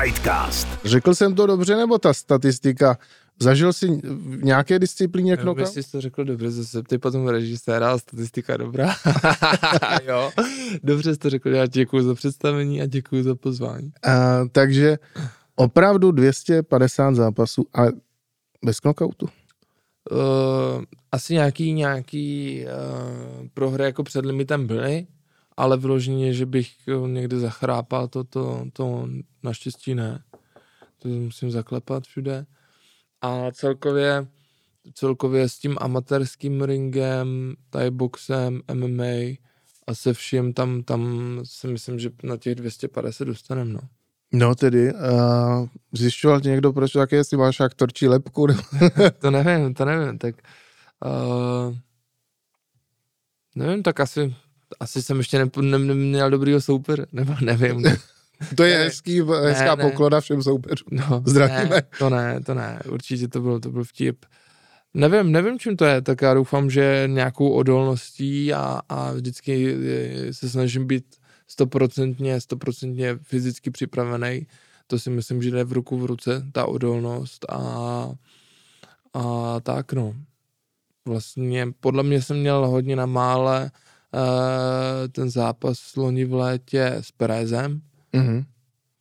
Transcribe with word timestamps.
Fightcast. 0.00 0.68
Řekl 0.84 1.14
jsem 1.14 1.34
to 1.34 1.46
dobře, 1.46 1.76
nebo 1.76 1.98
ta 1.98 2.14
statistika? 2.14 2.98
Zažil 3.38 3.72
jsi 3.72 3.86
v 4.02 4.44
nějaké 4.44 4.78
disciplíně 4.78 5.36
knockout? 5.36 5.58
Jestli 5.58 5.82
jsi 5.82 5.90
to 5.90 6.00
řekl 6.00 6.24
dobře, 6.24 6.50
zase 6.50 6.82
ty 6.82 6.98
potom 6.98 7.28
režiséra 7.28 7.92
a 7.92 7.98
statistika 7.98 8.56
dobrá. 8.56 8.94
jo, 10.06 10.30
dobře 10.82 11.14
jsi 11.14 11.18
to 11.18 11.30
řekl, 11.30 11.48
já 11.48 11.66
děkuji 11.66 12.02
za 12.04 12.14
představení 12.14 12.82
a 12.82 12.86
děkuji 12.86 13.22
za 13.22 13.34
pozvání. 13.34 13.92
Uh, 14.06 14.48
takže 14.52 14.98
opravdu 15.56 16.10
250 16.10 17.14
zápasů 17.14 17.66
a 17.74 17.82
bez 18.64 18.80
knockoutu? 18.80 19.28
Uh, 20.10 20.84
asi 21.12 21.34
nějaký, 21.34 21.72
nějaký 21.72 22.64
uh, 22.64 23.46
prohry 23.54 23.84
jako 23.84 24.02
před 24.02 24.26
limitem 24.26 24.66
byly, 24.66 25.06
ale 25.56 25.76
vyloženě, 25.76 26.32
že 26.32 26.46
bych 26.46 26.70
někde 27.06 27.38
zachrápal, 27.38 28.08
to, 28.08 28.24
to, 28.24 28.66
to 28.72 29.08
naštěstí 29.42 29.94
ne. 29.94 30.22
To 30.98 31.08
musím 31.08 31.50
zaklepat 31.50 32.04
všude. 32.04 32.46
A 33.26 33.50
celkově, 33.52 34.26
celkově 34.94 35.48
s 35.48 35.58
tím 35.58 35.76
amatérským 35.80 36.62
ringem, 36.62 37.54
thai 37.70 37.90
boxem, 37.90 38.60
MMA 38.74 39.36
a 39.86 39.94
se 39.94 40.12
vším 40.12 40.52
tam, 40.52 40.82
tam 40.82 41.40
si 41.44 41.66
myslím, 41.66 41.98
že 41.98 42.10
na 42.22 42.36
těch 42.36 42.54
250 42.54 43.24
dostaneme, 43.24 43.72
no. 43.72 43.80
No 44.32 44.54
tedy, 44.54 44.94
uh, 44.94 45.68
zjišťoval 45.92 46.40
tě 46.40 46.48
někdo, 46.48 46.72
proč 46.72 46.92
také, 46.92 47.16
jestli 47.16 47.36
máš 47.36 47.60
aktorčí 47.60 48.08
lepku? 48.08 48.46
to 49.18 49.30
nevím, 49.30 49.74
to 49.74 49.84
nevím, 49.84 50.18
tak 50.18 50.34
uh, 51.04 51.76
nevím, 53.54 53.82
tak 53.82 54.00
asi, 54.00 54.34
asi 54.80 55.02
jsem 55.02 55.18
ještě 55.18 55.38
ne, 55.38 55.50
ne, 55.60 55.78
neměl 55.78 56.30
dobrýho 56.30 56.60
souper, 56.60 57.06
nebo 57.12 57.34
nevím. 57.40 57.84
To 58.56 58.64
je 58.64 58.76
hezký, 58.76 59.22
hezká 59.42 59.74
ne, 59.74 59.82
poklona 59.82 60.20
všem 60.20 60.42
soupeřům. 60.42 60.88
No, 60.90 61.22
Zdravíme. 61.26 61.68
Ne, 61.70 61.82
to 61.98 62.10
ne, 62.10 62.40
to 62.40 62.54
ne, 62.54 62.80
určitě 62.88 63.28
to 63.28 63.40
byl, 63.40 63.60
to 63.60 63.70
byl 63.70 63.84
vtip. 63.84 64.26
Nevím, 64.94 65.32
nevím, 65.32 65.58
čím 65.58 65.76
to 65.76 65.84
je, 65.84 66.02
tak 66.02 66.22
já 66.22 66.34
doufám, 66.34 66.70
že 66.70 67.04
nějakou 67.06 67.50
odolností 67.50 68.52
a, 68.52 68.80
a 68.88 69.12
vždycky 69.12 69.76
se 70.30 70.50
snažím 70.50 70.86
být 70.86 71.04
stoprocentně, 71.48 72.40
stoprocentně 72.40 73.18
fyzicky 73.22 73.70
připravený. 73.70 74.46
To 74.86 74.98
si 74.98 75.10
myslím, 75.10 75.42
že 75.42 75.50
jde 75.50 75.64
v 75.64 75.72
ruku 75.72 75.98
v 75.98 76.04
ruce, 76.04 76.46
ta 76.52 76.66
odolnost 76.66 77.46
a, 77.48 78.10
a 79.14 79.60
tak 79.60 79.92
no. 79.92 80.14
Vlastně 81.08 81.68
podle 81.80 82.02
mě 82.02 82.22
jsem 82.22 82.40
měl 82.40 82.66
hodně 82.66 82.96
na 82.96 83.06
mále 83.06 83.70
uh, 84.14 85.08
ten 85.12 85.30
zápas 85.30 85.96
loni 85.96 86.24
v 86.24 86.34
létě 86.34 86.96
s 87.00 87.12
Perezem. 87.12 87.80
Mm-hmm. 88.16 88.44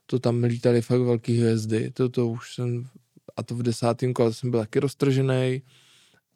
To 0.06 0.20
tam 0.20 0.44
lítali 0.44 0.82
fakt 0.82 1.02
velký 1.02 1.38
hvězdy. 1.38 1.92
To, 1.92 2.10
to 2.10 2.28
už 2.28 2.56
jsem, 2.56 2.88
a 3.36 3.44
to 3.44 3.56
v 3.56 3.64
desátém 3.64 4.14
kole 4.14 4.34
jsem 4.34 4.52
byl 4.52 4.60
taky 4.60 4.80
roztržený. 4.80 5.62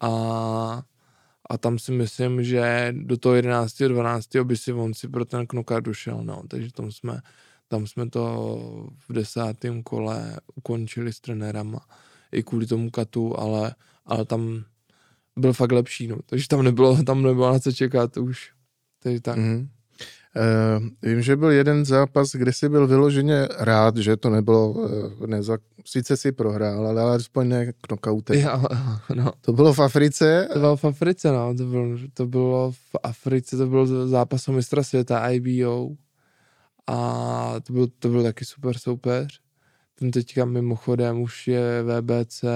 A 0.02 0.84
a 1.50 1.58
tam 1.58 1.80
si 1.80 1.92
myslím, 1.92 2.44
že 2.44 2.94
do 2.98 3.18
toho 3.18 3.36
11. 3.36 3.84
12. 3.84 4.36
by 4.44 4.58
si 4.58 4.74
on 4.74 4.94
si 4.94 5.08
pro 5.08 5.26
ten 5.26 5.48
knockout 5.48 5.84
došel, 5.84 6.24
no, 6.24 6.44
takže 6.48 6.74
tam 6.74 6.92
jsme, 6.92 7.22
tam 7.68 7.88
jsme 7.88 8.10
to 8.10 8.50
v 9.10 9.14
desátém 9.14 9.84
kole 9.84 10.40
ukončili 10.56 11.14
s 11.14 11.20
trenérama 11.20 11.86
i 12.32 12.44
kvůli 12.44 12.66
tomu 12.66 12.90
katu, 12.90 13.40
ale, 13.40 13.76
ale 14.06 14.26
tam 14.26 14.64
byl 15.38 15.54
fakt 15.54 15.72
lepší, 15.72 16.08
no, 16.08 16.18
takže 16.26 16.48
tam 16.48 16.64
nebylo, 16.64 17.04
tam 17.04 17.24
nebylo 17.24 17.54
na 17.54 17.60
co 17.60 17.72
čekat 17.72 18.18
už, 18.18 18.52
takže 19.00 19.22
tak. 19.22 19.38
Mm-hmm. 19.38 19.68
Uh, 20.40 20.88
vím, 21.02 21.22
že 21.22 21.36
byl 21.36 21.52
jeden 21.52 21.86
zápas, 21.86 22.32
kde 22.32 22.54
jsi 22.54 22.70
byl 22.70 22.88
vyloženě 22.88 23.48
rád, 23.60 23.98
že 23.98 24.18
to 24.18 24.30
nebylo, 24.30 24.72
uh, 24.72 25.28
neza, 25.28 25.58
sice 25.86 26.18
si 26.18 26.32
prohrál, 26.32 26.88
ale 26.88 27.02
alespoň 27.02 27.48
ne 27.48 27.74
knockoutem. 27.82 28.40
Jo, 28.40 28.64
no. 29.16 29.32
To 29.42 29.54
bylo 29.54 29.74
v 29.74 29.80
Africe? 29.80 30.48
To 30.54 30.60
bylo 30.60 30.78
v 30.78 30.86
Africe, 30.86 31.32
no, 31.32 31.56
to 31.56 31.66
bylo, 31.66 31.98
to 32.14 32.28
bylo 32.28 32.72
v 32.72 32.96
Africe, 33.04 33.58
to 33.58 33.68
byl 33.68 34.08
zápas 34.08 34.48
o 34.48 34.52
mistra 34.52 34.84
světa 34.84 35.30
IBO 35.30 35.90
a 36.88 37.56
to 37.64 37.74
byl, 37.74 37.88
to 38.00 38.10
byl 38.10 38.24
taky 38.24 38.46
super 38.46 38.78
soupeř. 38.78 39.42
Ten 39.96 40.12
teďka 40.12 40.46
mimochodem 40.46 41.22
už 41.22 41.48
je 41.48 41.84
VBC 41.84 42.44
uh, 42.44 42.50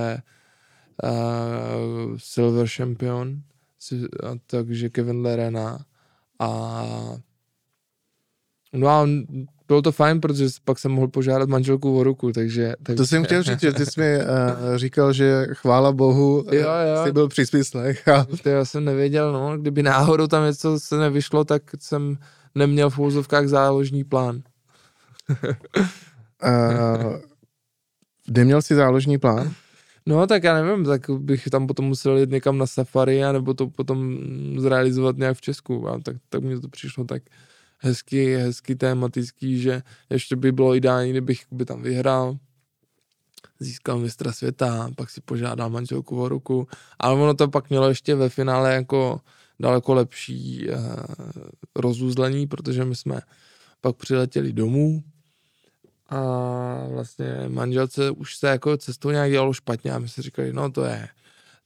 Silver 2.18 2.68
Champion, 2.68 3.42
takže 4.48 4.90
Kevin 4.90 5.22
Lerena 5.22 5.86
a 6.40 6.84
No 8.74 8.88
a 8.88 9.08
bylo 9.68 9.82
to 9.82 9.92
fajn, 9.92 10.22
protože 10.22 10.46
pak 10.64 10.80
jsem 10.80 10.92
mohl 10.92 11.08
požádat 11.08 11.50
manželku 11.50 11.98
o 11.98 12.04
ruku, 12.04 12.32
takže... 12.32 12.74
takže... 12.84 12.98
To 12.98 13.06
jsem 13.06 13.24
chtěl 13.24 13.44
říct, 13.44 13.60
že 13.60 13.72
ty 13.72 13.86
jsi 13.86 14.02
mi 14.02 14.18
uh, 14.18 14.24
říkal, 14.76 15.14
že 15.14 15.48
chvála 15.54 15.92
bohu, 15.92 16.46
jo, 16.52 16.62
jo. 16.62 17.04
jsi 17.04 17.12
byl 17.12 17.28
při 17.28 17.46
smyslech. 17.46 18.08
A... 18.08 18.26
To 18.44 18.50
já 18.50 18.66
jsem 18.66 18.86
nevěděl, 18.86 19.34
no, 19.34 19.58
kdyby 19.58 19.84
náhodou 19.84 20.28
tam 20.28 20.46
něco 20.46 20.80
se 20.80 20.98
nevyšlo, 20.98 21.44
tak 21.44 21.64
jsem 21.80 22.18
neměl 22.56 22.90
v 22.90 23.00
úzovkách 23.00 23.48
záložní 23.48 24.04
plán. 24.04 24.42
uh, 26.44 27.16
neměl 28.30 28.62
jsi 28.62 28.76
záložní 28.76 29.18
plán? 29.18 29.54
No, 30.06 30.28
tak 30.28 30.44
já 30.44 30.62
nevím, 30.62 30.86
tak 30.86 31.02
bych 31.10 31.46
tam 31.46 31.68
potom 31.68 31.86
musel 31.86 32.18
jít 32.18 32.30
někam 32.30 32.58
na 32.58 32.68
safari, 32.68 33.22
nebo 33.32 33.54
to 33.54 33.68
potom 33.68 34.18
zrealizovat 34.58 35.18
nějak 35.18 35.38
v 35.38 35.42
Česku. 35.42 35.90
A 35.90 36.00
tak, 36.00 36.16
tak 36.30 36.44
mi 36.44 36.60
to 36.60 36.68
přišlo 36.68 37.04
tak 37.04 37.24
hezky, 37.84 38.36
hezky 38.36 38.76
tematický, 38.76 39.60
že 39.60 39.82
ještě 40.10 40.36
by 40.36 40.52
bylo 40.52 40.76
ideální, 40.76 41.12
kdybych 41.12 41.46
by 41.52 41.66
tam 41.66 41.82
vyhrál, 41.82 42.38
získal 43.60 44.00
mistra 44.00 44.32
světa, 44.32 44.90
pak 44.96 45.10
si 45.10 45.22
požádal 45.22 45.70
manželku 45.70 46.22
o 46.22 46.30
ruku, 46.30 46.68
ale 47.00 47.14
ono 47.14 47.34
to 47.34 47.48
pak 47.48 47.70
mělo 47.70 47.90
ještě 47.90 48.16
ve 48.16 48.30
finále 48.30 48.74
jako 48.74 49.22
daleko 49.60 49.94
lepší 49.94 50.68
eh, 50.70 50.76
rozuzlení, 51.76 52.48
protože 52.48 52.86
my 52.86 52.96
jsme 52.96 53.22
pak 53.82 53.96
přiletěli 53.96 54.54
domů 54.54 55.04
a 56.10 56.20
vlastně 56.90 57.26
manželce 57.48 58.12
už 58.12 58.38
se 58.38 58.48
jako 58.48 58.78
cestou 58.78 59.12
nějak 59.12 59.32
dělalo 59.32 59.54
špatně 59.54 59.92
a 59.92 60.00
my 60.00 60.10
si 60.10 60.22
říkali, 60.22 60.54
no 60.54 60.72
to 60.72 60.84
je 60.84 61.08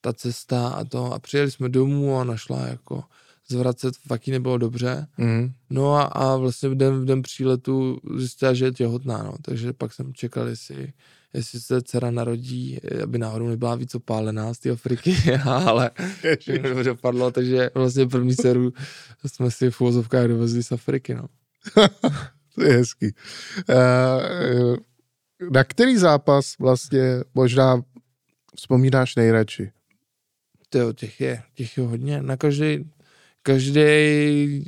ta 0.01 0.13
cesta 0.13 0.67
a 0.67 0.83
to. 0.83 1.13
A 1.13 1.19
přijeli 1.19 1.51
jsme 1.51 1.69
domů 1.69 2.19
a 2.19 2.23
našla 2.23 2.67
jako 2.67 3.03
zvracet 3.49 3.95
fakt 4.07 4.27
jí 4.27 4.33
nebylo 4.33 4.57
dobře. 4.57 5.07
Mm. 5.17 5.51
No 5.69 5.93
a, 5.93 6.03
a 6.03 6.35
vlastně 6.35 6.69
v 6.69 6.75
den, 6.75 7.01
v 7.01 7.05
den 7.05 7.21
příletu 7.21 7.99
zjistila, 8.17 8.53
že 8.53 8.65
je 8.65 8.71
těhotná, 8.71 9.23
no. 9.23 9.33
takže 9.41 9.73
pak 9.73 9.93
jsem 9.93 10.13
čekal, 10.13 10.47
jestli, 10.47 10.93
jestli 11.33 11.59
se 11.59 11.81
dcera 11.81 12.11
narodí, 12.11 12.79
aby 13.03 13.17
náhodou 13.17 13.47
nebyla 13.47 13.75
víc 13.75 13.95
opálená 13.95 14.53
z 14.53 14.59
té 14.59 14.69
Afriky, 14.69 15.15
ale 15.43 15.91
všechno 16.39 16.83
dopadlo, 16.83 17.31
takže 17.31 17.69
vlastně 17.73 18.05
první 18.05 18.35
dceru 18.35 18.73
jsme 19.25 19.51
si 19.51 19.71
v 19.71 19.81
uvozovkách 19.81 20.27
dovezli 20.27 20.63
z 20.63 20.71
Afriky, 20.71 21.13
no. 21.15 21.27
to 22.55 22.63
je 22.63 22.73
hezký. 22.73 23.11
Uh, 23.69 24.77
na 25.51 25.63
který 25.63 25.97
zápas 25.97 26.57
vlastně 26.59 27.23
možná 27.35 27.81
vzpomínáš 28.55 29.15
nejradši? 29.15 29.71
To 30.69 30.93
těch 30.93 31.21
je, 31.21 31.43
těch 31.53 31.77
je 31.77 31.83
hodně. 31.83 32.21
Na 32.21 32.37
každý, 32.37 32.89
každý 33.47 34.63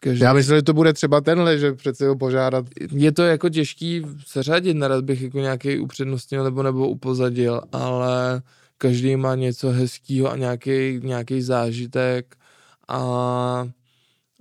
Každý... 0.00 0.24
Já 0.24 0.32
myslím, 0.32 0.56
že 0.56 0.62
to 0.62 0.72
bude 0.72 0.92
třeba 0.92 1.20
tenhle, 1.20 1.58
že 1.58 1.72
přece 1.72 2.08
ho 2.08 2.16
požádat. 2.16 2.66
Je 2.92 3.12
to 3.12 3.22
jako 3.22 3.48
těžký 3.48 4.02
seřadit, 4.26 4.74
nerad 4.74 5.04
bych 5.04 5.22
jako 5.22 5.38
nějaký 5.38 5.78
upřednostnil 5.78 6.44
nebo 6.44 6.62
nebo 6.62 6.88
upozadil, 6.88 7.60
ale 7.72 8.42
každý 8.78 9.16
má 9.16 9.34
něco 9.34 9.70
hezkého 9.70 10.30
a 10.30 10.36
nějaký, 10.36 11.00
nějaký 11.02 11.42
zážitek 11.42 12.36
a 12.88 13.68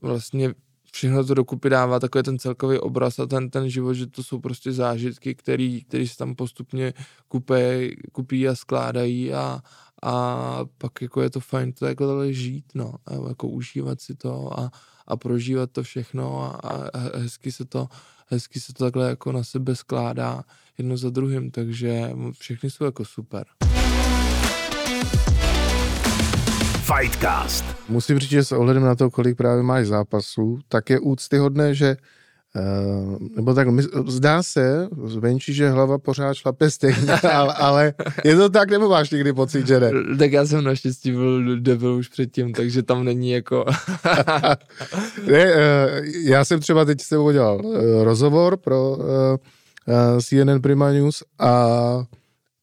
vlastně 0.02 0.54
všechno 0.92 1.26
to 1.26 1.34
dokupy 1.34 1.70
dává 1.70 2.00
takový 2.00 2.24
ten 2.24 2.40
celkový 2.40 2.80
obraz 2.80 3.20
a 3.20 3.26
ten, 3.26 3.50
ten 3.50 3.70
život, 3.70 3.94
že 3.94 4.08
to 4.08 4.24
jsou 4.24 4.40
prostě 4.40 4.72
zážitky, 4.72 5.36
který, 5.36 5.84
který 5.84 6.08
se 6.08 6.18
tam 6.18 6.36
postupně 6.36 6.94
kupej, 7.28 7.98
kupí 8.12 8.48
a 8.48 8.56
skládají 8.56 9.34
a, 9.34 9.60
a 10.06 10.60
pak 10.78 11.02
jako 11.02 11.22
je 11.22 11.30
to 11.30 11.40
fajn 11.40 11.74
to 11.74 11.86
takhle 11.86 12.34
žít, 12.34 12.66
no, 12.74 12.94
a 13.06 13.14
jako 13.28 13.48
užívat 13.48 14.02
si 14.02 14.16
to 14.16 14.60
a, 14.60 14.72
a 15.08 15.18
prožívat 15.18 15.72
to 15.72 15.84
všechno 15.84 16.44
a, 16.44 16.70
a 16.94 17.18
hezky 17.18 17.52
se 17.52 17.66
to 17.66 17.88
hezky 18.28 18.60
se 18.60 18.74
to 18.74 18.84
takhle 18.84 19.10
jako 19.10 19.32
na 19.32 19.44
sebe 19.44 19.76
skládá 19.76 20.44
jedno 20.78 20.98
za 20.98 21.10
druhým, 21.10 21.52
takže 21.52 22.12
všechny 22.40 22.70
jsou 22.70 22.86
jako 22.86 23.06
super. 23.06 23.46
Fightcast. 26.98 27.66
Musím 27.90 28.20
říct, 28.20 28.30
že 28.30 28.44
s 28.44 28.52
ohledem 28.52 28.84
na 28.84 28.96
to, 28.96 29.10
kolik 29.10 29.38
právě 29.38 29.64
máš 29.64 29.88
zápasů, 29.88 30.60
tak 30.70 30.90
je 30.90 31.00
úctyhodné, 31.00 31.76
že 31.76 31.98
nebo 33.36 33.54
tak, 33.54 33.68
zdá 34.08 34.44
se 34.44 34.88
zvenčí, 35.06 35.54
že 35.54 35.70
hlava 35.70 35.98
pořád 35.98 36.34
šlape 36.34 36.72
stejně, 36.72 37.14
ale, 37.34 37.54
ale 37.54 37.94
je 38.24 38.36
to 38.36 38.50
tak, 38.50 38.70
nebo 38.70 38.90
máš 38.90 39.10
někdy 39.10 39.34
pocit, 39.34 39.68
že 39.68 39.80
ne? 39.80 39.92
Tak 40.20 40.32
já 40.32 40.46
jsem 40.46 40.64
naštěstí 40.64 41.12
byl 41.12 41.60
debil 41.60 41.96
už 41.96 42.08
předtím, 42.08 42.54
takže 42.54 42.84
tam 42.84 43.04
není 43.04 43.32
jako... 43.32 43.66
ne, 45.28 45.46
uh, 45.46 46.06
já 46.24 46.46
jsem 46.46 46.60
třeba 46.60 46.86
teď 46.86 47.02
s 47.02 47.10
tebou 47.10 47.32
dělal 47.32 47.66
uh, 47.66 48.04
rozhovor 48.04 48.58
pro 48.58 48.98
CNN 50.22 50.62
Prima 50.62 50.92
News 50.92 51.24
a 51.40 51.68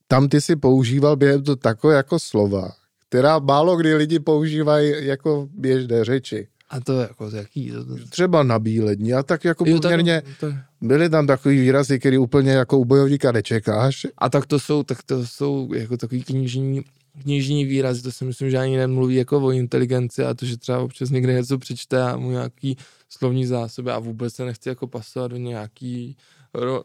tam 0.09 0.29
ty 0.29 0.41
si 0.41 0.57
používal 0.57 1.17
během 1.17 1.43
to 1.43 1.57
takové 1.57 1.95
jako 1.95 2.19
slova, 2.19 2.73
která 3.09 3.39
málo 3.39 3.77
kdy 3.77 3.95
lidi 3.95 4.21
používají 4.21 5.07
jako 5.07 5.49
běžné 5.55 6.05
řeči. 6.05 6.49
A 6.73 6.81
to 6.81 7.01
je 7.01 7.09
jako 7.09 7.31
jaký? 7.37 7.71
To, 7.71 7.85
to... 7.85 7.97
Třeba 8.09 8.43
na 8.43 8.59
bílední 8.59 9.15
a 9.15 9.23
tak 9.23 9.45
jako 9.45 9.65
jo, 9.69 9.81
poměrně 9.81 10.23
tak, 10.23 10.39
to... 10.41 10.57
byly 10.81 11.11
tam 11.11 11.27
takový 11.27 11.61
výrazy, 11.61 11.99
který 11.99 12.19
úplně 12.19 12.51
jako 12.51 12.79
u 12.79 12.85
bojovníka 12.85 13.33
nečekáš. 13.33 14.07
A 14.19 14.29
tak 14.29 14.47
to 14.47 14.59
jsou, 14.61 14.83
tak 14.83 15.03
to 15.03 15.27
jsou 15.27 15.73
jako 15.75 15.97
takový 15.97 16.23
knižní, 16.23 16.83
knižní 17.23 17.65
výrazy, 17.65 18.03
to 18.03 18.13
si 18.13 18.25
myslím, 18.25 18.51
že 18.51 18.59
ani 18.59 18.77
nemluví 18.77 19.15
jako 19.15 19.41
o 19.41 19.51
inteligenci 19.51 20.25
a 20.25 20.35
to, 20.35 20.47
že 20.47 20.57
třeba 20.57 20.79
občas 20.79 21.11
někde 21.11 21.33
něco 21.33 21.59
přečte 21.59 22.03
a 22.03 22.17
mu 22.17 22.31
nějaký 22.31 22.77
slovní 23.09 23.47
zásoby 23.47 23.91
a 23.91 23.99
vůbec 23.99 24.35
se 24.35 24.45
nechci 24.45 24.69
jako 24.69 24.87
pasovat 24.87 25.31
do 25.31 25.37
nějaký 25.37 26.17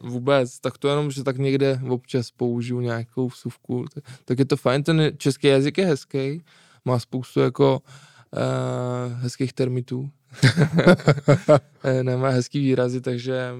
vůbec, 0.00 0.60
tak 0.60 0.78
to 0.78 0.88
jenom, 0.88 1.10
že 1.10 1.24
tak 1.24 1.38
někde 1.38 1.80
občas 1.88 2.30
použiju 2.30 2.80
nějakou 2.80 3.28
vsuvku, 3.28 3.84
tak, 3.94 4.04
tak 4.24 4.38
je 4.38 4.44
to 4.44 4.56
fajn, 4.56 4.82
ten 4.82 5.12
český 5.16 5.46
jazyk 5.46 5.78
je 5.78 5.86
hezký, 5.86 6.42
má 6.84 6.98
spoustu 6.98 7.40
jako 7.40 7.72
uh, 7.78 8.07
hezkých 9.14 9.52
termitů, 9.52 10.10
eh, 11.84 12.02
nemá 12.02 12.28
hezký 12.28 12.60
výrazy, 12.60 13.00
takže 13.00 13.54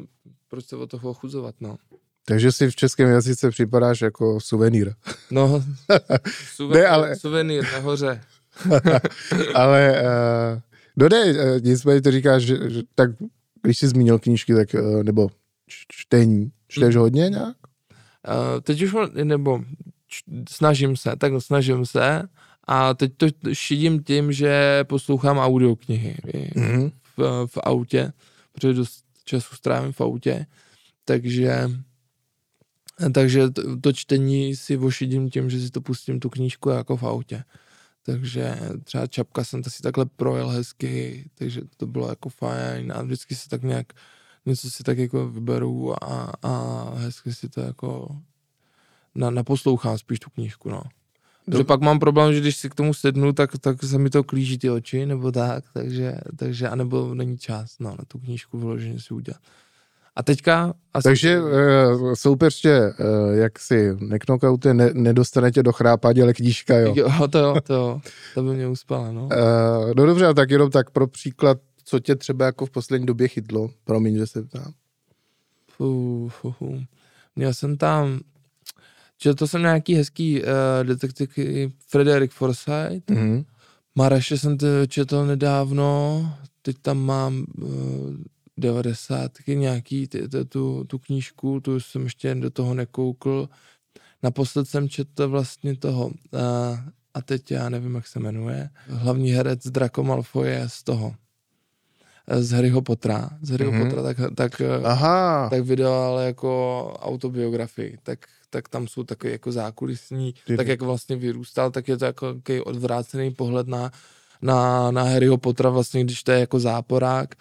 proč 0.49 0.67
se 0.67 0.77
o 0.77 0.87
toho 0.87 1.11
ochuzovat, 1.11 1.55
no. 1.61 1.77
Takže 2.25 2.53
si 2.53 2.71
v 2.71 2.77
českém 2.77 3.09
jazyce 3.09 3.51
připadáš 3.51 4.01
jako 4.01 4.41
suvenýr. 4.41 4.95
No, 5.31 5.65
suvenýr, 6.55 6.83
ne, 6.83 6.89
ale... 6.89 7.17
suvenýr 7.17 7.65
nahoře. 7.73 8.21
ale 9.55 10.03
uh, 10.03 10.61
no 10.97 11.09
ne, 11.09 11.35
nicméně 11.61 12.03
to 12.03 12.11
říkáš, 12.11 12.43
že, 12.43 12.71
že, 12.71 12.83
tak 12.95 13.11
když 13.63 13.79
jsi 13.79 13.89
zmínil 13.89 14.19
knížky, 14.19 14.55
tak 14.55 14.75
uh, 14.75 15.03
nebo 15.03 15.29
čtení, 15.89 16.53
čteš 16.69 16.95
hmm. 16.95 17.03
hodně 17.03 17.29
nějak? 17.29 17.57
Uh, 18.29 18.61
teď 18.63 18.83
už, 18.83 18.95
nebo 19.25 19.65
č, 20.07 20.23
snažím 20.49 20.97
se, 20.97 21.17
tak 21.17 21.33
snažím 21.39 21.87
se, 21.87 22.23
a 22.69 22.95
teď 22.95 23.13
to 23.17 23.27
šidím 23.53 24.03
tím, 24.03 24.33
že 24.33 24.85
poslouchám 24.89 25.39
audioknihy 25.39 26.17
mm-hmm. 26.25 26.93
v, 27.17 27.47
v 27.47 27.59
autě, 27.63 28.13
protože 28.53 28.73
dost 28.73 29.05
času 29.25 29.57
strávím 29.57 29.93
v 29.93 30.01
autě, 30.01 30.47
takže 31.05 31.71
takže 33.13 33.51
to, 33.51 33.77
to 33.81 33.93
čtení 33.93 34.57
si 34.57 34.77
vošidím 34.77 35.31
tím, 35.31 35.51
že 35.51 35.61
si 35.61 35.71
to 35.71 35.81
pustím 35.81 36.21
tu 36.21 36.31
knížku 36.31 36.71
jako 36.71 36.97
v 36.97 37.03
autě. 37.03 37.45
Takže 38.03 38.59
třeba 38.85 39.07
Čapka 39.07 39.45
jsem 39.45 39.63
to 39.63 39.71
si 39.71 39.83
takhle 39.83 40.07
projel 40.07 40.49
hezky, 40.49 41.25
takže 41.35 41.61
to 41.77 41.87
bylo 41.87 42.09
jako 42.09 42.29
fajn 42.29 42.93
a 42.93 43.03
vždycky 43.03 43.35
si 43.35 43.49
tak 43.49 43.63
nějak 43.63 43.93
něco 44.47 44.71
si 44.71 44.83
tak 44.83 44.99
jako 44.99 45.29
vyberu 45.29 46.05
a, 46.05 46.33
a 46.43 46.85
hezky 46.95 47.35
si 47.35 47.49
to 47.49 47.61
jako 47.61 48.17
na, 49.15 49.31
naposlouchám 49.31 49.99
spíš 49.99 50.19
tu 50.19 50.31
knížku, 50.31 50.71
no. 50.71 50.83
Že 51.57 51.65
pak 51.65 51.81
mám 51.81 51.99
problém, 51.99 52.35
že 52.35 52.41
když 52.41 52.57
si 52.57 52.71
k 52.71 52.75
tomu 52.75 52.95
sednu, 52.95 53.33
tak, 53.33 53.59
tak 53.61 53.83
se 53.83 53.99
mi 53.99 54.11
to 54.11 54.25
klíží 54.25 54.59
ty 54.59 54.71
oči, 54.71 55.07
nebo 55.07 55.33
tak, 55.33 55.65
takže, 55.73 56.15
takže 56.37 56.69
anebo 56.69 57.15
není 57.15 57.39
čas, 57.39 57.75
no, 57.81 57.91
na 57.91 58.05
tu 58.09 58.19
knížku 58.19 58.59
vyloženě 58.59 59.01
si 59.01 59.15
udělat. 59.15 59.41
A 60.17 60.23
teďka... 60.23 60.75
Asi... 60.95 61.03
Takže 61.03 61.41
uh, 61.41 62.15
soupeřtě, 62.15 62.81
uh, 62.81 63.35
jak 63.35 63.59
si 63.59 63.97
neknokaute, 64.01 64.75
ne, 64.75 64.91
nedostane 64.95 65.53
tě 65.53 65.63
do 65.63 65.73
chrápání, 65.73 66.23
ale 66.23 66.35
knížka, 66.35 66.77
jo. 66.77 66.95
Jo, 66.97 67.29
to 67.29 67.39
jo, 67.39 67.57
to 67.67 67.75
jo, 67.75 68.01
to 68.35 68.43
by 68.43 68.51
mě 68.55 68.69
uspala, 68.69 69.13
no. 69.13 69.23
Uh, 69.23 69.95
no 69.97 70.07
dobře, 70.07 70.27
a 70.27 70.35
tak 70.35 70.51
jenom 70.51 70.71
tak 70.71 70.91
pro 70.91 71.07
příklad, 71.07 71.59
co 71.85 72.01
tě 72.01 72.17
třeba 72.17 72.45
jako 72.45 72.67
v 72.67 72.71
poslední 72.71 73.07
době 73.07 73.29
chytlo, 73.29 73.71
promiň, 73.85 74.17
že 74.17 74.27
se 74.27 74.43
ptám. 74.43 74.73
Fuh, 75.71 76.33
fuh, 76.33 76.57
fuh. 76.57 76.81
Měl 77.37 77.55
jsem 77.55 77.77
tam 77.77 78.21
Četl 79.19 79.35
to 79.35 79.47
jsem 79.49 79.63
nějaký 79.63 79.95
hezký 79.95 80.43
uh, 80.43 80.49
detektivky 80.83 81.73
Frederick 81.89 82.35
Forsyth. 82.35 83.07
Mm-hmm. 83.07 83.45
Maraše 83.95 84.39
jsem 84.39 84.59
to 84.59 84.67
četl 84.87 85.27
nedávno, 85.27 86.23
teď 86.63 86.77
tam 86.83 86.99
mám 86.99 87.45
uh, 87.59 87.69
90 88.57 89.31
nějaký 89.47 90.09
ty, 90.09 90.29
ty, 90.29 90.45
tu, 90.45 90.85
tu 90.85 90.99
knížku, 90.99 91.61
tu 91.61 91.81
jsem 91.81 92.05
ještě 92.05 92.35
do 92.35 92.51
toho 92.51 92.75
nekoukl. 92.75 93.49
Naposled 94.23 94.69
jsem 94.69 94.89
četl 94.89 95.29
vlastně 95.29 95.77
toho, 95.77 96.07
uh, 96.07 96.13
a 97.15 97.23
teď 97.25 97.51
já 97.51 97.69
nevím, 97.69 97.95
jak 97.95 98.07
se 98.07 98.21
jmenuje, 98.21 98.71
hlavní 98.89 99.31
herec 99.31 99.67
Draco 99.67 100.03
Malfoy 100.03 100.49
je 100.49 100.69
z 100.69 100.83
toho, 100.83 101.15
z 102.37 102.51
Harryho 102.51 102.83
Pottera, 102.83 103.31
z 103.43 103.51
Harryho 103.51 103.73
mm-hmm. 103.73 103.91
Pottera, 103.91 104.03
tak, 104.03 104.35
tak, 104.35 104.63
Aha. 104.85 105.49
tak 105.51 105.63
vydal 105.63 106.19
jako 106.19 106.93
autobiografii, 107.01 107.99
tak 108.03 108.19
tak 108.51 108.69
tam 108.69 108.89
jsou 108.89 109.03
takové 109.05 109.33
jako 109.33 109.53
zákulisní, 109.53 110.35
Ty. 110.47 110.57
tak 110.57 110.67
jak 110.69 110.83
vlastně 110.83 111.17
vyrůstal, 111.17 111.71
tak 111.71 111.89
je 111.89 111.97
to 111.97 112.05
jako 112.05 112.35
takový 112.35 112.61
odvrácený 112.61 113.31
pohled 113.31 113.69
na, 113.69 113.91
na, 114.43 114.91
na 114.91 115.03
Harryho 115.03 115.39
Pottera 115.39 115.71
vlastně, 115.71 116.05
když 116.05 116.23
to 116.23 116.33
je 116.33 116.41
jako 116.41 116.61
záporák 116.61 117.35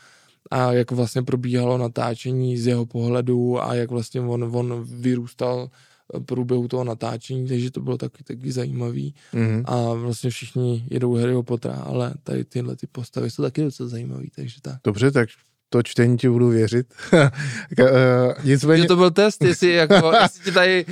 a 0.52 0.72
jak 0.72 0.92
vlastně 0.92 1.24
probíhalo 1.24 1.78
natáčení 1.78 2.58
z 2.58 2.68
jeho 2.68 2.86
pohledu 2.86 3.64
a 3.64 3.74
jak 3.74 3.92
vlastně 3.92 4.22
on, 4.22 4.44
on 4.44 4.86
vyrůstal 5.02 5.70
průběhu 6.26 6.68
toho 6.68 6.84
natáčení, 6.84 7.48
takže 7.48 7.72
to 7.72 7.82
bylo 7.82 7.98
taky, 7.98 8.24
taky 8.24 8.52
zajímavý 8.52 9.16
mm-hmm. 9.34 9.64
a 9.66 9.94
vlastně 9.94 10.30
všichni 10.30 10.88
jedou 10.90 11.16
Harryho 11.16 11.44
Pottera, 11.44 11.76
ale 11.76 12.14
tady 12.24 12.46
tyhle 12.46 12.76
ty 12.76 12.88
postavy 12.88 13.32
jsou 13.32 13.44
taky 13.44 13.62
docela 13.62 13.90
zajímavý, 13.90 14.30
takže 14.36 14.62
tak. 14.62 14.76
Dobře, 14.84 15.12
tak 15.12 15.30
to 15.70 15.84
čtení 15.84 16.18
ti 16.18 16.30
budu 16.30 16.50
věřit. 16.50 16.94
Eh, 17.80 18.34
nicméně... 18.44 18.86
To 18.86 18.96
byl 18.96 19.12
test, 19.12 19.44
jestli, 19.44 19.74
jako, 19.74 20.12
jestli 20.22 20.44
ti 20.44 20.52
tady 20.52 20.86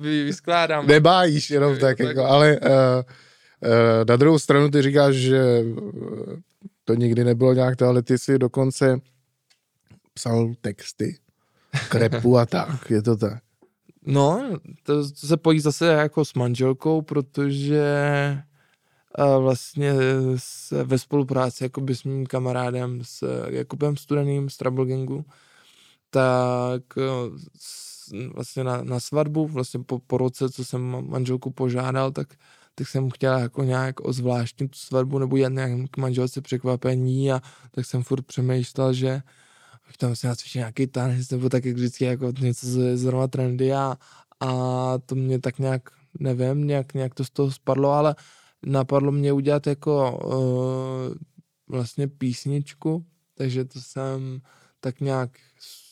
vyskládám. 0.00 0.86
Nebájíš 0.86 1.50
jenom 1.50 1.78
tak, 1.78 1.98
tak. 1.98 2.06
Jako, 2.06 2.24
ale 2.24 2.58
uh, 2.60 2.68
uh, 2.68 4.04
na 4.08 4.16
druhou 4.16 4.38
stranu 4.38 4.70
ty 4.70 4.82
říkáš, 4.82 5.14
že 5.14 5.64
to 6.84 6.94
nikdy 6.94 7.24
nebylo 7.24 7.52
nějak 7.52 7.76
to, 7.76 7.86
ale 7.86 8.02
ty 8.02 8.18
si 8.18 8.38
dokonce 8.38 9.00
psal 10.14 10.52
texty, 10.60 11.18
krepu 11.88 12.38
a 12.38 12.46
tak, 12.46 12.90
je 12.90 13.02
to 13.02 13.16
tak. 13.16 13.42
No, 14.06 14.58
to, 14.82 15.08
to 15.08 15.26
se 15.26 15.36
pojí 15.36 15.60
zase 15.60 15.86
jako 15.86 16.24
s 16.24 16.34
manželkou, 16.34 17.02
protože 17.02 17.84
vlastně 19.18 19.92
s, 20.36 20.84
ve 20.84 20.98
spolupráci 20.98 21.64
jakoby 21.64 21.94
s 21.94 22.04
mým 22.04 22.26
kamarádem, 22.26 23.00
s 23.04 23.46
Jakubem 23.48 23.96
Studeným 23.96 24.50
z 24.50 24.56
Trouble 24.56 24.86
Gangu, 24.86 25.24
tak 26.10 26.82
s, 27.56 27.92
vlastně 28.34 28.64
na, 28.64 28.82
na 28.82 29.00
svatbu, 29.00 29.46
vlastně 29.46 29.80
po, 29.80 29.98
po 29.98 30.18
roce, 30.18 30.50
co 30.50 30.64
jsem 30.64 31.10
manželku 31.10 31.50
požádal, 31.50 32.10
tak, 32.10 32.28
tak 32.74 32.88
jsem 32.88 33.10
chtěla 33.10 33.38
jako 33.38 33.62
nějak 33.62 34.00
ozvláštnit 34.00 34.70
tu 34.70 34.78
svatbu 34.78 35.18
nebo 35.18 35.36
jen 35.36 35.54
nějak 35.54 35.90
k 35.90 35.96
manželce 35.96 36.40
překvapení 36.40 37.32
a 37.32 37.40
tak 37.70 37.86
jsem 37.86 38.02
furt 38.02 38.26
přemýšlel, 38.26 38.92
že 38.92 39.22
tam 39.98 40.16
si 40.16 40.26
nacvičit 40.26 40.58
nějaký 40.58 40.86
tanec 40.86 41.30
nebo 41.30 41.48
tak 41.48 41.64
jak 41.64 41.76
vždycky 41.76 42.04
jako 42.04 42.32
něco 42.40 42.66
z, 42.66 42.96
zrovna 42.96 43.28
trendy 43.28 43.72
a, 43.72 43.96
a 44.40 44.48
to 45.06 45.14
mě 45.14 45.38
tak 45.38 45.58
nějak, 45.58 45.90
nevím, 46.18 46.66
nějak, 46.66 46.94
nějak 46.94 47.14
to 47.14 47.24
z 47.24 47.30
toho 47.30 47.50
spadlo, 47.50 47.90
ale 47.90 48.14
napadlo 48.66 49.12
mě 49.12 49.32
udělat 49.32 49.66
jako 49.66 50.18
uh, 50.24 51.14
vlastně 51.68 52.08
písničku, 52.08 53.06
takže 53.34 53.64
to 53.64 53.80
jsem 53.80 54.40
tak 54.80 55.00
nějak 55.00 55.30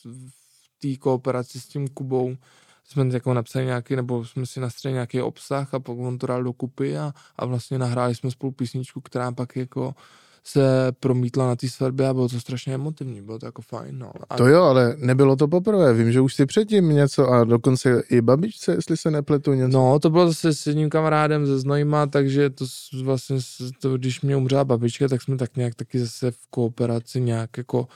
v 0.05 0.79
té 0.81 0.97
kooperaci 0.97 1.59
s 1.59 1.67
tím 1.67 1.87
Kubou 1.87 2.35
jsme 2.83 3.05
jako 3.13 3.33
napsali 3.33 3.65
nějaký, 3.65 3.95
nebo 3.95 4.25
jsme 4.25 4.45
si 4.45 4.59
nastřeli 4.59 4.93
nějaký 4.93 5.21
obsah 5.21 5.73
a 5.73 5.79
pak 5.79 5.97
on 5.97 6.17
to 6.17 6.27
dal 6.27 6.43
dokupy 6.43 6.97
a, 6.97 7.13
a 7.35 7.45
vlastně 7.45 7.77
nahráli 7.79 8.15
jsme 8.15 8.31
spolu 8.31 8.51
písničku, 8.51 9.01
která 9.01 9.31
pak 9.31 9.55
jako 9.55 9.95
se 10.43 10.91
promítla 10.99 11.47
na 11.47 11.55
té 11.55 11.69
svatbě 11.69 12.07
a 12.07 12.13
bylo 12.13 12.29
to 12.29 12.39
strašně 12.39 12.73
emotivní, 12.73 13.21
bylo 13.21 13.39
to 13.39 13.45
jako 13.45 13.61
fajn, 13.61 13.99
no. 13.99 14.11
A 14.29 14.37
To 14.37 14.47
jo, 14.47 14.63
ale 14.63 14.95
nebylo 14.97 15.35
to 15.35 15.47
poprvé. 15.47 15.93
Vím, 15.93 16.11
že 16.11 16.21
už 16.21 16.35
si 16.35 16.45
předtím 16.45 16.89
něco 16.89 17.27
a 17.27 17.43
dokonce 17.43 18.03
i 18.09 18.21
babičce, 18.21 18.71
jestli 18.73 18.97
se 18.97 19.11
nepletu 19.11 19.53
něco. 19.53 19.77
No, 19.77 19.99
to 19.99 20.09
bylo 20.09 20.27
zase 20.27 20.53
s 20.53 20.67
jedním 20.67 20.89
kamarádem 20.89 21.45
ze 21.45 21.59
Znojma, 21.59 22.05
takže 22.05 22.49
to 22.49 22.65
vlastně, 23.03 23.37
to, 23.81 23.97
když 23.97 24.21
mě 24.21 24.35
umřela 24.35 24.63
babička, 24.63 25.07
tak 25.07 25.21
jsme 25.21 25.37
tak 25.37 25.57
nějak 25.57 25.75
taky 25.75 25.99
zase 25.99 26.31
v 26.31 26.47
kooperaci 26.49 27.21
nějak 27.21 27.57
jako 27.57 27.87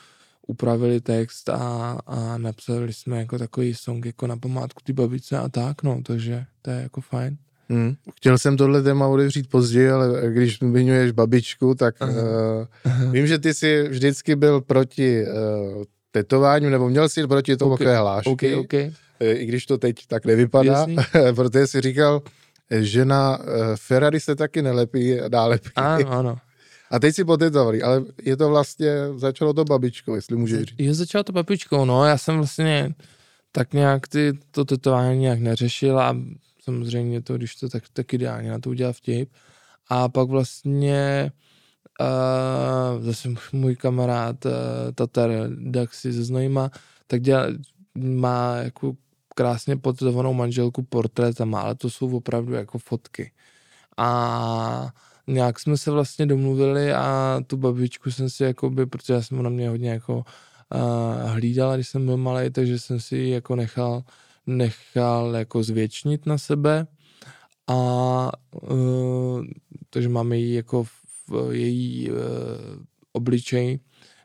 upravili 0.47 1.01
text 1.01 1.49
a, 1.49 1.99
a 2.07 2.37
napsali 2.37 2.93
jsme 2.93 3.19
jako 3.19 3.39
takový 3.39 3.73
song 3.73 4.05
jako 4.05 4.27
na 4.27 4.37
památku 4.37 4.81
ty 4.83 4.93
babičce 4.93 5.37
a 5.37 5.49
tak, 5.49 5.83
no, 5.83 6.01
takže 6.03 6.45
to 6.61 6.71
je 6.71 6.81
jako 6.81 7.01
fajn. 7.01 7.37
Hmm. 7.69 7.95
Chtěl 8.15 8.37
jsem 8.37 8.57
tohle 8.57 8.81
téma 8.81 9.07
otevřít 9.07 9.49
později, 9.49 9.89
ale 9.89 10.21
když 10.29 10.57
zmiňuješ 10.59 11.11
babičku, 11.11 11.75
tak 11.75 11.95
Aha. 11.99 12.13
uh, 12.85 13.11
vím, 13.11 13.27
že 13.27 13.39
ty 13.39 13.53
jsi 13.53 13.87
vždycky 13.89 14.35
byl 14.35 14.61
proti 14.61 15.23
uh, 15.23 15.83
tetování, 16.11 16.69
nebo 16.69 16.89
měl 16.89 17.09
jsi 17.09 17.27
proti 17.27 17.57
tomu 17.57 17.73
Ok, 17.73 17.81
okay. 17.81 17.95
hlášky, 17.95 18.55
OK, 18.55 18.63
OK. 18.63 18.73
eh, 18.73 18.93
i 19.19 19.45
když 19.45 19.65
to 19.65 19.77
teď 19.77 19.95
tak 20.07 20.25
nevypadá, 20.25 20.87
protože 21.35 21.67
jsi 21.67 21.81
říkal, 21.81 22.21
že 22.71 23.05
na 23.05 23.37
uh, 23.39 23.45
Ferrari 23.75 24.19
se 24.19 24.35
taky 24.35 24.61
nelepí 24.61 25.17
nálepky. 25.31 25.71
Ano, 25.75 26.11
ano. 26.11 26.37
A 26.91 26.99
teď 26.99 27.15
si 27.15 27.25
potetovali, 27.25 27.81
ale 27.81 28.03
je 28.23 28.37
to 28.37 28.49
vlastně, 28.49 28.91
začalo 29.15 29.53
to 29.53 29.65
babičkou, 29.65 30.15
jestli 30.15 30.35
můžeš 30.35 30.63
říct. 30.63 30.79
Je 30.79 30.93
začalo 30.93 31.23
to 31.23 31.31
babičkou, 31.31 31.85
no, 31.85 32.05
já 32.05 32.17
jsem 32.17 32.35
vlastně 32.37 32.93
tak 33.51 33.73
nějak 33.73 34.07
ty, 34.07 34.33
to 34.51 34.65
tetování 34.65 35.19
nějak 35.19 35.39
neřešil 35.39 35.99
a 35.99 36.17
samozřejmě 36.65 37.21
to, 37.21 37.37
když 37.37 37.55
to 37.55 37.69
tak, 37.69 37.83
tak 37.93 38.13
ideálně 38.13 38.49
na 38.51 38.59
to 38.59 38.69
udělal 38.69 38.93
vtip. 38.93 39.29
A 39.89 40.09
pak 40.09 40.29
vlastně 40.29 41.31
uh, 42.01 43.03
zase 43.03 43.29
můj 43.53 43.75
kamarád 43.75 44.45
uh, 44.45 44.51
Tatar 44.95 45.29
Daxi 45.49 46.11
ze 46.11 46.23
Znojma, 46.23 46.71
tak 47.07 47.21
dělá, 47.21 47.45
má 47.97 48.55
jako 48.55 48.93
krásně 49.35 49.77
potetovanou 49.77 50.33
manželku 50.33 50.83
portrétama, 50.83 51.61
ale 51.61 51.75
to 51.75 51.89
jsou 51.89 52.17
opravdu 52.17 52.53
jako 52.53 52.77
fotky. 52.77 53.31
A 53.97 54.89
nějak 55.27 55.59
jsme 55.59 55.77
se 55.77 55.91
vlastně 55.91 56.25
domluvili 56.25 56.93
a 56.93 57.39
tu 57.47 57.57
babičku 57.57 58.11
jsem 58.11 58.29
si 58.29 58.43
jakoby, 58.43 58.85
protože 58.85 59.13
já 59.13 59.21
jsem 59.21 59.43
na 59.43 59.49
mě 59.49 59.69
hodně 59.69 59.89
jako 59.89 60.15
uh, 60.17 61.29
hlídala, 61.29 61.75
když 61.75 61.87
jsem 61.87 62.05
byl 62.05 62.17
malý, 62.17 62.49
takže 62.49 62.79
jsem 62.79 62.99
si 62.99 63.15
ji 63.17 63.29
jako 63.29 63.55
nechal, 63.55 64.03
nechal 64.47 65.35
jako 65.35 65.63
zvětšnit 65.63 66.25
na 66.25 66.37
sebe 66.37 66.87
a 67.67 68.31
uh, 68.71 69.43
takže 69.89 70.09
máme 70.09 70.37
ji 70.37 70.55
jako 70.55 70.83
v 70.83 71.51
její 71.51 72.11
uh, 72.11 72.17
obličej 73.11 73.79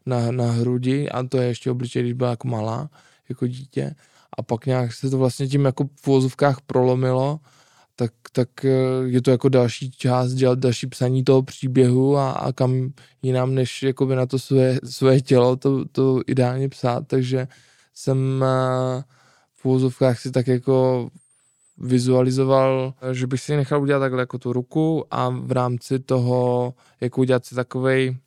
na, 0.06 0.30
na 0.32 0.50
hrudi 0.50 1.08
a 1.08 1.22
to 1.22 1.38
je 1.38 1.48
ještě 1.48 1.70
obličej, 1.70 2.02
když 2.02 2.12
byla 2.12 2.30
jako 2.30 2.48
malá, 2.48 2.90
jako 3.28 3.46
dítě. 3.46 3.94
A 4.38 4.42
pak 4.42 4.66
nějak 4.66 4.92
se 4.92 5.10
to 5.10 5.18
vlastně 5.18 5.48
tím 5.48 5.64
jako 5.64 5.84
v 5.84 6.06
vozovkách 6.06 6.60
prolomilo 6.60 7.40
tak, 8.00 8.12
tak 8.32 8.64
eh, 8.64 8.70
je 9.04 9.22
to 9.22 9.30
jako 9.30 9.48
další 9.48 9.90
část, 9.90 10.32
dělat 10.32 10.58
další 10.58 10.86
psaní 10.86 11.24
toho 11.24 11.42
příběhu 11.42 12.16
a, 12.16 12.30
a 12.30 12.52
kam 12.52 12.92
jinam, 13.22 13.54
než 13.54 13.82
jakoby 13.82 14.16
na 14.16 14.26
to 14.26 14.38
své, 14.38 14.78
své 14.84 15.20
tělo 15.20 15.56
to, 15.56 15.84
to 15.84 16.22
ideálně 16.26 16.68
psát, 16.68 17.06
takže 17.06 17.48
jsem 17.94 18.44
eh, 18.44 19.02
v 19.60 19.64
úvozovkách 19.64 20.20
si 20.20 20.30
tak 20.30 20.46
jako 20.46 21.08
vizualizoval, 21.78 22.94
že 23.12 23.26
bych 23.26 23.40
si 23.40 23.56
nechal 23.56 23.82
udělat 23.82 24.00
takhle 24.00 24.22
jako 24.22 24.38
tu 24.38 24.52
ruku 24.52 25.04
a 25.10 25.28
v 25.28 25.52
rámci 25.52 25.98
toho, 25.98 26.74
jako 27.00 27.20
udělat 27.20 27.44
si 27.44 27.54
takovej 27.54 28.18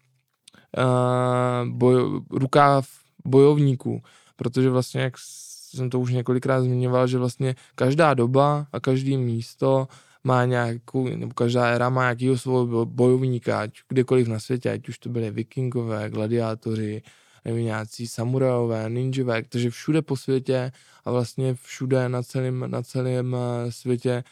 uh, 0.77 1.69
boj, 1.69 2.21
rukáv 2.29 2.87
bojovníků, 3.25 4.01
protože 4.35 4.69
vlastně 4.69 5.01
jak 5.01 5.13
jsem 5.17 5.89
to 5.89 5.99
už 5.99 6.11
několikrát 6.11 6.61
zmiňoval, 6.61 7.07
že 7.07 7.17
vlastně 7.17 7.55
každá 7.75 8.13
doba 8.13 8.67
a 8.73 8.79
každý 8.79 9.17
místo 9.17 9.87
má 10.23 10.45
nějakou, 10.45 11.07
nebo 11.07 11.33
každá 11.33 11.65
éra 11.65 11.89
má 11.89 12.01
nějakého 12.01 12.37
svého 12.37 12.85
bojovníka, 12.85 13.59
ať 13.59 13.71
kdekoliv 13.89 14.27
na 14.27 14.39
světě, 14.39 14.71
ať 14.71 14.89
už 14.89 14.97
to 14.99 15.09
byly 15.09 15.31
vikingové, 15.31 16.09
gladiátoři, 16.09 17.01
nebo 17.45 17.57
nějací 17.57 18.07
samurajové, 18.07 18.89
ninjové, 18.89 19.43
takže 19.49 19.69
všude 19.69 20.01
po 20.01 20.17
světě 20.17 20.71
a 21.05 21.11
vlastně 21.11 21.53
všude 21.53 22.09
na 22.09 22.23
celém, 22.23 22.65
na 22.71 22.81
celém 22.81 23.35
eh, 23.35 23.71
světě 23.71 24.23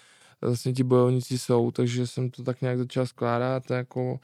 vlastně 0.41 0.73
ti 0.73 0.83
bojovníci 0.83 1.37
jsou, 1.39 1.71
takže 1.71 2.07
jsem 2.07 2.29
to 2.29 2.43
tak 2.43 2.61
nějak 2.61 2.77
začal 2.77 3.05
skládat 3.05 3.71
jako 3.71 4.19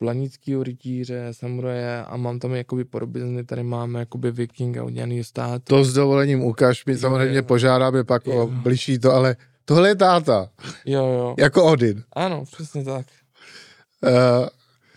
blanickýho 0.00 0.62
rytíře, 0.62 1.28
samuraje 1.32 2.04
a 2.04 2.16
mám 2.16 2.38
tam 2.38 2.54
jakoby 2.54 2.84
podobizny, 2.84 3.44
tady 3.44 3.62
máme 3.62 4.00
jakoby 4.00 4.30
vikinga 4.30 4.84
udělaný 4.84 5.24
stát. 5.24 5.62
To 5.64 5.84
s 5.84 5.94
dovolením 5.94 6.42
ukaž, 6.44 6.84
my 6.86 6.98
samozřejmě 6.98 7.42
požádáme 7.42 8.04
pak 8.04 8.26
Jo. 8.26 8.42
o 8.42 8.46
bližší 8.46 8.98
to, 8.98 9.12
ale 9.12 9.36
tohle 9.64 9.88
je 9.88 9.96
táta, 9.96 10.48
Jo, 10.84 11.06
jo. 11.06 11.34
jako 11.38 11.64
Odin. 11.64 12.02
Ano, 12.12 12.44
přesně 12.52 12.84
tak. 12.84 13.06
Uh, 14.02 14.10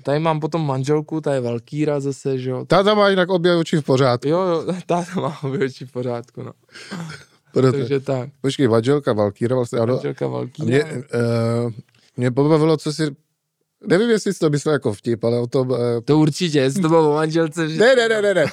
Tady 0.03 0.19
mám 0.19 0.39
potom 0.39 0.65
manželku, 0.67 1.21
ta 1.21 1.33
je 1.33 1.41
Valkýra 1.41 1.99
zase, 1.99 2.37
že 2.37 2.49
jo. 2.49 2.65
táta 2.65 2.93
má 2.93 3.09
jinak 3.09 3.29
obě 3.29 3.55
oči 3.55 3.77
v 3.77 3.83
pořádku. 3.83 4.27
Jo, 4.29 4.41
jo, 4.41 4.65
táta 4.85 5.21
má 5.21 5.43
obě 5.43 5.65
oči 5.65 5.85
v 5.85 5.91
pořádku, 5.91 6.43
no. 6.43 6.51
Proto, 7.53 7.77
Takže 7.77 7.99
tak, 7.99 8.29
počkej, 8.41 8.67
manželka 8.67 9.13
Valkýra 9.13 9.55
vlastně, 9.55 9.79
ano. 9.79 9.93
manželka 9.93 10.27
Valkýra. 10.27 10.67
mě, 10.67 10.83
uh, 10.83 11.71
mě 12.17 12.31
pobavilo, 12.31 12.77
co 12.77 12.93
si, 12.93 13.15
nevím, 13.87 14.09
jestli 14.09 14.33
jsi 14.33 14.39
to 14.39 14.49
myslel 14.49 14.73
jako 14.73 14.93
vtip, 14.93 15.23
ale 15.23 15.39
o 15.39 15.47
tom, 15.47 15.69
uh, 15.69 15.77
To 16.05 16.17
určitě, 16.17 16.59
jestli 16.59 16.81
to 16.81 16.89
bylo 16.89 17.11
o 17.11 17.15
manželce, 17.15 17.69
že... 17.69 17.79
ne, 17.79 17.95
ne, 17.95 18.09
ne, 18.09 18.21
ne, 18.21 18.33
ne, 18.33 18.45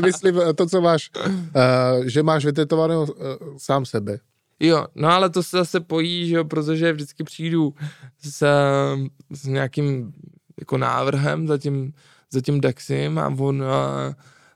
myslím 0.00 0.40
eh, 0.40 0.54
to, 0.54 0.66
co 0.66 0.80
máš, 0.80 1.10
uh, 1.26 2.04
že 2.04 2.22
máš 2.22 2.44
vytetovaného 2.44 3.02
uh, 3.02 3.12
sám 3.56 3.84
sebe. 3.84 4.18
Jo, 4.60 4.86
no 4.94 5.08
ale 5.08 5.30
to 5.30 5.42
se 5.42 5.56
zase 5.56 5.80
pojí, 5.80 6.28
že 6.28 6.36
jo, 6.36 6.44
protože 6.44 6.92
vždycky 6.92 7.24
přijdu 7.24 7.74
s, 8.22 8.46
s 9.30 9.46
nějakým 9.46 10.12
jako 10.60 10.78
návrhem 10.78 11.46
za 11.46 11.58
tím, 11.58 11.92
za 12.30 12.40
tím 12.40 12.60
Daxim 12.60 13.18
a 13.18 13.28
on 13.38 13.64
a, 13.64 14.14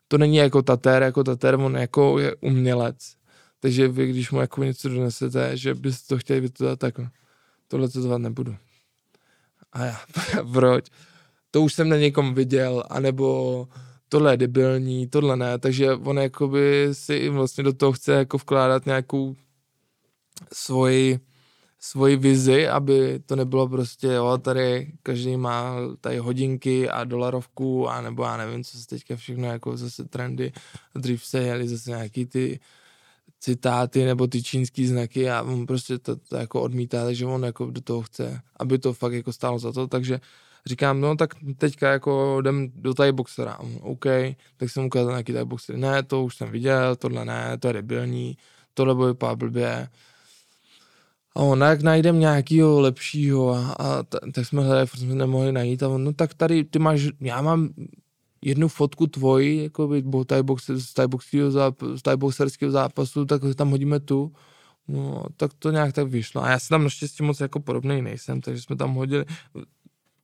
to 0.08 0.18
není 0.18 0.37
jako 0.37 0.62
tater, 0.62 1.02
jako 1.02 1.25
tater, 1.25 1.54
on 1.54 1.76
jako 1.76 2.18
je 2.18 2.34
umělec. 2.40 3.14
Takže 3.61 3.88
vy, 3.88 4.06
když 4.06 4.30
mu 4.30 4.40
jako 4.40 4.64
něco 4.64 4.88
donesete, 4.88 5.56
že 5.56 5.75
byste 5.75 6.14
to 6.14 6.18
chtěli 6.18 6.40
vytetovat, 6.40 6.78
tak 6.78 6.94
tohle 7.68 7.88
tetovat 7.88 8.18
nebudu. 8.18 8.56
A 9.73 9.84
já, 9.84 10.00
proč? 10.52 10.84
To 11.50 11.62
už 11.62 11.75
jsem 11.75 11.88
na 11.88 11.96
někom 11.96 12.34
viděl, 12.34 12.84
anebo 12.90 13.68
tohle 14.08 14.32
je 14.32 14.37
debilní, 14.37 15.06
tohle 15.06 15.37
ne, 15.37 15.58
takže 15.58 15.94
on 15.94 16.18
jakoby 16.18 16.88
si 16.92 17.28
vlastně 17.28 17.64
do 17.64 17.73
toho 17.73 17.92
chce 17.92 18.12
jako 18.12 18.38
vkládat 18.38 18.87
nějakou 18.87 19.37
svoji, 20.52 21.20
svoji 21.84 22.16
vizi, 22.16 22.68
aby 22.68 23.20
to 23.26 23.36
nebylo 23.36 23.68
prostě, 23.68 24.06
jo, 24.06 24.38
tady 24.38 24.92
každý 25.02 25.36
má 25.36 25.76
tady 26.00 26.18
hodinky 26.18 26.88
a 26.88 27.04
dolarovku 27.04 27.88
a 27.88 28.00
nebo 28.00 28.24
já 28.24 28.36
nevím, 28.36 28.64
co 28.64 28.78
se 28.78 28.86
teďka 28.86 29.16
všechno 29.16 29.46
jako 29.46 29.76
zase 29.76 30.04
trendy, 30.04 30.52
dřív 30.94 31.24
se 31.24 31.42
jeli 31.42 31.68
zase 31.68 31.90
nějaký 31.90 32.26
ty 32.26 32.60
citáty 33.40 34.04
nebo 34.04 34.26
ty 34.26 34.42
čínský 34.42 34.86
znaky 34.86 35.30
a 35.30 35.42
on 35.42 35.66
prostě 35.66 35.98
to, 35.98 36.16
to 36.16 36.36
jako 36.36 36.62
odmítá, 36.62 37.04
takže 37.04 37.26
on 37.26 37.44
jako 37.44 37.70
do 37.70 37.80
toho 37.80 38.02
chce, 38.02 38.40
aby 38.56 38.78
to 38.78 38.92
fakt 38.92 39.12
jako 39.12 39.32
stálo 39.32 39.58
za 39.58 39.72
to, 39.72 39.86
takže 39.86 40.20
říkám, 40.66 41.00
no 41.00 41.16
tak 41.16 41.34
teďka 41.58 41.90
jako 41.90 42.36
jdem 42.40 42.72
do 42.74 42.94
Thai 42.94 43.12
boxera. 43.12 43.58
OK, 43.80 44.06
tak 44.56 44.70
jsem 44.70 44.84
ukázal 44.84 45.10
nějaký 45.10 45.32
Thai 45.32 45.44
boxer. 45.44 45.76
Ne, 45.76 46.02
to 46.02 46.24
už 46.24 46.36
jsem 46.36 46.50
viděl, 46.50 46.96
tohle 46.96 47.24
ne, 47.24 47.58
to 47.58 47.66
je 47.66 47.72
debilní, 47.72 48.36
tohle 48.74 48.94
bude 48.94 49.08
vypadat 49.08 49.38
blbě. 49.38 49.88
A 51.34 51.40
on, 51.40 51.60
jak 51.60 51.82
najdem 51.82 52.20
nějakýho 52.20 52.80
lepšího 52.80 53.50
a, 53.50 53.72
a 53.78 54.02
tak 54.32 54.46
jsme 54.46 54.62
hledali, 54.62 54.86
furt 54.86 55.00
jsme 55.00 55.14
nemohli 55.14 55.52
najít 55.52 55.82
a 55.82 55.88
on, 55.88 56.04
no 56.04 56.12
tak 56.12 56.34
tady 56.34 56.64
ty 56.64 56.78
máš, 56.78 57.08
já 57.20 57.42
mám 57.42 57.68
jednu 58.42 58.68
fotku 58.68 59.06
tvoji, 59.06 59.62
jako 59.62 59.88
by 59.88 60.02
box, 60.42 60.70
z 60.76 60.92
thai 60.92 61.06
boxerského 61.06 61.50
záp- 61.50 61.96
z 61.96 62.02
thai 62.02 62.16
boxerského 62.16 62.72
zápasu, 62.72 63.24
tak 63.24 63.42
tam 63.56 63.70
hodíme 63.70 64.00
tu. 64.00 64.32
No, 64.88 65.24
tak 65.36 65.54
to 65.58 65.70
nějak 65.70 65.92
tak 65.92 66.08
vyšlo. 66.08 66.42
A 66.42 66.50
já 66.50 66.58
si 66.58 66.68
tam 66.68 66.82
naštěstí 66.82 67.22
moc 67.22 67.40
jako 67.40 67.60
podobný 67.60 68.02
nejsem, 68.02 68.40
takže 68.40 68.62
jsme 68.62 68.76
tam 68.76 68.94
hodili 68.94 69.24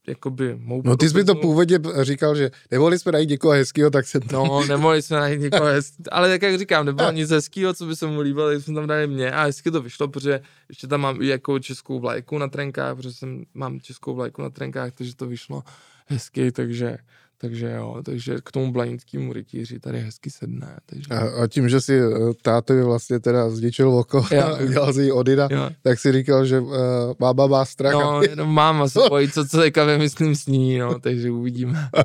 jakoby 0.07 0.57
mou 0.59 0.83
No 0.85 0.97
ty 0.97 1.09
jsi 1.09 1.17
mi 1.17 1.25
to 1.25 1.35
původně 1.35 1.79
říkal, 2.01 2.37
že 2.37 2.51
nemohli 2.71 2.99
jsme 2.99 3.13
najít 3.13 3.31
někoho 3.31 3.55
hezkého, 3.55 3.91
tak 3.91 4.07
jsem 4.07 4.21
to... 4.21 4.37
No, 4.37 4.65
nemohli 4.67 5.03
jsme 5.03 5.17
najít 5.17 5.41
někoho 5.41 5.65
hezký, 5.73 6.03
ale 6.11 6.29
tak 6.29 6.43
jak 6.43 6.59
říkám, 6.59 6.87
nebylo 6.87 7.13
nic 7.13 7.31
hezkého, 7.31 7.75
co 7.75 7.87
by 7.87 7.97
se 7.97 8.07
mu 8.07 8.21
líbilo, 8.21 8.49
tak 8.49 8.63
jsme 8.63 8.75
tam 8.75 8.87
dali 8.87 9.07
mě. 9.07 9.33
A 9.33 9.43
hezky 9.45 9.71
to 9.71 9.83
vyšlo, 9.83 10.09
protože 10.09 10.41
ještě 10.69 10.87
tam 10.87 11.01
mám 11.01 11.23
i 11.23 11.27
jako 11.27 11.59
českou 11.59 12.01
vlajku 12.01 12.39
na 12.39 12.49
trenkách, 12.49 12.97
protože 12.97 13.13
jsem, 13.13 13.45
mám 13.55 13.81
českou 13.81 14.15
vlajku 14.15 14.43
na 14.43 14.51
trenkách, 14.51 14.93
takže 14.95 15.17
to 15.17 15.27
vyšlo 15.27 15.63
hezky, 16.07 16.53
takže 16.53 16.97
takže 17.41 17.71
jo, 17.71 18.03
takže 18.05 18.37
k 18.45 18.53
tomu 18.53 18.73
blanickému 18.73 19.33
rytíři 19.33 19.81
tady 19.81 20.01
hezky 20.01 20.31
sedne. 20.31 20.77
Takže... 20.87 21.15
A, 21.15 21.43
a 21.43 21.47
tím, 21.47 21.69
že 21.69 21.81
si 21.81 21.99
eh, 21.99 22.09
tátovi 22.43 22.83
vlastně 22.83 23.21
teda 23.21 23.51
zničil 23.51 23.89
oko 23.89 24.25
a 24.43 24.59
udělal 24.59 24.93
si 24.93 25.13
Odina, 25.13 25.49
jo. 25.51 25.71
tak 25.83 25.99
si 25.99 26.13
říkal, 26.13 26.47
že 26.47 26.61
uh, 26.61 26.73
máma 27.19 27.47
má 27.47 27.65
strach. 27.65 27.93
No, 27.93 28.21
no 28.35 28.47
máma 28.47 28.89
se 28.89 29.01
bojí, 29.09 29.31
co, 29.31 29.49
co 29.49 29.59
teďka 29.59 29.85
vymyslím 29.85 30.37
s 30.37 30.47
ní, 30.47 30.79
no, 30.79 31.01
takže 31.01 31.31
uvidíme. 31.31 31.91
uh, 31.97 32.03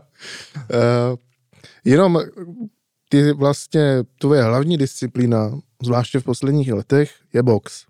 jenom 1.86 2.22
ty 3.10 3.32
vlastně, 3.32 4.04
tvoje 4.20 4.44
hlavní 4.44 4.78
disciplína, 4.78 5.60
zvláště 5.84 6.20
v 6.20 6.24
posledních 6.24 6.74
letech, 6.74 7.12
je 7.34 7.44
box. 7.44 7.86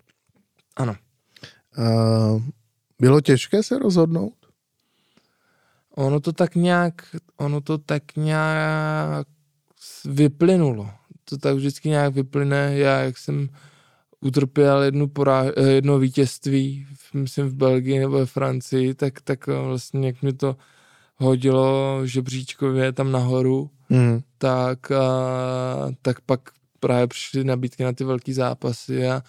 Ano. 0.76 0.96
Uh, 1.78 2.42
bylo 3.02 3.22
těžké 3.22 3.64
se 3.64 3.80
rozhodnout? 3.80 4.34
Ono 5.96 6.20
to 6.20 6.34
tak 6.34 6.56
nějak, 6.56 7.16
ono 7.38 7.62
to 7.62 7.78
tak 7.78 8.04
nějak 8.16 9.28
vyplynulo. 10.06 10.90
To 11.30 11.38
tak 11.38 11.56
vždycky 11.56 11.90
nějak 11.90 12.14
vyplyne. 12.14 12.78
Já, 12.78 13.00
jak 13.00 13.18
jsem 13.18 13.50
utrpěl 14.22 14.84
jednu 14.84 15.08
porá, 15.08 15.46
eh, 15.56 15.72
jedno 15.72 16.00
vítězství, 16.00 16.88
myslím 17.14 17.48
v 17.48 17.54
Belgii 17.54 18.00
nebo 18.00 18.18
ve 18.18 18.26
Francii, 18.26 18.94
tak, 18.94 19.22
tak 19.22 19.48
vlastně 19.48 20.08
jak 20.08 20.22
mi 20.22 20.34
to 20.34 20.56
hodilo 21.18 22.00
žebříčkově 22.04 22.92
tam 22.92 23.12
nahoru, 23.12 23.70
mm. 23.90 24.22
tak, 24.38 24.92
a, 24.92 25.06
tak 26.02 26.22
pak 26.22 26.40
právě 26.80 27.08
přišly 27.08 27.44
nabídky 27.44 27.84
na 27.84 27.94
ty 27.94 28.04
velký 28.04 28.34
zápasy 28.34 29.08
a, 29.08 29.22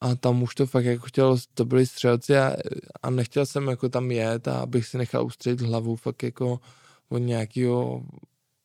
a 0.00 0.14
tam 0.14 0.42
už 0.42 0.54
to 0.54 0.66
fakt 0.66 0.84
jako 0.84 1.06
chtělo, 1.06 1.36
to 1.54 1.64
byli 1.64 1.86
střelci 1.86 2.38
a, 2.38 2.56
a 3.02 3.10
nechtěl 3.10 3.46
jsem 3.46 3.68
jako 3.68 3.88
tam 3.88 4.10
jet 4.10 4.48
a 4.48 4.60
abych 4.60 4.86
si 4.86 4.98
nechal 4.98 5.26
ustřelit 5.26 5.60
hlavu 5.60 5.96
fakt 5.96 6.22
jako 6.22 6.60
od 7.08 7.18
nějakého 7.18 8.02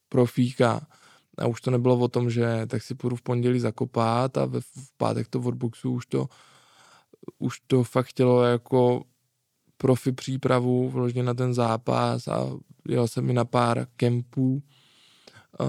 profíka. 0.10 0.88
A 1.38 1.48
už 1.48 1.62
to 1.62 1.72
nebylo 1.72 2.00
o 2.00 2.08
tom, 2.08 2.30
že 2.30 2.65
tak 2.68 2.84
si 2.84 2.96
půjdu 2.96 3.15
v 3.15 3.22
pondělí 3.22 3.60
zakopat 3.60 4.38
a 4.38 4.46
v, 4.46 4.60
v 4.62 4.98
pátek 4.98 5.27
to 5.27 5.39
od 5.39 5.56
boxu 5.56 5.92
už 5.92 6.06
to, 6.06 6.27
už 7.39 7.60
to 7.68 7.84
fakt 7.84 8.06
chtělo 8.06 8.44
jako 8.44 9.04
profi 9.77 10.12
přípravu 10.12 10.89
vložně 10.89 11.24
na 11.24 11.34
ten 11.34 11.54
zápas 11.54 12.27
a 12.27 12.50
jel 12.88 13.08
jsem 13.08 13.25
mi 13.25 13.34
na 13.34 13.46
pár 13.46 13.88
kempů 13.96 14.63
uh, 15.60 15.68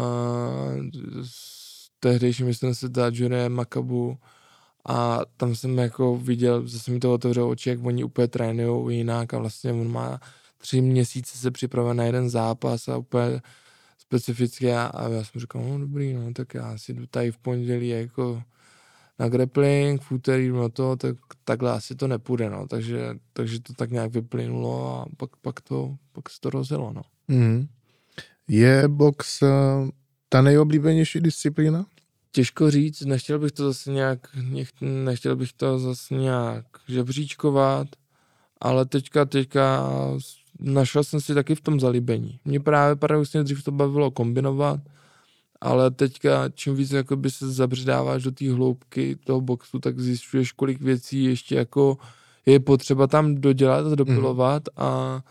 s 1.23 1.67
tehdejším 2.01 2.47
myslím 2.47 2.75
se 2.75 2.89
Jurem 3.11 3.53
Makabu 3.53 4.19
a 4.89 5.21
tam 5.37 5.55
jsem 5.55 5.79
jako 5.79 6.17
viděl, 6.17 6.69
zase 6.69 6.91
mi 6.91 6.99
to 6.99 7.15
otevřelo 7.15 7.49
oči, 7.49 7.71
jak 7.71 7.85
oni 7.85 8.05
úplně 8.05 8.29
trénují 8.29 8.97
jinak 8.97 9.35
a 9.35 9.39
vlastně 9.39 9.73
on 9.73 9.93
má 9.93 10.21
tři 10.59 10.81
měsíce 10.81 11.39
se 11.39 11.51
připravuje 11.51 11.95
na 11.95 12.05
jeden 12.05 12.31
zápas 12.31 12.89
a 12.89 12.97
úplně 12.97 13.41
specificky 13.99 14.73
a, 14.73 14.87
a 14.87 15.09
já 15.09 15.25
jsem 15.25 15.41
říkal, 15.41 15.63
no 15.63 15.79
dobrý, 15.79 16.15
no 16.15 16.33
tak 16.33 16.55
já 16.55 16.79
si 16.79 16.95
jdu 16.95 17.07
tady 17.07 17.33
v 17.33 17.39
pondělí 17.39 17.89
jako 17.89 18.43
na 19.19 19.29
grappling, 19.29 20.03
v 20.03 20.13
úterý 20.13 20.49
no 20.49 20.69
to, 20.69 20.97
tak 20.97 21.17
takhle 21.45 21.73
asi 21.73 21.95
to 21.95 22.09
nepůjde, 22.09 22.51
no, 22.51 22.69
takže, 22.69 23.15
takže 23.33 23.61
to 23.61 23.73
tak 23.73 23.91
nějak 23.91 24.13
vyplynulo 24.13 25.01
a 25.01 25.07
pak, 25.17 25.37
pak, 25.37 25.61
to, 25.61 25.97
pak 26.13 26.31
se 26.31 26.41
to 26.41 26.51
rozjelo, 26.51 26.93
no. 26.93 27.03
Mm. 27.29 27.67
Je 28.49 28.89
box 28.89 29.43
uh, 29.43 29.49
ta 30.29 30.43
nejoblíbenější 30.43 31.21
disciplína? 31.21 31.87
Těžko 32.37 32.71
říct, 32.71 33.01
nechtěl 33.01 33.39
bych 33.39 33.53
to 33.53 33.65
zase 33.65 33.91
nějak, 33.91 34.29
nechtěl 34.81 35.37
bych 35.37 35.53
to 35.53 35.79
zase 35.79 36.15
nějak 36.15 36.65
žebříčkovat, 36.89 37.89
ale 38.61 38.87
teďka, 38.87 39.25
teďka 39.25 39.91
našel 40.61 41.05
jsem 41.05 41.21
si 41.21 41.35
taky 41.35 41.55
v 41.55 41.61
tom 41.61 41.81
zalíbení. 41.81 42.41
Mě 42.45 42.61
právě 42.61 42.97
paradoxně 42.97 43.43
dřív 43.43 43.65
to 43.65 43.73
bavilo 43.73 44.11
kombinovat, 44.11 44.81
ale 45.61 45.91
teďka 45.91 46.49
čím 46.55 46.75
víc 46.75 46.91
jakoby 46.91 47.31
se 47.31 47.53
zabředáváš 47.53 48.23
do 48.23 48.31
té 48.31 48.53
hloubky 48.53 49.17
toho 49.25 49.41
boxu, 49.41 49.79
tak 49.79 50.01
zjišťuješ, 50.01 50.53
kolik 50.53 50.81
věcí 50.81 51.25
ještě 51.25 51.55
jako 51.55 51.99
je 52.47 52.61
potřeba 52.61 53.07
tam 53.07 53.35
dodělat 53.35 53.87
a 53.87 53.95
dopilovat 53.95 54.63
mm. 54.69 54.85
a 54.85 55.23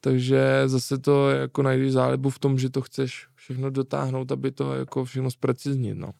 takže 0.00 0.62
zase 0.66 0.98
to 0.98 1.30
jako 1.30 1.62
najdeš 1.62 1.92
zálibu 1.92 2.30
v 2.30 2.38
tom, 2.38 2.58
že 2.58 2.70
to 2.70 2.80
chceš 2.80 3.26
všechno 3.34 3.70
dotáhnout, 3.70 4.32
aby 4.32 4.50
to 4.50 4.74
jako 4.74 5.04
všechno 5.04 5.30
zpreciznit, 5.30 5.94
no. 5.98 6.10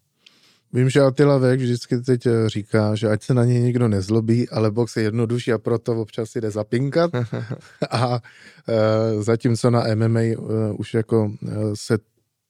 Vím, 0.72 0.90
že 0.90 1.00
Attila 1.00 1.38
Vek 1.38 1.60
vždycky 1.60 1.98
teď 1.98 2.26
eh, 2.26 2.48
říká, 2.48 2.94
že 2.94 3.08
ať 3.08 3.22
se 3.22 3.34
na 3.34 3.44
něj 3.44 3.60
nikdo 3.60 3.88
nezlobí, 3.88 4.48
ale 4.48 4.70
box 4.70 4.96
je 4.96 5.02
jednodušší 5.02 5.52
a 5.52 5.58
proto 5.58 6.00
občas 6.00 6.36
jde 6.36 6.50
zapinkat. 6.50 7.10
a 7.90 8.20
e, 8.68 9.22
zatímco 9.22 9.70
na 9.70 9.84
MMA 9.94 10.20
e, 10.20 10.32
eh, 10.32 10.36
už 10.78 10.94
jako 10.94 11.32
e, 11.42 11.50
se 11.74 11.98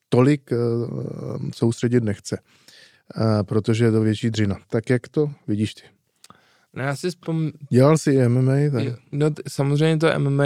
tolik 0.09 0.52
e, 0.52 0.56
soustředit 1.54 2.04
nechce, 2.04 2.37
e, 2.37 3.44
protože 3.44 3.85
je 3.85 3.92
to 3.92 4.00
větší 4.00 4.30
dřina. 4.30 4.56
Tak 4.70 4.90
jak 4.90 5.09
to 5.09 5.30
vidíš 5.48 5.74
ty? 5.74 5.83
No 6.74 6.83
já 6.83 6.96
si 6.96 7.09
vzpom... 7.09 7.50
Dělal 7.70 7.98
jsi 7.98 8.28
MMA? 8.28 8.52
Tak? 8.72 8.98
No 9.12 9.30
samozřejmě 9.48 9.96
to 9.96 10.18
MMA, 10.18 10.44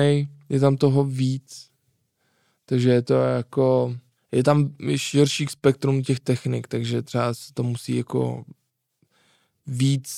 je 0.48 0.60
tam 0.60 0.76
toho 0.76 1.04
víc. 1.04 1.68
Takže 2.66 2.90
je 2.90 3.02
to 3.02 3.14
jako 3.14 3.96
je 4.34 4.42
tam 4.42 4.74
širší 4.96 5.46
spektrum 5.46 6.02
těch 6.02 6.20
technik, 6.20 6.68
takže 6.68 7.02
třeba 7.02 7.34
se 7.34 7.54
to 7.54 7.62
musí 7.62 7.96
jako 7.96 8.44
víc, 9.66 10.10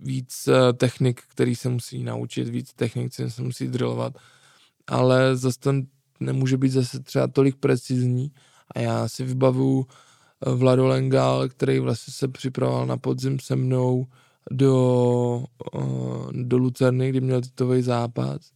víc 0.00 0.48
eh, 0.48 0.72
technik, 0.72 1.22
který 1.28 1.54
se 1.54 1.68
musí 1.68 2.02
naučit, 2.02 2.48
víc 2.48 2.72
technik, 2.74 3.12
který 3.12 3.30
se 3.30 3.42
musí 3.42 3.68
drillovat, 3.68 4.18
ale 4.86 5.36
zase 5.36 5.58
to 5.58 5.72
nemůže 6.20 6.56
být 6.56 6.68
zase 6.68 7.00
třeba 7.00 7.26
tolik 7.26 7.56
precizní. 7.56 8.32
A 8.74 8.80
já 8.80 9.08
si 9.08 9.24
vybavu 9.24 9.86
eh, 10.46 10.54
Vlado 10.54 10.86
Lengal, 10.86 11.48
který 11.48 11.78
vlastně 11.78 12.12
se 12.12 12.28
připravoval 12.28 12.86
na 12.86 12.96
podzim 12.96 13.40
se 13.40 13.56
mnou 13.56 14.06
do, 14.50 15.44
eh, 15.74 15.78
do 16.32 16.58
Lucerny, 16.58 17.10
kdy 17.10 17.20
měl 17.20 17.40
titulový 17.40 17.82
zápas 17.82 18.52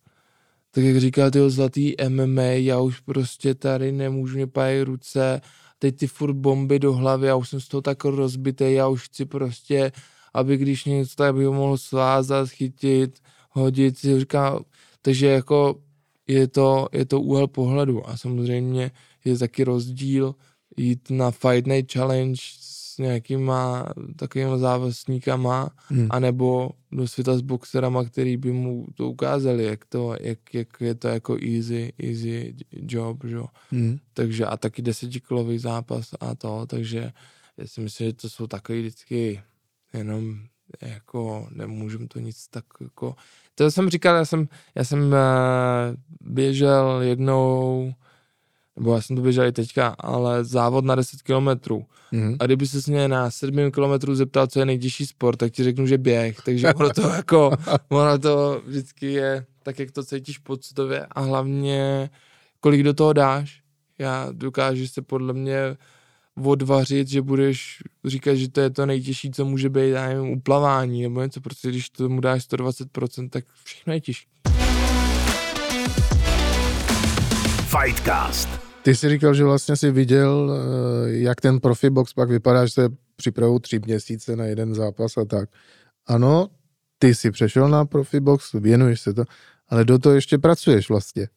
tak 0.77 0.85
jak 0.85 0.97
říká 0.97 1.31
ty 1.31 1.51
zlatý 1.51 1.95
MMA, 2.09 2.43
já 2.43 2.81
už 2.81 3.01
prostě 3.01 3.55
tady 3.55 3.93
nemůžu, 3.93 4.37
mě 4.37 4.47
pají 4.47 4.83
ruce, 4.83 5.41
teď 5.79 5.97
ty 5.97 6.07
furt 6.07 6.33
bomby 6.33 6.79
do 6.79 6.93
hlavy, 6.93 7.27
já 7.27 7.37
už 7.37 7.49
jsem 7.49 7.61
z 7.61 7.69
toho 7.69 7.81
tak 7.81 8.05
rozbitý, 8.05 8.73
já 8.73 8.89
už 8.89 9.05
chci 9.05 9.25
prostě, 9.25 9.93
aby 10.35 10.57
když 10.57 10.85
něco, 10.85 11.17
tak 11.17 11.35
bych 11.35 11.47
ho 11.47 11.53
mohl 11.53 11.79
svázat, 11.79 12.49
chytit, 12.49 13.19
hodit, 13.51 13.99
si 13.99 14.21
říká, 14.21 14.61
takže 15.03 15.27
jako 15.27 15.81
je 16.27 16.49
to, 16.49 16.89
je 16.93 17.05
to 17.05 17.21
úhel 17.21 17.47
pohledu 17.47 18.09
a 18.09 18.17
samozřejmě 18.17 18.91
je 19.25 19.39
taky 19.39 19.65
rozdíl 19.65 20.35
jít 20.77 21.11
na 21.11 21.31
Fight 21.31 21.67
Night 21.67 21.93
Challenge 21.93 22.41
nějakýma 22.99 23.87
takovými 24.17 24.59
závazníkama, 24.59 25.71
hmm. 25.89 26.07
anebo 26.11 26.71
do 26.93 27.09
světa 27.09 27.39
s 27.39 27.41
boxerama, 27.41 28.05
který 28.05 28.37
by 28.37 28.53
mu 28.53 28.87
to 28.95 29.09
ukázali, 29.11 29.65
jak, 29.65 29.85
to, 29.85 30.15
jak, 30.21 30.55
jak 30.55 30.69
je 30.81 30.95
to 30.95 31.09
jako 31.09 31.37
easy, 31.43 31.93
easy 32.03 32.55
job, 32.73 33.25
že? 33.25 33.39
Hmm. 33.71 33.99
Takže 34.15 34.47
a 34.47 34.57
taky 34.57 34.83
desetikilový 34.83 35.59
zápas 35.59 36.15
a 36.21 36.35
to, 36.35 36.67
takže 36.67 37.13
já 37.57 37.67
si 37.67 37.81
myslím, 37.81 38.07
že 38.07 38.13
to 38.13 38.29
jsou 38.29 38.47
takový 38.47 38.81
vždycky 38.81 39.43
jenom 39.93 40.39
jako 40.83 41.49
nemůžu 41.51 42.09
to 42.09 42.19
nic 42.19 42.49
tak 42.49 42.65
jako, 42.81 43.17
to 43.55 43.71
jsem 43.71 43.91
říkal, 43.91 44.17
já 44.17 44.25
jsem, 44.25 44.49
já 44.75 44.85
jsem 44.85 45.01
uh, 45.01 45.15
běžel 46.21 47.01
jednou 47.03 47.95
nebo 48.77 48.95
já 48.95 49.03
jsem 49.03 49.17
to 49.17 49.23
běžel 49.23 49.45
i 49.45 49.53
teďka, 49.53 49.89
ale 49.99 50.45
závod 50.45 50.85
na 50.85 50.95
10 50.95 51.23
kilometrů. 51.23 51.85
Mm-hmm. 52.13 52.37
A 52.41 52.47
kdyby 52.47 52.67
se 52.67 52.91
mě 52.91 53.09
na 53.09 53.31
7 53.31 53.71
kilometrů 53.71 54.15
zeptal, 54.15 54.47
co 54.47 54.59
je 54.59 54.65
nejtěžší 54.65 55.07
sport, 55.07 55.37
tak 55.37 55.53
ti 55.53 55.65
řeknu, 55.65 55.87
že 55.87 55.99
běh. 55.99 56.41
Takže 56.45 56.75
ono 56.75 56.91
to 56.91 57.01
jako, 57.17 57.51
ono 57.89 58.19
to 58.19 58.63
vždycky 58.67 59.13
je 59.13 59.45
tak, 59.63 59.79
jak 59.79 59.91
to 59.91 60.05
cítíš 60.05 60.39
pocitově 60.39 61.07
a 61.11 61.21
hlavně, 61.21 62.11
kolik 62.61 62.83
do 62.83 62.95
toho 62.95 63.13
dáš. 63.13 63.61
Já 63.99 64.29
dokážu 64.33 64.87
se 64.87 65.03
podle 65.03 65.33
mě 65.33 65.77
odvařit, 66.45 67.09
že 67.09 67.23
budeš 67.23 67.83
říkat, 68.05 68.35
že 68.35 68.49
to 68.49 68.61
je 68.61 68.71
to 68.71 68.87
nejtěžší, 68.87 69.31
co 69.31 69.45
může 69.45 69.69
být, 69.69 69.91
já 69.91 70.09
nevím, 70.09 70.29
uplavání 70.29 71.03
nebo 71.03 71.23
něco, 71.23 71.41
protože 71.41 71.69
když 71.69 71.91
tomu 71.91 72.21
dáš 72.21 72.49
120%, 72.49 73.29
tak 73.29 73.45
všechno 73.65 73.93
je 73.93 74.01
těžké. 74.01 74.31
Fightcast. 77.81 78.66
Ty 78.87 78.95
jsi 78.95 79.09
říkal, 79.09 79.35
že 79.35 79.45
vlastně 79.45 79.77
si 79.77 79.91
viděl, 79.91 80.53
eh, 80.53 81.11
jak 81.11 81.41
ten 81.41 81.61
profi 81.61 81.91
box 81.91 82.13
pak 82.13 82.29
vypadá, 82.29 82.67
že 82.67 82.73
se 82.73 82.89
připravují 83.17 83.61
tři 83.61 83.81
měsíce 83.87 84.37
na 84.37 84.45
jeden 84.45 84.75
zápas 84.75 85.17
a 85.17 85.25
tak. 85.25 85.51
Ano, 86.07 86.49
ty 86.99 87.15
jsi 87.15 87.31
přešel 87.31 87.69
na 87.69 87.85
profi 87.85 88.21
box, 88.21 88.53
věnuješ 88.53 89.01
se 89.01 89.15
to, 89.15 89.25
ale 89.69 89.85
do 89.85 89.99
toho 89.99 90.15
ještě 90.15 90.39
pracuješ 90.39 90.89
vlastně. 90.89 91.29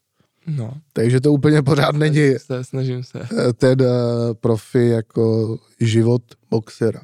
No. 0.47 0.73
Takže 0.93 1.21
to 1.21 1.33
úplně 1.33 1.61
pořád 1.61 1.95
není 1.95 2.33
se, 2.37 2.63
snažím 2.63 3.03
se. 3.03 3.19
Eh, 3.19 3.53
ten 3.53 3.81
uh, 3.81 3.87
profi 4.33 4.87
jako 4.87 5.57
život 5.79 6.21
boxera. 6.49 7.01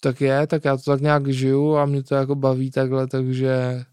Tak 0.00 0.20
je, 0.20 0.46
tak 0.46 0.64
já 0.64 0.76
to 0.76 0.82
tak 0.82 1.00
nějak 1.00 1.28
žiju 1.28 1.76
a 1.76 1.86
mě 1.86 2.02
to 2.02 2.14
jako 2.14 2.34
baví 2.34 2.70
takhle, 2.70 3.06
takže 3.06 3.84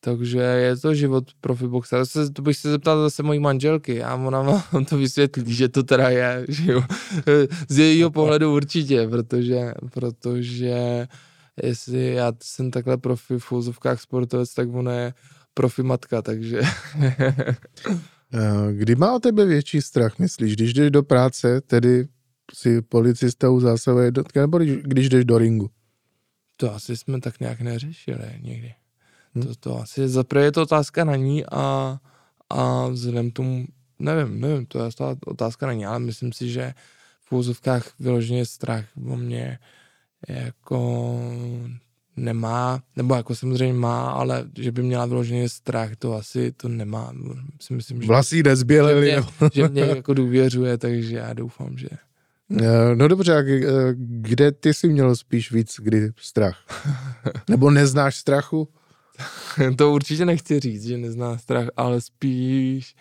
takže 0.00 0.38
je 0.38 0.76
to 0.76 0.94
život 0.94 1.24
profiboxera. 1.40 2.04
To, 2.12 2.30
to 2.30 2.42
bych 2.42 2.56
se 2.56 2.70
zeptal 2.70 3.02
zase 3.02 3.22
mojí 3.22 3.38
manželky 3.38 4.02
a 4.02 4.14
ona 4.14 4.42
vám 4.42 4.84
to 4.88 4.96
vysvětlí, 4.96 5.54
že 5.54 5.68
to 5.68 5.82
teda 5.82 6.08
je, 6.08 6.46
že 6.48 6.72
jo. 6.72 6.82
Z 7.68 7.78
jejího 7.78 8.10
pohledu 8.10 8.54
určitě, 8.54 9.08
protože, 9.08 9.72
protože 9.92 11.06
jestli 11.62 12.14
já 12.14 12.32
jsem 12.42 12.70
takhle 12.70 12.96
profi 12.96 13.38
v 13.38 13.52
úzovkách 13.52 14.00
sportovec, 14.00 14.54
tak 14.54 14.68
ona 14.74 14.92
je 14.92 15.14
profi 15.54 15.82
matka, 15.82 16.22
takže... 16.22 16.60
Eh, 18.34 18.72
kdy 18.72 18.94
má 18.94 19.14
o 19.14 19.18
tebe 19.18 19.46
větší 19.46 19.82
strach, 19.82 20.18
myslíš? 20.18 20.56
Když 20.56 20.74
jdeš 20.74 20.90
do 20.90 21.02
práce, 21.02 21.60
tedy 21.60 22.08
si 22.54 22.82
policistou 22.82 23.60
zásahuje 23.60 24.12
nebo 24.34 24.58
když, 24.58 24.76
když 24.82 25.08
jdeš 25.08 25.24
do 25.24 25.38
ringu? 25.38 25.70
To 26.56 26.74
asi 26.74 26.96
jsme 26.96 27.20
tak 27.20 27.40
nějak 27.40 27.60
neřešili 27.60 28.40
někdy. 28.40 28.74
Hmm. 29.38 29.54
To, 29.54 29.54
to 29.60 29.80
asi 29.80 30.08
zaprvé 30.08 30.44
je 30.44 30.52
to 30.52 30.62
otázka 30.62 31.04
na 31.04 31.16
ní 31.16 31.46
a, 31.46 31.98
a 32.50 32.88
vzhledem 32.88 33.30
tomu, 33.30 33.66
nevím, 33.98 34.40
nevím, 34.40 34.66
to 34.66 34.84
je 34.84 34.90
otázka 35.26 35.66
na 35.66 35.72
ní, 35.72 35.86
ale 35.86 35.98
myslím 35.98 36.32
si, 36.32 36.50
že 36.50 36.74
v 37.28 37.32
úzovkách 37.32 37.92
vyloženě 38.00 38.46
strach 38.46 38.84
o 39.10 39.16
mě 39.16 39.58
jako 40.28 41.20
nemá, 42.16 42.82
nebo 42.96 43.14
jako 43.14 43.34
samozřejmě 43.34 43.74
má, 43.74 44.10
ale 44.10 44.44
že 44.58 44.72
by 44.72 44.82
měla 44.82 45.06
vyloženě 45.06 45.48
strach, 45.48 45.90
to 45.98 46.14
asi 46.14 46.52
to 46.52 46.68
nemá. 46.68 47.12
Si 47.60 47.74
myslím, 47.74 48.02
že, 48.02 48.08
Vlasí 48.08 48.42
nezbělili. 48.42 49.10
Že 49.10 49.16
mě, 49.16 49.50
že 49.52 49.68
mě 49.68 49.82
jako 49.82 50.14
důvěřuje, 50.14 50.78
takže 50.78 51.16
já 51.16 51.32
doufám, 51.32 51.78
že... 51.78 51.88
Eh, 52.60 52.94
no 52.94 53.08
dobře, 53.08 53.36
a 53.36 53.42
kde 53.96 54.52
ty 54.52 54.74
jsi 54.74 54.88
měl 54.88 55.16
spíš 55.16 55.52
víc 55.52 55.76
kdy 55.78 56.10
strach? 56.16 56.56
Nebo 57.48 57.70
neznáš 57.70 58.16
strachu? 58.16 58.68
to 59.76 59.92
určitě 59.92 60.24
nechci 60.24 60.60
říct, 60.60 60.84
že 60.84 60.98
nezná 60.98 61.38
strach, 61.38 61.68
ale 61.76 62.00
spíš 62.00 62.96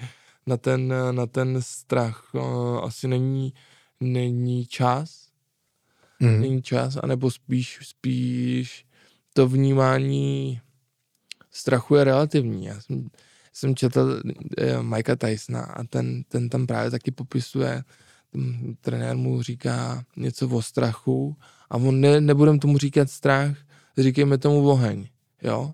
na 0.46 0.58
ten, 0.58 0.94
na 1.12 1.26
ten 1.26 1.62
strach 1.62 2.30
uh, 2.34 2.84
asi 2.84 3.08
není, 3.08 3.54
není 4.00 4.66
čas. 4.66 5.28
Mm. 6.20 6.42
Není 6.42 6.62
čas, 6.62 6.98
anebo 7.04 7.32
spíš, 7.32 7.80
spíš 7.82 8.86
to 9.34 9.48
vnímání 9.48 10.62
strachu 11.52 11.96
je 11.96 12.04
relativní. 12.04 12.66
Já 12.66 12.82
jsem, 12.82 13.10
jsem 13.54 13.76
četl 13.76 14.22
uh, 14.22 14.84
Mikea 14.84 15.16
Tysona 15.16 15.62
a 15.62 15.84
ten, 15.84 16.24
ten 16.24 16.50
tam 16.50 16.68
právě 16.68 16.92
taky 16.92 17.12
popisuje, 17.12 17.84
ten 18.32 18.76
trenér 18.82 19.18
mu 19.18 19.42
říká 19.42 20.04
něco 20.16 20.50
o 20.50 20.62
strachu 20.62 21.38
a 21.70 21.76
on 21.76 22.02
ne, 22.02 22.22
nebudem 22.22 22.60
tomu 22.60 22.78
říkat 22.78 23.10
strach, 23.10 23.58
říkejme 23.98 24.38
tomu 24.38 24.70
oheň, 24.70 25.08
jo 25.42 25.74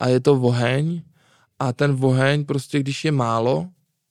a 0.00 0.08
je 0.08 0.20
to 0.20 0.32
oheň 0.32 1.02
a 1.58 1.72
ten 1.72 1.98
oheň 2.00 2.44
prostě, 2.44 2.80
když 2.80 3.04
je 3.04 3.12
málo, 3.12 3.68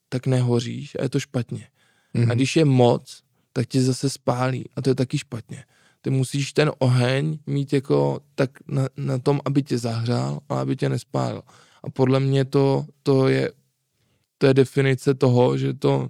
tak 0.10 0.28
nehoříš 0.28 0.96
a 1.00 1.04
je 1.04 1.10
to 1.10 1.20
špatně. 1.20 1.68
Mm-hmm. 2.16 2.24
A 2.24 2.26
mhm. 2.26 2.36
když 2.36 2.56
je 2.56 2.66
moc, 2.66 3.24
tak 3.54 3.68
tě 3.68 3.82
zase 3.82 4.10
spálí 4.10 4.66
a 4.76 4.82
to 4.82 4.90
je 4.90 4.96
taky 4.96 5.18
špatně. 5.18 5.64
Ty 6.02 6.10
musíš 6.10 6.54
ten 6.54 6.72
oheň 6.78 7.40
mít 7.48 7.74
jako 7.74 8.20
tak 8.36 8.50
na, 8.68 8.88
na 8.98 9.18
tom, 9.18 9.40
aby 9.46 9.64
tě 9.64 9.78
zahřál 9.78 10.40
a 10.50 10.60
aby 10.60 10.76
tě 10.76 10.90
nespálil. 10.90 11.42
A 11.84 11.90
podle 11.90 12.20
mě 12.20 12.46
to, 12.46 12.86
to 13.04 13.28
je 13.28 13.52
to 14.40 14.48
je 14.48 14.54
definice 14.54 15.14
toho, 15.14 15.58
že 15.58 15.74
to 15.74 16.10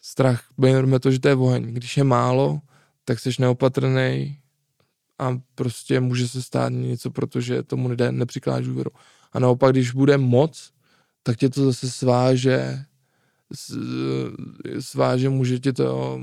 strach, 0.00 0.44
berme 0.58 1.00
to, 1.00 1.10
že 1.10 1.20
to 1.20 1.28
je 1.28 1.34
oheň. 1.34 1.62
Když 1.62 1.96
je 1.96 2.04
málo, 2.04 2.60
tak 3.04 3.20
jsi 3.20 3.30
neopatrný, 3.38 4.38
a 5.18 5.38
prostě 5.54 6.00
může 6.00 6.28
se 6.28 6.42
stát 6.42 6.72
něco, 6.72 7.10
protože 7.10 7.62
tomu 7.62 7.88
lidé 7.88 8.12
nepřikládáš 8.12 8.66
důvěru. 8.66 8.90
A 9.32 9.38
naopak, 9.38 9.72
když 9.72 9.90
bude 9.92 10.18
moc, 10.18 10.72
tak 11.22 11.36
tě 11.36 11.48
to 11.48 11.64
zase 11.64 11.90
sváže, 11.90 12.84
sváže, 14.80 15.28
může 15.28 15.58
tě 15.58 15.72
to, 15.72 16.20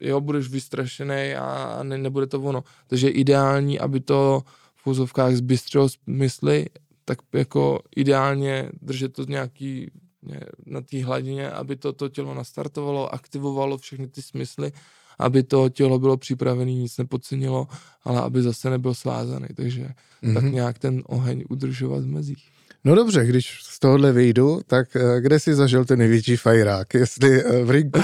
jo, 0.00 0.20
budeš 0.20 0.48
vystrašený 0.48 1.34
a 1.34 1.78
ne, 1.82 1.98
nebude 1.98 2.26
to 2.26 2.40
ono. 2.40 2.64
Takže 2.86 3.08
ideální, 3.08 3.78
aby 3.78 4.00
to 4.00 4.42
v 4.74 4.86
úzovkách 4.86 5.36
zbystřilo 5.36 5.88
mysli, 6.06 6.66
tak 7.04 7.18
jako 7.32 7.80
ideálně 7.96 8.70
držet 8.82 9.12
to 9.12 9.24
nějaký 9.24 9.90
na 10.66 10.80
té 10.80 11.04
hladině, 11.04 11.50
aby 11.50 11.76
to, 11.76 11.92
to 11.92 12.08
tělo 12.08 12.34
nastartovalo, 12.34 13.14
aktivovalo 13.14 13.78
všechny 13.78 14.08
ty 14.08 14.22
smysly 14.22 14.72
aby 15.18 15.42
to 15.42 15.68
tělo 15.68 15.98
bylo 15.98 16.16
připravené, 16.16 16.72
nic 16.72 16.98
nepodcenilo, 16.98 17.68
ale 18.04 18.20
aby 18.20 18.42
zase 18.42 18.70
nebyl 18.70 18.94
svázaný. 18.94 19.46
Takže 19.56 19.88
mm-hmm. 20.22 20.34
tak 20.34 20.44
nějak 20.44 20.78
ten 20.78 21.02
oheň 21.06 21.44
udržovat 21.48 22.04
v 22.04 22.06
mezích. 22.06 22.44
No 22.84 22.94
dobře, 22.94 23.26
když 23.26 23.58
z 23.62 23.78
tohohle 23.78 24.12
vyjdu, 24.12 24.60
tak 24.66 24.88
uh, 24.96 25.20
kde 25.20 25.40
jsi 25.40 25.54
zažil 25.54 25.84
ten 25.84 25.98
největší 25.98 26.36
fajrák? 26.36 26.94
Jestli 26.94 27.44
uh, 27.44 27.50
v 27.64 27.70
ringu 27.70 28.00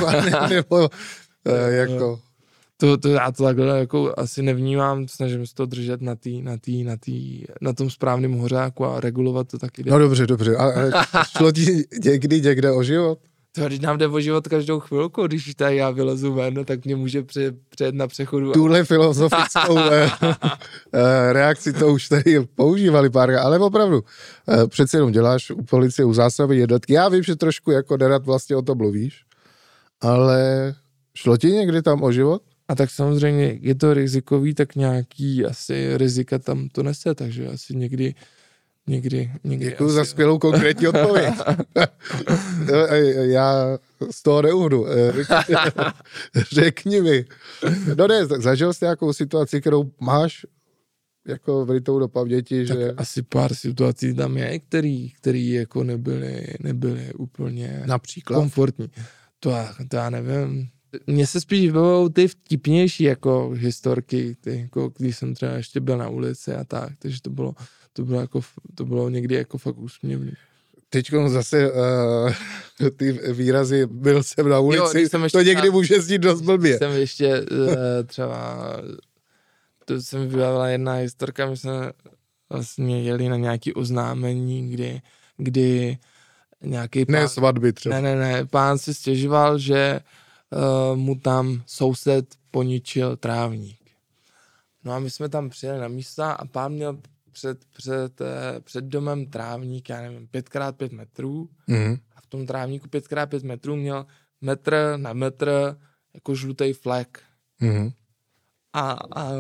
nebo 0.51 0.77
uh, 0.79 0.89
jako... 1.69 2.21
To, 2.77 2.97
to, 2.97 3.09
já 3.09 3.33
to 3.33 3.45
takhle 3.45 3.79
jako 3.79 4.15
asi 4.17 4.43
nevnímám, 4.43 5.09
snažím 5.09 5.47
se 5.47 5.55
to 5.55 5.67
držet 5.67 6.03
na, 6.03 6.15
tý, 6.15 6.43
na, 6.43 6.57
tý, 6.57 6.85
na, 6.85 6.97
tý, 6.97 7.45
na 7.61 7.73
tom 7.73 7.91
správném 7.91 8.33
hořáku 8.33 8.85
a 8.85 9.01
regulovat 9.01 9.49
to 9.49 9.59
taky. 9.59 9.83
No 9.87 9.99
dobře, 9.99 10.27
dobře. 10.27 10.57
A, 10.57 10.65
a 11.13 11.25
šlo 11.25 11.53
ti 11.53 11.85
někdy 12.05 12.41
někde 12.41 12.73
o 12.73 12.83
život? 12.83 13.19
To, 13.55 13.67
když 13.67 13.81
nám 13.81 13.99
jde 13.99 14.09
o 14.09 14.21
život 14.21 14.49
každou 14.49 14.81
chvilku, 14.81 15.27
když 15.27 15.55
tady 15.55 15.77
já 15.77 15.91
vylezu 15.91 16.33
ven, 16.33 16.65
tak 16.65 16.85
mě 16.85 16.97
může 16.97 17.23
pře, 17.23 17.53
přejet 17.69 17.95
na 17.95 18.07
přechodu. 18.07 18.53
Tuhle 18.53 18.85
filozofickou 18.85 19.79
eh, 19.79 20.11
eh, 20.93 21.33
reakci 21.33 21.73
to 21.73 21.89
už 21.89 22.09
tady 22.09 22.41
používali 22.55 23.11
pár, 23.11 23.31
ale 23.31 23.59
opravdu, 23.59 24.03
eh, 24.49 24.67
přece 24.67 24.97
jenom 24.97 25.13
děláš 25.13 25.51
u 25.51 25.63
policie, 25.63 26.07
u 26.07 26.15
zásavy 26.15 26.59
jednotky. 26.59 26.93
Já 26.93 27.09
vím, 27.09 27.23
že 27.23 27.37
trošku 27.37 27.71
jako 27.71 27.97
nerad 27.97 28.27
vlastně 28.27 28.57
o 28.57 28.63
tom 28.63 28.79
mluvíš, 28.79 29.25
ale 30.01 30.75
šlo 31.15 31.37
ti 31.37 31.53
někdy 31.53 31.83
tam 31.83 32.03
o 32.03 32.13
život? 32.13 32.43
A 32.69 32.75
tak 32.75 32.91
samozřejmě 32.91 33.59
je 33.61 33.75
to 33.75 33.95
rizikový, 33.95 34.55
tak 34.55 34.75
nějaký 34.75 35.45
asi 35.45 35.97
rizika 35.97 36.39
tam 36.39 36.69
to 36.69 36.83
nese, 36.83 37.15
takže 37.15 37.49
asi 37.49 37.77
někdy 37.77 38.15
Někdy, 38.87 39.33
někdy. 39.45 39.65
Děkuji 39.65 39.89
za 39.89 40.05
skvělou 40.05 40.39
konkrétní 40.39 40.89
odpověď. 40.89 41.35
Já 43.23 43.79
z 44.11 44.23
toho 44.23 44.43
neuhnu. 44.43 44.87
Řekni 46.53 47.01
mi. 47.01 47.25
No 47.97 48.07
ne, 48.07 48.27
zažil 48.27 48.73
jsi 48.73 48.85
nějakou 48.85 49.13
situaci, 49.13 49.61
kterou 49.61 49.91
máš 50.01 50.47
jako 51.27 51.65
vrytou 51.65 51.99
do 51.99 52.09
paměti, 52.09 52.67
tak 52.67 52.79
že... 52.79 52.93
asi 52.93 53.23
pár 53.23 53.55
situací 53.55 54.15
tam 54.15 54.37
je, 54.37 54.59
který, 54.59 55.11
který 55.11 55.51
jako 55.51 55.85
nebyly, 55.85 56.47
nebyly 56.61 57.13
úplně 57.19 57.83
Například? 57.87 58.37
komfortní. 58.37 58.91
To 59.41 59.51
já, 59.51 59.75
to 59.89 59.97
já 59.97 60.11
nevím. 60.11 60.69
Mně 61.07 61.27
se 61.27 61.41
spíš 61.41 61.61
vybavují 61.61 62.13
ty 62.13 62.29
vtipnější 62.29 63.05
jako 63.05 63.51
historky, 63.51 64.37
ty, 64.41 64.61
jako 64.61 64.93
když 64.99 65.17
jsem 65.17 65.35
třeba 65.35 65.53
ještě 65.53 65.81
byl 65.81 65.99
na 65.99 66.09
ulici 66.09 66.55
a 66.55 66.65
tak, 66.65 66.93
takže 66.99 67.23
to 67.23 67.31
bylo 67.31 67.55
to 67.93 68.05
bylo, 68.05 68.21
jako, 68.21 68.41
to 68.75 68.85
bylo 68.85 69.09
někdy 69.09 69.35
jako 69.35 69.59
fakt 69.59 69.79
úsměvný. 69.79 70.33
Teď 70.91 71.11
zase 71.27 71.73
uh, 71.73 72.33
ty 72.97 73.13
výrazy, 73.13 73.87
byl 73.87 74.23
jsem 74.23 74.49
na 74.49 74.59
ulici, 74.59 75.01
jo, 75.01 75.09
jsem 75.09 75.23
ještě 75.23 75.39
to 75.39 75.43
někdy 75.43 75.69
na, 75.69 75.73
může 75.73 76.01
znít 76.01 76.19
dost 76.19 76.41
blbě. 76.41 76.79
Jsem 76.79 76.93
ještě 76.93 77.41
uh, 77.41 77.47
třeba, 78.07 78.59
to 79.85 80.01
se 80.01 80.19
mi 80.19 80.27
vybavila 80.27 80.69
jedna 80.69 80.95
historka, 80.95 81.47
my 81.47 81.57
jsme 81.57 81.93
vlastně 82.51 83.03
jeli 83.03 83.29
na 83.29 83.37
nějaký 83.37 83.75
oznámení, 83.75 84.71
kdy, 84.71 85.01
kdy 85.37 85.99
nějaký 86.63 87.05
pán... 87.07 87.13
Ne 87.13 87.29
svatby 87.29 87.73
třeba. 87.73 88.01
Ne, 88.01 88.03
ne, 88.03 88.17
ne, 88.17 88.47
pán 88.47 88.79
si 88.79 88.95
stěžoval, 88.95 89.59
že 89.59 90.01
uh, 90.51 90.97
mu 90.97 91.15
tam 91.15 91.63
soused 91.67 92.27
poničil 92.51 93.17
trávník. 93.17 93.79
No 94.85 94.93
a 94.93 94.99
my 94.99 95.11
jsme 95.11 95.29
tam 95.29 95.51
přijeli 95.51 95.79
na 95.79 95.89
místa 95.89 96.33
a 96.33 96.45
pán 96.45 96.73
měl 96.73 96.99
před, 97.33 97.65
před, 97.65 98.21
eh, 98.21 98.61
před 98.61 98.85
domem 98.85 99.27
trávník, 99.27 99.89
já 99.89 100.01
nevím, 100.01 100.27
5x5 100.27 100.93
metrů 100.93 101.49
mm. 101.67 101.97
a 102.17 102.21
v 102.21 102.27
tom 102.27 102.47
trávníku 102.47 102.89
5x5 102.89 103.45
metrů 103.45 103.77
měl 103.77 104.07
metr 104.41 104.95
na 104.97 105.13
metr 105.13 105.77
jako 106.15 106.35
žlutý 106.35 106.73
flek. 106.73 107.21
Mm. 107.61 107.91
A, 108.73 108.91
a 108.93 109.31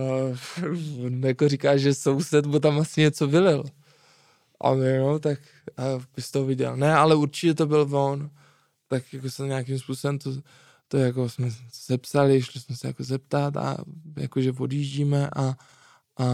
on 1.04 1.20
jako 1.24 1.48
říká, 1.48 1.76
že 1.76 1.94
soused 1.94 2.46
mu 2.46 2.58
tam 2.58 2.80
asi 2.80 3.00
něco 3.00 3.26
vylil. 3.26 3.64
A 4.60 4.74
my, 4.74 4.98
no, 4.98 5.18
tak 5.18 5.38
a 5.76 5.82
bys 6.16 6.30
to 6.30 6.44
viděl. 6.44 6.76
Ne, 6.76 6.94
ale 6.94 7.14
určitě 7.14 7.54
to 7.54 7.66
byl 7.66 7.96
on. 7.96 8.30
Tak 8.88 9.12
jako 9.12 9.30
se 9.30 9.46
nějakým 9.46 9.78
způsobem 9.78 10.18
to, 10.18 10.30
to 10.88 10.96
jako 10.96 11.28
jsme 11.28 11.48
se 11.72 11.98
psali, 11.98 12.42
šli 12.42 12.60
jsme 12.60 12.76
se 12.76 12.86
jako 12.86 13.04
zeptat 13.04 13.56
a 13.56 13.76
jakože 14.16 14.52
odjíždíme 14.58 15.30
a 15.36 15.56
a 16.18 16.24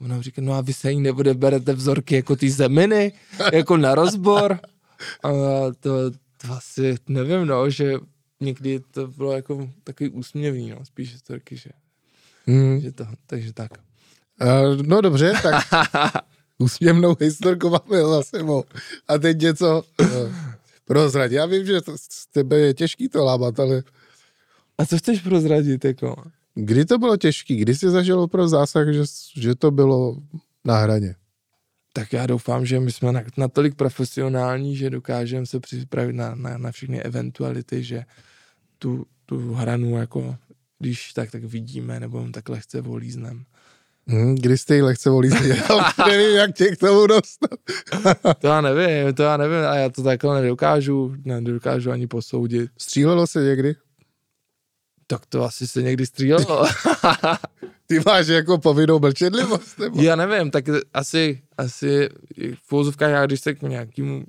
ona 0.00 0.22
říká, 0.22 0.42
no 0.42 0.52
a 0.52 0.60
vy 0.60 0.72
se 0.72 0.92
jí 0.92 1.12
berete 1.34 1.72
vzorky 1.72 2.14
jako 2.14 2.36
ty 2.36 2.50
zeminy, 2.50 3.12
jako 3.52 3.76
na 3.76 3.94
rozbor. 3.94 4.60
A 5.22 5.30
to, 5.80 6.10
to 6.10 6.52
asi 6.52 6.96
nevím, 7.08 7.46
no, 7.46 7.70
že 7.70 7.94
někdy 8.40 8.80
to 8.90 9.06
bylo 9.06 9.32
jako 9.32 9.70
takový 9.84 10.10
úsměvný, 10.10 10.70
no, 10.70 10.84
spíš 10.84 11.12
historky, 11.12 11.56
že, 11.56 11.70
hmm. 12.46 12.80
že 12.80 12.92
to, 12.92 13.06
takže 13.26 13.52
tak. 13.52 13.70
Uh, 14.42 14.82
no 14.82 15.00
dobře, 15.00 15.32
tak 15.42 15.64
úsměvnou 16.58 17.16
historku 17.20 17.70
máme 17.70 18.02
za 18.02 18.22
sebou. 18.22 18.64
A 19.08 19.18
teď 19.18 19.38
něco 19.38 19.82
uh, 20.00 20.08
prozradit. 20.84 21.36
Já 21.36 21.46
vím, 21.46 21.66
že 21.66 21.80
to, 21.80 21.98
z 21.98 22.26
tebe 22.26 22.58
je 22.58 22.74
těžký 22.74 23.08
to 23.08 23.24
lámat, 23.24 23.60
ale 23.60 23.82
A 24.78 24.86
co 24.86 24.98
chceš 24.98 25.20
prozradit, 25.20 25.84
jako? 25.84 26.24
Kdy 26.54 26.84
to 26.84 26.98
bylo 26.98 27.16
těžký? 27.16 27.56
Kdy 27.56 27.74
jsi 27.74 27.90
zažil 27.90 28.26
pro 28.26 28.48
zásah, 28.48 28.88
že, 28.88 29.02
že 29.36 29.54
to 29.54 29.70
bylo 29.70 30.16
na 30.64 30.78
hraně? 30.78 31.14
Tak 31.92 32.12
já 32.12 32.26
doufám, 32.26 32.66
že 32.66 32.80
my 32.80 32.92
jsme 32.92 33.12
na- 33.12 33.22
natolik 33.36 33.74
profesionální, 33.74 34.76
že 34.76 34.90
dokážeme 34.90 35.46
se 35.46 35.60
připravit 35.60 36.12
na, 36.12 36.34
na, 36.34 36.58
na 36.58 36.72
všechny 36.72 37.02
eventuality, 37.02 37.82
že 37.82 38.04
tu, 38.78 39.06
tu 39.26 39.54
hranu 39.54 39.96
jako 39.98 40.36
když 40.78 41.12
tak, 41.12 41.30
tak 41.30 41.44
vidíme, 41.44 42.00
nebo 42.00 42.28
tak 42.32 42.48
lehce 42.48 42.80
volíznem. 42.80 43.44
Hmm, 44.06 44.34
kdy 44.34 44.58
jste 44.58 44.76
jí 44.76 44.82
lehce 44.82 45.10
volí 45.10 45.30
Já 45.30 46.06
nevím, 46.08 46.36
jak 46.36 46.54
tě 46.54 46.66
k 46.66 46.78
tomu 46.78 47.06
dostat. 47.06 47.58
To 48.38 48.46
já 48.46 48.60
nevím, 48.60 49.14
to 49.14 49.22
já 49.22 49.36
nevím 49.36 49.56
a 49.56 49.74
já 49.74 49.88
to 49.88 50.02
takhle 50.02 50.42
nedokážu, 50.42 51.14
nedokážu 51.24 51.90
ani 51.90 52.06
posoudit. 52.06 52.70
Střílelo 52.78 53.26
se 53.26 53.44
někdy? 53.44 53.74
Tak 55.06 55.26
to 55.26 55.44
asi 55.44 55.68
se 55.68 55.82
někdy 55.82 56.06
střílelo. 56.06 56.66
Ty 57.86 58.00
máš 58.06 58.26
jako 58.26 58.58
povinnou 58.58 58.98
mlčenlivost? 58.98 59.78
Nebo? 59.78 60.02
já 60.02 60.16
nevím, 60.16 60.50
tak 60.50 60.64
asi, 60.94 61.42
asi 61.58 62.08
v 62.62 62.72
úvozovkách 62.72 63.10
já 63.10 63.26
když 63.26 63.40
se 63.40 63.54
k 63.54 63.62
nějakému 63.62 64.24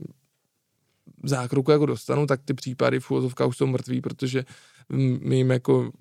zákroku 1.23 1.71
jako 1.71 1.85
dostanu, 1.85 2.27
tak 2.27 2.41
ty 2.45 2.53
případy 2.53 2.99
v 2.99 3.11
úvozovkách 3.11 3.47
už 3.47 3.57
jsou 3.57 3.67
mrtví, 3.67 4.01
protože 4.01 4.45
my 5.19 5.37
jim 5.37 5.51
jako 5.51 5.91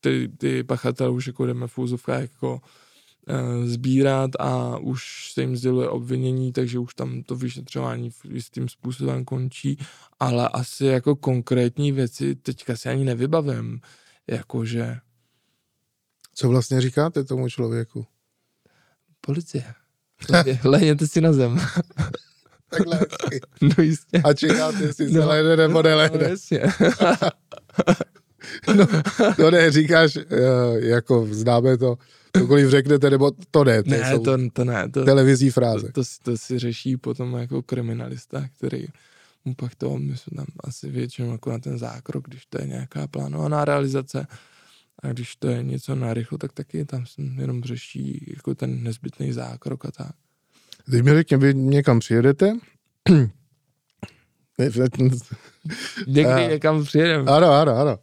ty, 0.00 0.28
ty 0.38 0.64
pachatele 0.64 1.10
už 1.10 1.26
jako 1.26 1.46
jdeme 1.46 1.66
v 1.66 1.78
úvozovkách 1.78 2.20
jako 2.20 2.52
uh, 2.52 3.66
sbírat 3.66 4.30
a 4.38 4.78
už 4.78 5.30
se 5.32 5.40
jim 5.40 5.56
sděluje 5.56 5.88
obvinění, 5.88 6.52
takže 6.52 6.78
už 6.78 6.94
tam 6.94 7.22
to 7.22 7.36
vyšetřování 7.36 8.10
jistým 8.28 8.68
způsobem 8.68 9.24
končí, 9.24 9.78
ale 10.20 10.48
asi 10.48 10.86
jako 10.86 11.16
konkrétní 11.16 11.92
věci 11.92 12.34
teďka 12.34 12.76
si 12.76 12.88
ani 12.88 13.04
nevybavím, 13.04 13.80
jakože 14.30 14.96
Co 16.34 16.48
vlastně 16.48 16.80
říkáte 16.80 17.24
tomu 17.24 17.48
člověku? 17.48 18.06
policie. 19.20 19.64
Prostě 20.26 20.58
Lehněte 20.68 21.06
si 21.06 21.20
na 21.20 21.32
zem. 21.32 21.60
Takhle. 22.68 23.00
No 23.62 23.84
jistě. 23.84 24.22
A 24.24 24.34
čekáte, 24.34 24.84
jestli 24.84 25.08
se 25.12 25.18
No. 25.18 25.26
lehne 25.28 25.56
nebo 25.56 25.72
No, 25.74 25.82
nelehne. 25.82 26.28
jasně. 26.28 26.60
No, 28.76 28.86
to 29.36 29.50
ne, 29.50 29.70
říkáš, 29.70 30.16
eh, 30.16 30.24
jako 30.78 31.26
známe 31.30 31.78
to, 31.78 31.98
cokoliv 32.38 32.70
řeknete, 32.70 33.10
nebo 33.10 33.30
to 33.50 33.64
ne, 33.64 33.82
to 33.82 33.90
ne, 33.90 34.18
to, 34.24 34.36
to 34.52 34.64
ne. 34.64 34.88
To, 34.88 35.04
televizní 35.04 35.48
to, 35.48 35.52
fráze. 35.52 35.92
to, 35.92 36.04
si- 36.04 36.20
to 36.22 36.36
si 36.36 36.58
řeší 36.58 36.96
potom 36.96 37.34
jako 37.34 37.62
kriminalista, 37.62 38.48
který 38.56 38.86
mu 39.44 39.54
pak 39.54 39.74
to, 39.74 39.98
my 39.98 40.16
jsme 40.16 40.36
tam 40.36 40.46
asi 40.64 40.90
většinou 40.90 41.32
jako 41.32 41.50
na 41.50 41.58
ten 41.58 41.78
zákrok, 41.78 42.28
když 42.28 42.46
to 42.46 42.60
je 42.60 42.66
nějaká 42.66 43.06
plánovaná 43.06 43.64
realizace 43.64 44.26
a 45.02 45.08
když 45.08 45.36
to 45.36 45.48
je 45.48 45.62
něco 45.62 45.94
narychlo, 45.94 46.38
tak 46.38 46.52
taky 46.52 46.84
tam 46.84 47.06
se 47.06 47.22
jenom 47.22 47.62
řeší 47.62 48.32
jako 48.36 48.54
ten 48.54 48.82
nezbytný 48.82 49.32
zákrok 49.32 49.84
a 49.84 49.90
tak. 49.90 50.12
Teď 50.90 51.02
mi 51.04 51.10
řekni, 51.10 51.36
vy 51.36 51.54
někam 51.54 51.98
přijedete, 51.98 52.52
Někdy 56.06 56.46
někam 56.48 56.84
přijedeme. 56.84 57.30
ano, 57.30 57.50
ano, 57.52 57.76
ano. 57.76 57.98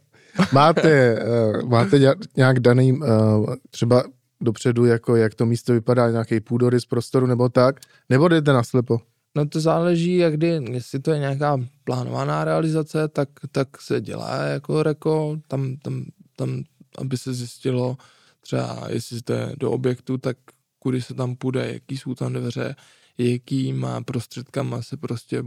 Máte, 0.52 1.18
uh, 1.24 1.68
máte 1.68 1.98
ně- 1.98 2.14
nějak 2.36 2.60
daný, 2.60 2.92
uh, 2.92 3.54
třeba 3.70 4.04
dopředu, 4.40 4.84
jako 4.84 5.16
jak 5.16 5.34
to 5.34 5.46
místo 5.46 5.72
vypadá, 5.72 6.10
nějaký 6.10 6.40
půdorys 6.40 6.86
prostoru 6.86 7.26
nebo 7.26 7.48
tak, 7.48 7.80
nebo 8.08 8.28
jdete 8.28 8.52
naslepo? 8.52 9.00
No 9.34 9.46
to 9.46 9.60
záleží, 9.60 10.16
jak 10.16 10.34
kdy, 10.34 10.46
jestli 10.70 11.00
to 11.00 11.10
je 11.10 11.18
nějaká 11.18 11.58
plánovaná 11.84 12.44
realizace, 12.44 13.08
tak, 13.08 13.28
tak 13.52 13.80
se 13.80 14.00
dělá 14.00 14.36
jako 14.36 14.82
reko, 14.82 15.36
tam, 15.48 15.76
tam, 15.76 16.04
tam, 16.36 16.62
aby 16.98 17.16
se 17.16 17.34
zjistilo 17.34 17.96
třeba, 18.40 18.86
jestli 18.88 19.20
je 19.30 19.52
do 19.58 19.70
objektu, 19.70 20.18
tak 20.18 20.36
kudy 20.78 21.02
se 21.02 21.14
tam 21.14 21.36
půjde, 21.36 21.72
jaký 21.72 21.96
jsou 21.96 22.14
tam 22.14 22.32
dveře, 22.32 22.76
jakýma 23.18 24.00
prostředkama 24.02 24.82
se 24.82 24.96
prostě 24.96 25.42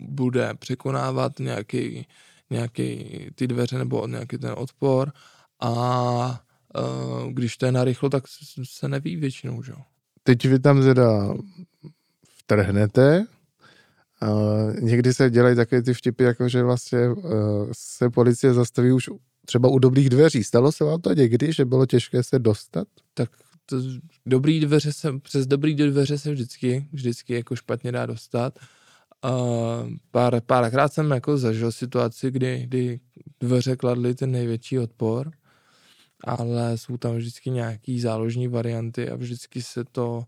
bude 0.00 0.54
překonávat 0.54 1.38
nějaký, 1.38 2.06
nějaký 2.50 3.06
ty 3.34 3.46
dveře 3.46 3.78
nebo 3.78 4.06
nějaký 4.06 4.38
ten 4.38 4.54
odpor 4.56 5.12
a 5.60 6.44
uh, 6.78 7.32
když 7.32 7.56
to 7.56 7.66
je 7.66 7.72
narychlo, 7.72 8.08
tak 8.08 8.24
se 8.64 8.88
neví 8.88 9.16
většinou, 9.16 9.62
že. 9.62 9.72
Teď 10.22 10.44
vy 10.44 10.58
tam 10.58 10.82
teda 10.82 11.34
vtrhnete, 12.48 13.26
uh, 14.22 14.80
někdy 14.80 15.14
se 15.14 15.30
dělají 15.30 15.56
takové 15.56 15.82
ty 15.82 15.94
vtipy, 15.94 16.24
jako 16.24 16.48
že 16.48 16.62
vlastně 16.62 17.08
uh, 17.08 17.70
se 17.72 18.10
policie 18.10 18.54
zastaví 18.54 18.92
už 18.92 19.10
třeba 19.46 19.68
u 19.68 19.78
dobrých 19.78 20.08
dveří. 20.08 20.44
Stalo 20.44 20.72
se 20.72 20.84
vám 20.84 21.00
to 21.00 21.14
někdy, 21.14 21.52
že 21.52 21.64
bylo 21.64 21.86
těžké 21.86 22.22
se 22.22 22.38
dostat? 22.38 22.88
tak 23.14 23.30
to, 23.66 23.76
dobrý 24.26 24.60
dveře 24.60 24.92
se, 24.92 25.18
přes 25.18 25.46
dobrý 25.46 25.74
dveře 25.74 26.18
se 26.18 26.32
vždycky, 26.32 26.88
vždycky 26.92 27.34
jako 27.34 27.56
špatně 27.56 27.92
dá 27.92 28.06
dostat. 28.06 28.58
Uh, 29.24 29.90
pár, 30.10 30.40
párkrát 30.40 30.92
jsem 30.92 31.10
jako 31.10 31.38
zažil 31.38 31.72
situaci, 31.72 32.30
kdy, 32.30 32.62
kdy 32.66 33.00
dveře 33.40 33.76
kladly 33.76 34.14
ten 34.14 34.32
největší 34.32 34.78
odpor, 34.78 35.30
ale 36.24 36.78
jsou 36.78 36.96
tam 36.96 37.16
vždycky 37.16 37.50
nějaký 37.50 38.00
záložní 38.00 38.48
varianty 38.48 39.10
a 39.10 39.16
vždycky 39.16 39.62
se 39.62 39.84
to 39.84 40.16
uh, 40.16 40.24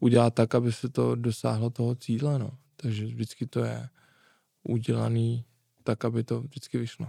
udělá 0.00 0.30
tak, 0.30 0.54
aby 0.54 0.72
se 0.72 0.88
to 0.88 1.14
dosáhlo 1.14 1.70
toho 1.70 1.94
cíle, 1.94 2.38
no. 2.38 2.50
Takže 2.76 3.04
vždycky 3.06 3.46
to 3.46 3.64
je 3.64 3.88
udělaný 4.62 5.44
tak, 5.84 6.04
aby 6.04 6.24
to 6.24 6.40
vždycky 6.40 6.78
vyšlo. 6.78 7.06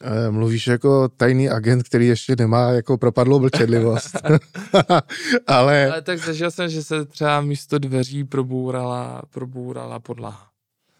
Eh, 0.00 0.30
Mluvíš 0.30 0.66
jako 0.66 1.08
tajný 1.08 1.48
agent, 1.48 1.82
který 1.82 2.06
ještě 2.06 2.36
nemá 2.38 2.70
jako 2.70 2.98
propadlou 2.98 3.40
mlčenlivost. 3.40 4.16
Ale 5.46 5.90
Ale 5.90 6.02
tak 6.02 6.18
zažil 6.18 6.50
jsem, 6.50 6.68
že 6.68 6.82
se 6.82 7.04
třeba 7.04 7.40
místo 7.40 7.78
dveří 7.78 8.24
probourala, 8.24 9.22
probourala 9.30 10.00
podlaha. 10.00 10.48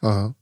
aha. 0.02 0.34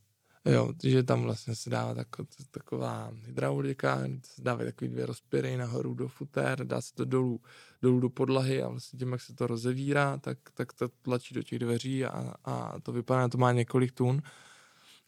Jo, 0.45 0.73
že 0.83 1.03
tam 1.03 1.23
vlastně 1.23 1.55
se 1.55 1.71
dává 1.71 1.95
tako, 1.95 2.27
taková 2.51 3.13
hydraulika, 3.27 3.99
se 4.25 4.43
dávají 4.43 4.69
takový 4.69 4.91
dvě 4.91 5.07
rozpěry 5.07 5.57
nahoru 5.57 5.95
do 5.95 6.09
futér, 6.09 6.65
dá 6.65 6.81
se 6.81 6.95
to 6.95 7.05
dolů, 7.05 7.41
dolů 7.83 8.01
do 8.01 8.11
podlahy 8.11 8.63
a 8.63 8.69
vlastně 8.69 8.99
tím, 8.99 9.13
jak 9.13 9.21
se 9.21 9.35
to 9.35 9.47
rozevírá, 9.47 10.17
tak, 10.17 10.39
tak 10.55 10.73
to 10.73 10.89
tlačí 10.89 11.35
do 11.35 11.43
těch 11.43 11.59
dveří 11.59 12.05
a, 12.05 12.35
a 12.45 12.81
to 12.81 12.93
vypadá, 12.93 13.29
to 13.29 13.39
má 13.39 13.53
několik 13.53 13.93
tun 13.93 14.23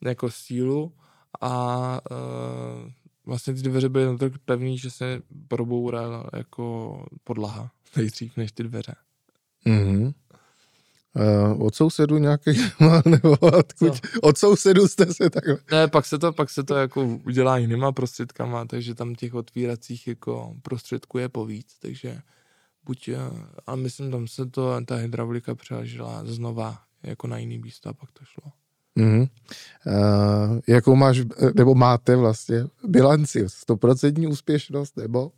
jako 0.00 0.30
sílu 0.30 0.92
a 1.40 2.00
uh, 2.10 2.90
vlastně 3.26 3.54
ty 3.54 3.62
dveře 3.62 3.88
byly 3.88 4.06
natolik 4.06 4.38
pevný, 4.38 4.78
že 4.78 4.90
se 4.90 5.22
probourala 5.48 6.30
jako 6.32 7.06
podlaha 7.24 7.70
nejdřív 7.96 8.36
než 8.36 8.52
ty 8.52 8.62
dveře. 8.62 8.94
Mhm. 9.64 10.12
Uh, 11.14 11.66
od 11.66 11.74
sousedů 11.74 12.18
nějaký, 12.18 12.50
nebo 13.04 13.36
odkud, 13.36 13.92
od 14.22 14.38
sousedů 14.38 14.88
jste 14.88 15.14
se 15.14 15.30
takhle. 15.30 15.58
Ne, 15.70 15.88
pak 15.88 16.06
se 16.06 16.18
to, 16.18 16.32
pak 16.32 16.50
se 16.50 16.62
to 16.62 16.74
jako 16.74 17.04
udělá 17.26 17.58
jinýma 17.58 17.92
prostředkama, 17.92 18.64
takže 18.64 18.94
tam 18.94 19.14
těch 19.14 19.34
otvíracích 19.34 20.08
jako 20.08 20.54
prostředků 20.62 21.18
je 21.18 21.28
povíc, 21.28 21.66
takže 21.80 22.18
buď, 22.84 23.08
eh, 23.08 23.18
ale 23.66 23.76
myslím, 23.76 24.10
tam 24.10 24.28
se 24.28 24.46
to, 24.46 24.80
ta 24.84 24.96
hydraulika 24.96 25.54
přeložila 25.54 26.24
znova 26.24 26.78
jako 27.02 27.26
na 27.26 27.38
jiný 27.38 27.58
místo 27.58 27.88
a 27.88 27.92
pak 27.92 28.12
to 28.12 28.24
šlo. 28.24 28.52
Mhm. 28.94 29.20
Uh, 29.20 29.26
jakou 30.68 30.96
máš, 30.96 31.20
nebo 31.54 31.74
máte 31.74 32.16
vlastně 32.16 32.64
bilanci, 32.84 33.44
stoprocentní 33.46 34.26
úspěšnost, 34.26 34.96
nebo? 34.96 35.32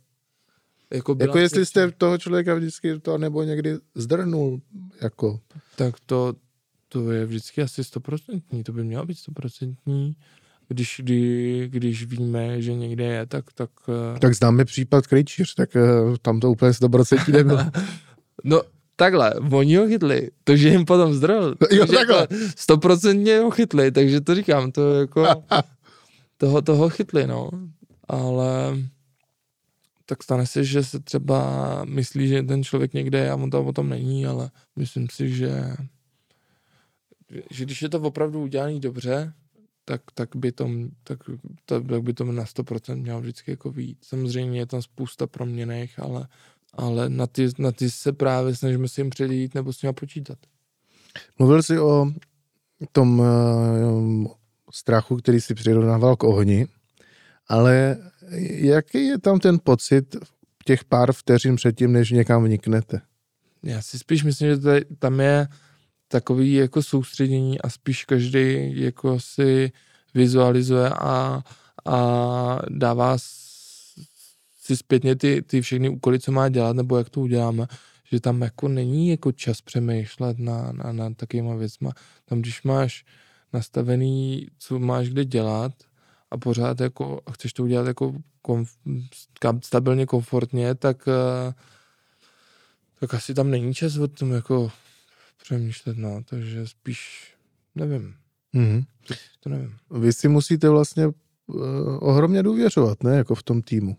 Jako, 0.93 1.15
Jako 1.19 1.39
jestli 1.39 1.65
jste 1.65 1.91
toho 1.91 2.17
člověka 2.17 2.55
vždycky 2.55 2.99
to 2.99 3.17
nebo 3.17 3.43
někdy 3.43 3.77
zdrhnul, 3.95 4.61
jako. 5.01 5.39
Tak 5.75 5.95
to, 6.05 6.33
to 6.89 7.11
je 7.11 7.25
vždycky 7.25 7.61
asi 7.61 7.83
stoprocentní, 7.83 8.63
to 8.63 8.73
by 8.73 8.83
mělo 8.83 9.05
být 9.05 9.19
stoprocentní. 9.19 10.15
Když, 10.67 11.01
kdy, 11.03 11.67
když 11.69 12.05
víme, 12.05 12.61
že 12.61 12.73
někde 12.73 13.03
je, 13.03 13.25
tak, 13.25 13.45
tak 13.53 13.69
eh, 14.15 14.19
Tak 14.19 14.33
známe 14.35 14.65
případ 14.65 15.07
Krejčíř, 15.07 15.55
tak 15.55 15.69
uh, 15.75 16.15
tam 16.21 16.39
to 16.39 16.51
úplně 16.51 16.73
stoprocentní 16.73 17.33
nebylo. 17.33 17.59
No, 18.43 18.61
takhle, 18.95 19.33
oni 19.33 19.75
ho 19.75 19.87
chytli, 19.87 20.29
to, 20.43 20.55
že 20.55 20.69
jim 20.69 20.85
potom 20.85 21.13
zdrhl. 21.13 21.55
Jo, 21.71 21.85
to, 21.85 21.91
že 21.91 21.97
takhle. 21.97 22.17
jako 22.21 22.35
Stoprocentně 22.55 23.39
ho 23.39 23.51
chytli, 23.51 23.91
takže 23.91 24.21
to 24.21 24.35
říkám, 24.35 24.71
to 24.71 24.93
jako, 24.93 25.25
toho, 26.37 26.61
toho 26.61 26.89
chytli, 26.89 27.27
no. 27.27 27.49
Ale 28.07 28.77
tak 30.05 30.23
stane 30.23 30.45
se, 30.45 30.63
že 30.63 30.83
se 30.83 30.99
třeba 30.99 31.85
myslí, 31.85 32.27
že 32.27 32.43
ten 32.43 32.63
člověk 32.63 32.93
někde 32.93 33.19
je 33.19 33.31
a 33.31 33.35
on 33.35 33.49
tam 33.49 33.67
o 33.67 33.73
tom 33.73 33.89
není, 33.89 34.25
ale 34.25 34.51
myslím 34.75 35.07
si, 35.09 35.29
že, 35.29 35.75
že 37.51 37.65
když 37.65 37.81
je 37.81 37.89
to 37.89 38.01
opravdu 38.01 38.41
udělané 38.41 38.79
dobře, 38.79 39.33
tak, 39.85 40.01
tak, 40.13 40.35
by 40.35 40.51
to, 40.51 40.69
tak, 41.03 41.19
tak 41.65 41.83
by 41.83 42.13
to 42.13 42.23
na 42.23 42.43
100% 42.43 42.95
mělo 42.95 43.21
vždycky 43.21 43.51
jako 43.51 43.71
víc. 43.71 43.97
Samozřejmě 44.01 44.59
je 44.59 44.65
tam 44.65 44.81
spousta 44.81 45.27
proměných, 45.27 45.99
ale, 45.99 46.27
ale 46.73 47.09
na 47.09 47.27
ty, 47.27 47.47
na 47.57 47.71
ty 47.71 47.91
se 47.91 48.13
právě 48.13 48.55
snažíme 48.55 48.87
si 48.87 49.01
jim 49.01 49.09
předjít 49.09 49.55
nebo 49.55 49.73
s 49.73 49.81
nimi 49.81 49.93
počítat. 49.93 50.37
Mluvil 51.39 51.63
jsi 51.63 51.79
o 51.79 52.07
tom 52.91 53.19
uh, 53.19 54.27
strachu, 54.71 55.17
který 55.17 55.41
si 55.41 55.53
přirovnával 55.53 56.15
k 56.15 56.23
ohni, 56.23 56.67
ale 57.47 57.97
jaký 58.49 59.05
je 59.05 59.19
tam 59.19 59.39
ten 59.39 59.59
pocit 59.63 60.15
těch 60.65 60.83
pár 60.83 61.11
vteřin 61.13 61.55
předtím, 61.55 61.91
než 61.91 62.11
někam 62.11 62.43
vniknete? 62.43 63.01
Já 63.63 63.81
si 63.81 63.99
spíš 63.99 64.23
myslím, 64.23 64.49
že 64.49 64.57
tady, 64.57 64.85
tam 64.99 65.19
je 65.19 65.47
takový 66.07 66.53
jako 66.53 66.83
soustředění 66.83 67.61
a 67.61 67.69
spíš 67.69 68.05
každý 68.05 68.71
jako 68.81 69.19
si 69.19 69.71
vizualizuje 70.13 70.89
a, 70.89 71.43
a 71.85 72.59
dává 72.69 73.17
si 74.61 74.77
zpětně 74.77 75.15
ty, 75.15 75.41
ty 75.41 75.61
všechny 75.61 75.89
úkoly, 75.89 76.19
co 76.19 76.31
má 76.31 76.49
dělat, 76.49 76.75
nebo 76.75 76.97
jak 76.97 77.09
to 77.09 77.21
uděláme, 77.21 77.67
že 78.11 78.19
tam 78.19 78.41
jako 78.41 78.67
není 78.67 79.09
jako 79.09 79.31
čas 79.31 79.61
přemýšlet 79.61 80.39
na, 80.39 80.71
na, 80.71 80.91
na 80.91 81.13
takovýma 81.13 81.55
věcma. 81.55 81.91
Tam, 82.25 82.41
když 82.41 82.63
máš 82.63 83.05
nastavený, 83.53 84.47
co 84.57 84.79
máš 84.79 85.09
kde 85.09 85.25
dělat 85.25 85.71
a 86.31 86.37
pořád 86.37 86.79
jako 86.79 87.21
chceš 87.31 87.53
to 87.53 87.63
udělat 87.63 87.87
jako 87.87 88.13
komf, 88.41 88.77
stabilně, 89.63 90.05
komfortně, 90.05 90.75
tak, 90.75 91.07
eh, 91.07 91.53
tak 92.99 93.13
asi 93.13 93.33
tam 93.33 93.49
není 93.49 93.73
čas 93.73 93.97
o 93.97 94.07
tom 94.07 94.31
jako 94.31 94.71
přemýšlet, 95.43 95.97
no, 95.97 96.21
takže 96.29 96.67
spíš 96.67 97.33
nevím. 97.75 98.15
Mm-hmm. 98.55 98.85
To 99.39 99.49
nevím. 99.49 99.77
Vy 99.91 100.13
si 100.13 100.27
musíte 100.27 100.69
vlastně 100.69 101.07
uh, 101.07 101.13
ohromně 102.01 102.43
důvěřovat, 102.43 103.03
ne, 103.03 103.17
jako 103.17 103.35
v 103.35 103.43
tom 103.43 103.61
týmu. 103.61 103.97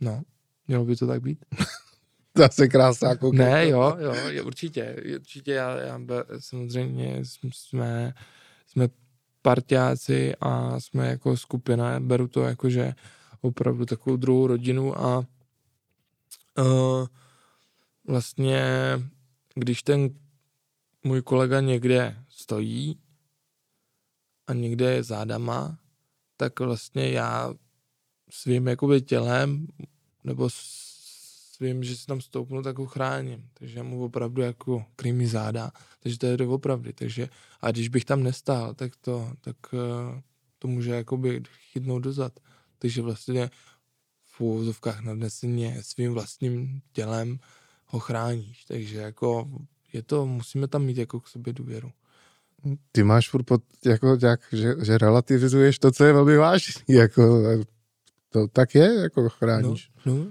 No, 0.00 0.22
mělo 0.68 0.84
by 0.84 0.96
to 0.96 1.06
tak 1.06 1.22
být. 1.22 1.44
Zase 2.38 2.68
krásná 2.68 3.16
koukej. 3.16 3.38
Ne, 3.38 3.68
jo, 3.68 3.96
jo, 3.98 4.44
určitě, 4.44 4.96
určitě 5.16 5.52
já, 5.52 5.76
já 5.76 6.00
samozřejmě 6.38 7.20
jsme, 7.24 8.14
jsme 8.66 8.88
partiáci 9.42 10.32
a 10.40 10.80
jsme 10.80 11.06
jako 11.08 11.36
skupina, 11.36 12.00
beru 12.00 12.28
to 12.28 12.42
jako, 12.42 12.70
že 12.70 12.94
opravdu 13.40 13.86
takovou 13.86 14.16
druhou 14.16 14.46
rodinu 14.46 14.98
a 14.98 15.18
uh, 16.58 17.06
vlastně, 18.06 18.62
když 19.54 19.82
ten 19.82 20.10
můj 21.04 21.22
kolega 21.22 21.60
někde 21.60 22.16
stojí 22.28 22.98
a 24.46 24.52
někde 24.52 24.92
je 24.92 25.02
zádama, 25.02 25.78
tak 26.36 26.60
vlastně 26.60 27.10
já 27.10 27.54
svým 28.30 28.68
jakoby 28.68 29.02
tělem 29.02 29.66
nebo 30.24 30.48
svým, 31.62 31.84
že 31.86 31.96
si 31.96 32.06
tam 32.06 32.20
stoupnu, 32.20 32.62
tak 32.62 32.78
ho 32.78 32.86
chráním. 32.86 33.46
Takže 33.54 33.78
já 33.78 33.82
mu 33.82 34.04
opravdu 34.04 34.42
jako 34.42 34.84
krýmí 34.96 35.26
záda. 35.26 35.70
Takže 36.00 36.18
to 36.18 36.26
je 36.26 36.36
doopravdy. 36.36 36.92
Takže, 36.92 37.28
a 37.60 37.70
když 37.70 37.88
bych 37.88 38.04
tam 38.04 38.22
nestál, 38.22 38.74
tak 38.74 38.96
to, 38.96 39.32
tak 39.40 39.56
uh, 39.72 40.20
to 40.58 40.68
může 40.68 40.90
jakoby 40.90 41.42
chytnout 41.72 42.02
dozad. 42.02 42.32
Takže 42.78 43.02
vlastně 43.02 43.50
v 44.24 44.40
úvozovkách 44.40 45.00
nadneseně 45.00 45.78
svým 45.82 46.12
vlastním 46.12 46.80
tělem 46.92 47.38
ho 47.86 47.98
chráníš. 47.98 48.64
Takže 48.64 48.98
jako 48.98 49.48
je 49.92 50.02
to, 50.02 50.26
musíme 50.26 50.68
tam 50.68 50.84
mít 50.84 50.98
jako 50.98 51.20
k 51.20 51.28
sobě 51.28 51.52
důvěru. 51.52 51.92
Ty 52.92 53.02
máš 53.02 53.30
furt 53.30 53.42
pod, 53.42 53.62
jako, 53.86 54.18
jak, 54.22 54.40
že, 54.52 54.74
že 54.82 54.98
relativizuješ 54.98 55.78
to, 55.78 55.92
co 55.92 56.04
je 56.04 56.12
velmi 56.12 56.36
vážný, 56.36 56.82
jako 56.88 57.42
to 58.28 58.48
tak 58.48 58.74
je, 58.74 58.94
jako 58.94 59.28
chráníš. 59.28 59.90
No, 60.06 60.14
no, 60.14 60.26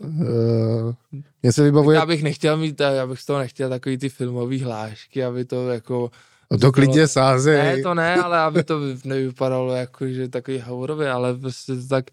Uh, 0.00 0.94
mě 1.42 1.52
se 1.52 1.62
vybavuje... 1.62 1.96
Já 1.96 2.06
bych 2.06 2.22
nechtěl 2.22 2.56
mít, 2.56 2.80
já 2.80 3.06
bych 3.06 3.20
z 3.20 3.26
toho 3.26 3.38
nechtěl 3.38 3.68
takový 3.68 3.98
ty 3.98 4.08
filmový 4.08 4.60
hlášky, 4.60 5.24
aby 5.24 5.44
to 5.44 5.68
jako... 5.68 6.10
O 6.48 6.58
to 6.58 6.72
klidně 6.72 7.08
sázej. 7.08 7.56
Ne, 7.56 7.82
to 7.82 7.94
ne, 7.94 8.16
ale 8.16 8.38
aby 8.38 8.64
to 8.64 8.80
nevypadalo 9.04 9.74
jako, 9.74 10.08
že 10.08 10.28
takový 10.28 10.60
hourově, 10.60 11.10
ale 11.10 11.34
prostě 11.34 11.72
tak, 11.88 12.04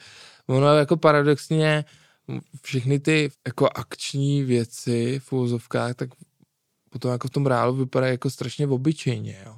ono 0.48 0.76
jako 0.76 0.98
paradoxně 0.98 1.86
všechny 2.62 3.00
ty 3.00 3.32
jako 3.48 3.70
akční 3.76 4.44
věci 4.44 5.20
v 5.24 5.34
úzovkách, 5.34 5.96
tak 5.96 6.10
potom 6.90 7.12
jako 7.12 7.28
v 7.28 7.32
tom 7.32 7.46
reálu 7.46 7.76
vypadá 7.76 8.08
jako 8.08 8.30
strašně 8.30 8.68
obyčejně, 8.68 9.44
jo. 9.46 9.56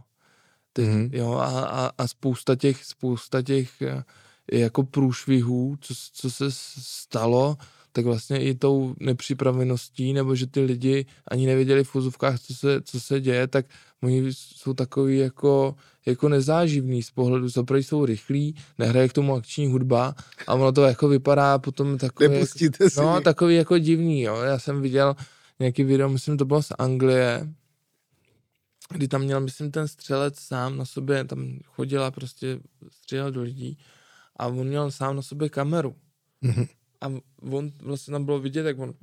Teď, 0.73 0.85
mm-hmm. 0.85 1.09
jo 1.13 1.33
a, 1.33 1.59
a, 1.61 1.91
a, 1.97 2.07
spousta 2.07 2.55
těch, 2.55 2.85
spousta 2.85 3.41
těch 3.41 3.81
eh, 3.81 4.03
jako 4.51 4.83
průšvihů, 4.83 5.77
co, 5.81 5.93
co 6.13 6.31
se 6.31 6.45
stalo, 6.51 7.57
tak 7.97 8.05
vlastně 8.05 8.43
i 8.43 8.55
tou 8.55 8.95
nepřipraveností, 8.99 10.13
nebo 10.13 10.35
že 10.35 10.47
ty 10.47 10.61
lidi 10.61 11.05
ani 11.27 11.45
nevěděli 11.45 11.83
v 11.83 11.89
fuzovkách, 11.89 12.39
co 12.39 12.55
se, 12.55 12.81
co 12.81 12.99
se 12.99 13.21
děje, 13.21 13.47
tak 13.47 13.65
oni 14.03 14.33
jsou 14.33 14.73
takový 14.73 15.17
jako, 15.17 15.75
jako 16.05 16.29
nezáživný 16.29 17.03
z 17.03 17.11
pohledu, 17.11 17.49
za 17.49 17.63
jsou 17.69 18.05
rychlí, 18.05 18.55
nehraje 18.77 19.09
k 19.09 19.13
tomu 19.13 19.35
akční 19.35 19.67
hudba 19.67 20.15
a 20.47 20.53
ono 20.53 20.71
to 20.71 20.83
jako 20.83 21.07
vypadá 21.07 21.59
potom 21.59 21.97
takový, 21.97 22.29
Nepustíte 22.29 22.89
si. 22.89 22.99
no, 22.99 23.21
takový 23.21 23.55
jako 23.55 23.77
divný, 23.77 24.21
jo. 24.21 24.35
Já 24.41 24.59
jsem 24.59 24.81
viděl 24.81 25.15
nějaký 25.59 25.83
video, 25.83 26.09
myslím, 26.09 26.37
to 26.37 26.45
bylo 26.45 26.63
z 26.63 26.71
Anglie, 26.77 27.53
kdy 28.89 29.07
tam 29.07 29.21
měl, 29.21 29.41
myslím, 29.41 29.71
ten 29.71 29.87
střelec 29.87 30.39
sám 30.39 30.77
na 30.77 30.85
sobě, 30.85 31.23
tam 31.23 31.59
chodila 31.65 32.11
prostě 32.11 32.59
střílel 32.91 33.31
do 33.31 33.41
lidí 33.41 33.77
a 34.35 34.47
on 34.47 34.67
měl 34.67 34.91
sám 34.91 35.15
na 35.15 35.21
sobě 35.21 35.49
kameru. 35.49 35.95
Mm-hmm. 36.43 36.67
A 37.01 37.07
on 37.51 37.71
vlastně 37.81 38.11
tam 38.11 38.25
bylo 38.25 38.39
vidět, 38.39 38.65
jak 38.65 38.79
on 38.79 38.93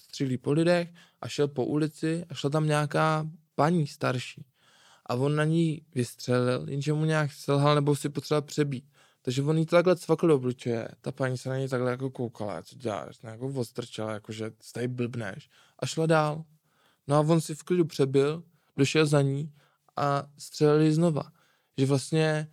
střílí 0.00 0.38
po 0.38 0.52
lidech 0.52 0.88
a 1.20 1.28
šel 1.28 1.48
po 1.48 1.64
ulici 1.64 2.24
a 2.28 2.34
šla 2.34 2.50
tam 2.50 2.66
nějaká 2.66 3.26
paní 3.54 3.86
starší. 3.86 4.44
A 5.06 5.14
on 5.14 5.36
na 5.36 5.44
ní 5.44 5.82
vystřelil, 5.94 6.68
jenže 6.68 6.92
mu 6.92 7.04
nějak 7.04 7.32
selhal 7.32 7.74
nebo 7.74 7.96
si 7.96 8.08
potřeboval 8.08 8.42
přebít. 8.42 8.84
Takže 9.22 9.42
on 9.42 9.58
jí 9.58 9.66
takhle 9.66 9.96
cvakl 9.96 10.26
do 10.26 10.36
obličeje. 10.36 10.88
Ta 11.00 11.12
paní 11.12 11.38
se 11.38 11.48
na 11.48 11.58
něj 11.58 11.68
takhle 11.68 11.90
jako 11.90 12.10
koukala, 12.10 12.62
co 12.62 12.76
děláš, 12.76 13.18
jako 13.22 13.46
ostrčela, 13.46 14.12
jakože 14.12 14.52
tady 14.74 14.88
blbneš. 14.88 15.50
A 15.78 15.86
šla 15.86 16.06
dál. 16.06 16.44
No 17.08 17.16
a 17.16 17.20
on 17.20 17.40
si 17.40 17.54
v 17.54 17.62
klidu 17.62 17.84
přebil, 17.84 18.42
došel 18.76 19.06
za 19.06 19.22
ní 19.22 19.52
a 19.96 20.24
střelili 20.38 20.92
znova. 20.92 21.22
Že 21.78 21.86
vlastně 21.86 22.48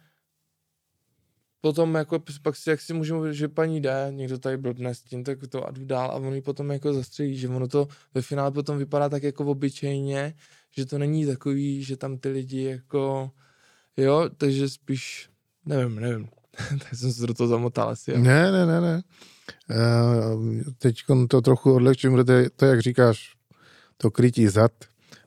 potom 1.62 1.95
jako 1.95 2.24
pak 2.41 2.56
si, 2.56 2.69
jak 2.69 2.82
si 2.82 2.93
můžu, 2.93 3.34
že 3.34 3.48
paní 3.48 3.82
jde, 3.82 4.08
někdo 4.12 4.38
tady 4.38 4.58
blbne 4.58 4.95
s 4.95 5.02
tím, 5.02 5.24
tak 5.24 5.39
to 5.50 5.67
a 5.67 5.72
jdu 5.72 5.86
dál 5.86 6.12
a 6.12 6.13
on 6.13 6.34
ji 6.34 6.41
potom 6.41 6.72
jako 6.72 6.93
zastřelí, 6.93 7.38
že 7.38 7.50
ono 7.50 7.67
to 7.67 7.88
ve 8.13 8.22
finále 8.22 8.52
potom 8.52 8.78
vypadá 8.78 9.10
tak 9.10 9.24
jako 9.24 9.45
obyčejně, 9.45 10.34
že 10.78 10.86
to 10.86 10.98
není 10.98 11.26
takový, 11.26 11.84
že 11.84 11.98
tam 11.98 12.17
ty 12.17 12.30
lidi 12.30 12.63
jako, 12.63 13.32
jo, 13.98 14.30
takže 14.38 14.69
spíš, 14.69 15.30
nevím, 15.65 15.95
nevím, 15.95 16.28
tak 16.69 16.95
jsem 16.95 17.13
se 17.13 17.28
do 17.28 17.34
toho 17.34 17.48
zamotal 17.48 17.89
asi. 17.89 18.17
Ne, 18.17 18.52
ne, 18.52 18.65
ne, 18.65 18.82
ne. 18.82 19.02
Uh, 19.69 20.62
teď 20.78 20.95
to 21.30 21.41
trochu 21.41 21.74
odlehčím, 21.74 22.12
protože 22.12 22.50
to, 22.56 22.65
jak 22.65 22.82
říkáš, 22.82 23.36
to 23.98 24.12
krytí 24.12 24.48
zad, 24.48 24.72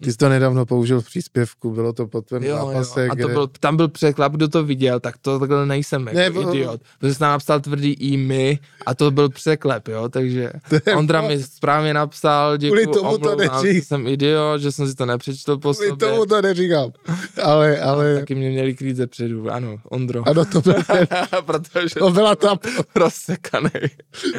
ty 0.05 0.13
jsi 0.13 0.19
to 0.19 0.29
nedávno 0.29 0.67
použil 0.67 1.01
v 1.01 1.05
příspěvku, 1.05 1.71
bylo 1.71 1.93
to 1.93 2.07
po 2.07 2.23
tvém 2.23 2.47
zápase. 2.47 3.07
Jo. 3.07 3.13
A 3.13 3.17
to 3.17 3.25
kde... 3.25 3.35
byl, 3.35 3.47
tam 3.61 3.77
byl 3.77 3.89
překlad, 3.89 4.33
kdo 4.33 4.49
to 4.49 4.65
viděl, 4.65 5.01
tak 5.01 5.19
to 5.19 5.39
takhle 5.39 5.67
nejsem 5.67 6.07
jako 6.07 6.19
ne, 6.19 6.31
bo... 6.31 6.55
idiot. 6.55 6.81
Protože 6.99 7.15
jsi 7.15 7.23
nám 7.23 7.33
napsal 7.33 7.61
tvrdý 7.61 7.93
i 7.93 8.17
my 8.17 8.59
a 8.87 8.95
to 8.95 9.11
byl 9.11 9.29
překlep, 9.29 9.89
jo, 9.89 10.09
takže 10.09 10.53
Ondra 10.97 11.23
mi 11.23 11.43
správně 11.43 11.95
napsal, 11.95 12.57
děkuji, 12.57 12.87
tomu 12.87 13.11
omlouvám, 13.11 13.63
to 13.63 13.67
jsem 13.67 14.07
idiot, 14.07 14.61
že 14.61 14.73
jsem 14.73 14.89
si 14.89 14.95
to 14.95 15.07
nepřečetl 15.07 15.57
po 15.57 15.75
Kvůli 15.75 15.89
sobě. 15.89 16.09
tomu 16.09 16.27
to 16.27 16.43
neříkám, 16.43 16.93
ale, 17.43 17.81
ale... 17.81 18.17
A 18.17 18.19
taky 18.19 18.35
mě 18.35 18.51
měli 18.51 18.75
krýt 18.75 18.97
ze 18.97 19.07
předu, 19.07 19.51
ano, 19.51 19.77
Ondro. 19.85 20.29
Ano, 20.29 20.45
to 20.45 20.61
byl 20.61 20.75
ten... 20.75 21.07
Protože 21.45 21.95
to 21.99 22.11
byla 22.11 22.37
ta... 22.37 22.59
rozsekanej. 22.95 23.91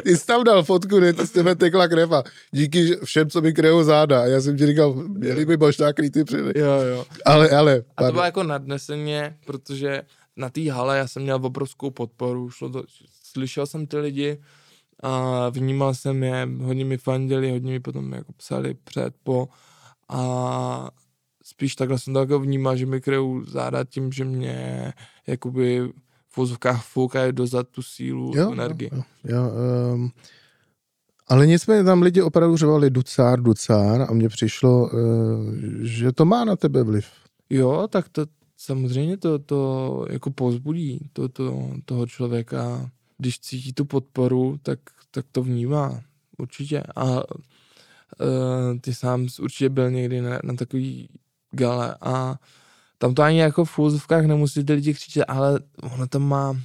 Ty 0.02 0.16
jsi 0.16 0.26
tam 0.26 0.44
dal 0.44 0.62
fotku, 0.62 1.00
ne, 1.00 1.12
ty 1.12 1.26
z 1.26 1.30
tebe 1.30 1.54
tekla 1.54 1.88
krev 1.88 2.12
a 2.12 2.22
díky 2.50 2.96
všem, 3.04 3.30
co 3.30 3.40
mi 3.40 3.52
krejou 3.52 3.82
záda. 3.82 4.22
A 4.22 4.24
já 4.24 4.40
jsem 4.40 4.56
ti 4.56 4.66
říkal, 4.66 4.94
měli 4.94 5.46
by 5.46 5.53
by 5.56 5.64
možná 5.66 5.92
krytý 5.92 6.24
přily. 6.24 6.52
Jo, 6.56 6.80
jo. 6.80 7.04
Ale, 7.24 7.50
ale. 7.50 7.84
A 7.96 8.06
to 8.06 8.12
bylo 8.12 8.24
jako 8.24 8.42
nadneseně, 8.42 9.38
protože 9.46 10.02
na 10.36 10.50
té 10.50 10.72
hale 10.72 10.98
já 10.98 11.06
jsem 11.06 11.22
měl 11.22 11.40
obrovskou 11.42 11.90
podporu, 11.90 12.50
šlo 12.50 12.68
to, 12.68 12.82
slyšel 13.22 13.66
jsem 13.66 13.86
ty 13.86 13.96
lidi 13.96 14.40
a 15.02 15.48
vnímal 15.48 15.94
jsem 15.94 16.22
je, 16.22 16.48
hodně 16.62 16.84
mi 16.84 16.96
fandili, 16.96 17.50
hodně 17.50 17.72
mi 17.72 17.80
potom 17.80 18.12
jako 18.12 18.32
psali 18.32 18.74
před, 18.74 19.14
po 19.22 19.48
a 20.08 20.90
spíš 21.44 21.74
takhle 21.74 21.98
jsem 21.98 22.14
to 22.14 22.20
jako 22.20 22.38
vnímal, 22.38 22.76
že 22.76 22.86
mi 22.86 23.00
kryjou 23.00 23.44
záda 23.44 23.84
tím, 23.84 24.12
že 24.12 24.24
mě 24.24 24.92
jakoby 25.26 25.92
v 26.28 26.36
vozovkách 26.36 26.84
foukají 26.84 27.32
dozad 27.32 27.68
tu 27.68 27.82
sílu, 27.82 28.32
jo, 28.36 28.46
tu 28.46 28.52
energii. 28.52 28.90
Jo, 28.92 29.02
jo, 29.24 29.50
um, 29.94 30.12
ale 31.28 31.46
nicméně 31.46 31.84
tam 31.84 32.02
lidi 32.02 32.22
opravdu 32.22 32.56
řvali 32.56 32.90
ducár, 32.90 33.42
ducár 33.42 34.06
a 34.10 34.12
mně 34.12 34.28
přišlo, 34.28 34.90
eh, 34.92 34.98
že 35.80 36.12
to 36.12 36.24
má 36.24 36.44
na 36.44 36.56
tebe 36.56 36.82
vliv. 36.82 37.06
Jo, 37.50 37.88
tak 37.90 38.08
to 38.08 38.26
samozřejmě 38.56 39.16
to, 39.16 39.38
to 39.38 40.06
jako 40.10 40.30
pozbudí 40.30 41.10
to, 41.12 41.28
to, 41.28 41.70
toho 41.84 42.06
člověka. 42.06 42.90
Když 43.18 43.40
cítí 43.40 43.72
tu 43.72 43.84
podporu, 43.84 44.58
tak, 44.62 44.78
tak 45.10 45.26
to 45.32 45.42
vnímá. 45.42 46.00
určitě. 46.38 46.82
A 46.96 47.04
uh, 47.04 48.78
ty 48.80 48.94
sám 48.94 49.26
určitě 49.42 49.68
byl 49.68 49.90
někdy 49.90 50.20
na, 50.20 50.38
na 50.44 50.54
takový 50.54 51.08
gale 51.50 51.96
a 52.00 52.38
tam 52.98 53.14
to 53.14 53.22
ani 53.22 53.38
jako 53.40 53.64
v 53.64 53.78
úzovkách 53.78 54.24
nemusí 54.24 54.64
ty 54.64 54.72
lidi 54.72 54.94
křičet, 54.94 55.24
ale 55.28 55.60
ono 55.82 56.06
to 56.06 56.20
má, 56.20 56.56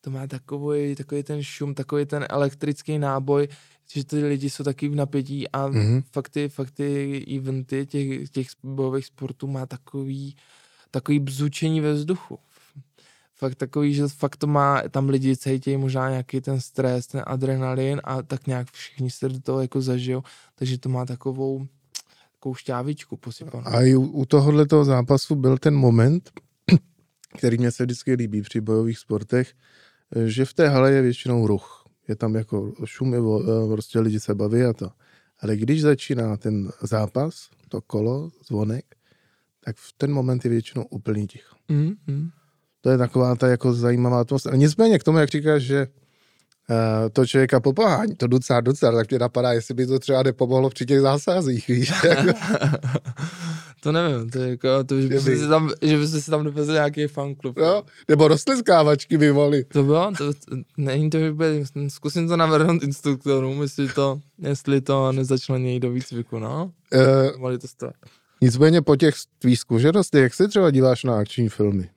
to 0.00 0.10
má 0.10 0.26
takový, 0.26 0.94
takový 0.94 1.22
ten 1.22 1.42
šum, 1.42 1.74
takový 1.74 2.06
ten 2.06 2.26
elektrický 2.30 2.98
náboj, 2.98 3.48
že 3.92 4.04
ty 4.04 4.24
lidi 4.24 4.50
jsou 4.50 4.64
taky 4.64 4.88
v 4.88 4.94
napětí 4.94 5.48
a 5.48 5.68
mm-hmm. 5.68 6.02
fakt, 6.12 6.28
ty, 6.28 6.48
fakt 6.48 6.70
ty 6.70 7.18
eventy 7.36 7.86
těch, 7.86 8.30
těch 8.30 8.46
bojových 8.62 9.06
sportů 9.06 9.46
má 9.46 9.66
takový, 9.66 10.36
takový 10.90 11.18
bzučení 11.18 11.80
ve 11.80 11.92
vzduchu. 11.92 12.38
Fakt 13.34 13.54
takový, 13.54 13.94
že 13.94 14.08
fakt 14.08 14.36
to 14.36 14.46
má, 14.46 14.82
tam 14.90 15.08
lidi 15.08 15.36
cítí 15.36 15.76
možná 15.76 16.10
nějaký 16.10 16.40
ten 16.40 16.60
stres, 16.60 17.06
ten 17.06 17.22
adrenalin 17.26 18.00
a 18.04 18.22
tak 18.22 18.46
nějak 18.46 18.70
všichni 18.70 19.10
se 19.10 19.28
do 19.28 19.40
toho 19.40 19.60
jako 19.60 19.80
zažijou, 19.80 20.22
takže 20.54 20.78
to 20.78 20.88
má 20.88 21.06
takovou, 21.06 21.66
takovou 22.32 22.54
šťávičku 22.54 23.16
posypanou. 23.16 23.66
A 23.66 23.82
i 23.82 23.94
u, 23.94 24.02
u 24.02 24.24
tohohle 24.24 24.66
toho 24.66 24.84
zápasu 24.84 25.34
byl 25.34 25.58
ten 25.58 25.74
moment, 25.74 26.30
který 27.38 27.58
mě 27.58 27.70
se 27.70 27.84
vždycky 27.84 28.14
líbí 28.14 28.42
při 28.42 28.60
bojových 28.60 28.98
sportech, 28.98 29.52
že 30.26 30.44
v 30.44 30.54
té 30.54 30.68
hale 30.68 30.92
je 30.92 31.02
většinou 31.02 31.46
ruch. 31.46 31.83
Je 32.08 32.16
tam 32.16 32.34
jako 32.34 32.72
šum, 32.84 33.14
je, 33.14 33.20
prostě 33.72 34.00
lidi 34.00 34.20
se 34.20 34.34
baví 34.34 34.62
a 34.62 34.72
to. 34.72 34.90
Ale 35.40 35.56
když 35.56 35.82
začíná 35.82 36.36
ten 36.36 36.72
zápas, 36.82 37.48
to 37.68 37.80
kolo, 37.80 38.30
zvonek, 38.46 38.84
tak 39.64 39.76
v 39.76 39.92
ten 39.96 40.12
moment 40.12 40.44
je 40.44 40.50
většinou 40.50 40.84
úplný 40.84 41.26
ticho. 41.26 41.56
Mm-hmm. 41.70 42.30
To 42.80 42.90
je 42.90 42.98
taková 42.98 43.36
ta 43.36 43.48
jako 43.48 43.74
zajímavá 43.74 44.20
atmosféra. 44.20 44.56
Nicméně 44.56 44.98
k 44.98 45.04
tomu, 45.04 45.18
jak 45.18 45.28
říkáš, 45.28 45.62
že 45.62 45.86
uh, 45.86 47.08
to 47.12 47.26
člověka 47.26 47.60
popohání, 47.60 48.14
to 48.14 48.26
ducar, 48.26 48.64
ducar, 48.64 48.94
tak 48.94 49.10
mě 49.10 49.18
napadá, 49.18 49.52
jestli 49.52 49.74
by 49.74 49.86
to 49.86 49.98
třeba 49.98 50.22
nepomohlo 50.22 50.70
při 50.70 50.86
těch 50.86 51.00
zásazích, 51.00 51.68
víš? 51.68 51.92
to 53.84 53.92
nevím, 53.92 54.30
to 54.30 54.38
je 54.38 54.50
jako, 54.50 54.84
to, 54.84 55.00
že, 55.00 55.08
by 55.08 55.20
si 55.20 55.48
tam, 55.48 55.70
že 55.82 55.98
by 55.98 56.06
si 56.06 56.30
tam 56.30 56.44
dovezl 56.44 56.72
nějaký 56.72 57.06
fanklub. 57.06 57.58
No, 57.58 57.82
nebo 58.08 58.28
roztleskávačky 58.28 59.18
by 59.18 59.32
mohli. 59.32 59.64
To 59.64 59.82
bylo, 59.82 60.12
to, 60.18 60.34
to, 60.34 60.56
není 60.76 61.10
to, 61.10 61.18
by, 61.32 61.64
zkusím 61.88 62.28
to 62.28 62.36
navrhnout 62.36 62.82
instruktorům, 62.82 63.62
jestli 63.62 63.88
to, 63.88 64.20
jestli 64.38 64.80
to 64.80 65.12
nezačlení 65.12 65.80
do 65.80 65.90
výcviku, 65.90 66.38
no. 66.38 66.72
Uh, 67.42 67.56
to 67.56 67.68
stát. 67.68 67.94
Nicméně 68.40 68.82
po 68.82 68.96
těch 68.96 69.14
tvých 69.38 69.58
zkušenostech, 69.58 70.22
jak 70.22 70.34
se 70.34 70.48
třeba 70.48 70.70
díváš 70.70 71.04
na 71.04 71.18
akční 71.18 71.48
filmy? 71.48 71.90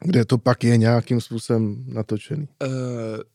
Kde 0.00 0.24
to 0.24 0.38
pak 0.38 0.64
je 0.64 0.76
nějakým 0.76 1.20
způsobem 1.20 1.84
natočený? 1.86 2.48
Uh, 2.62 2.70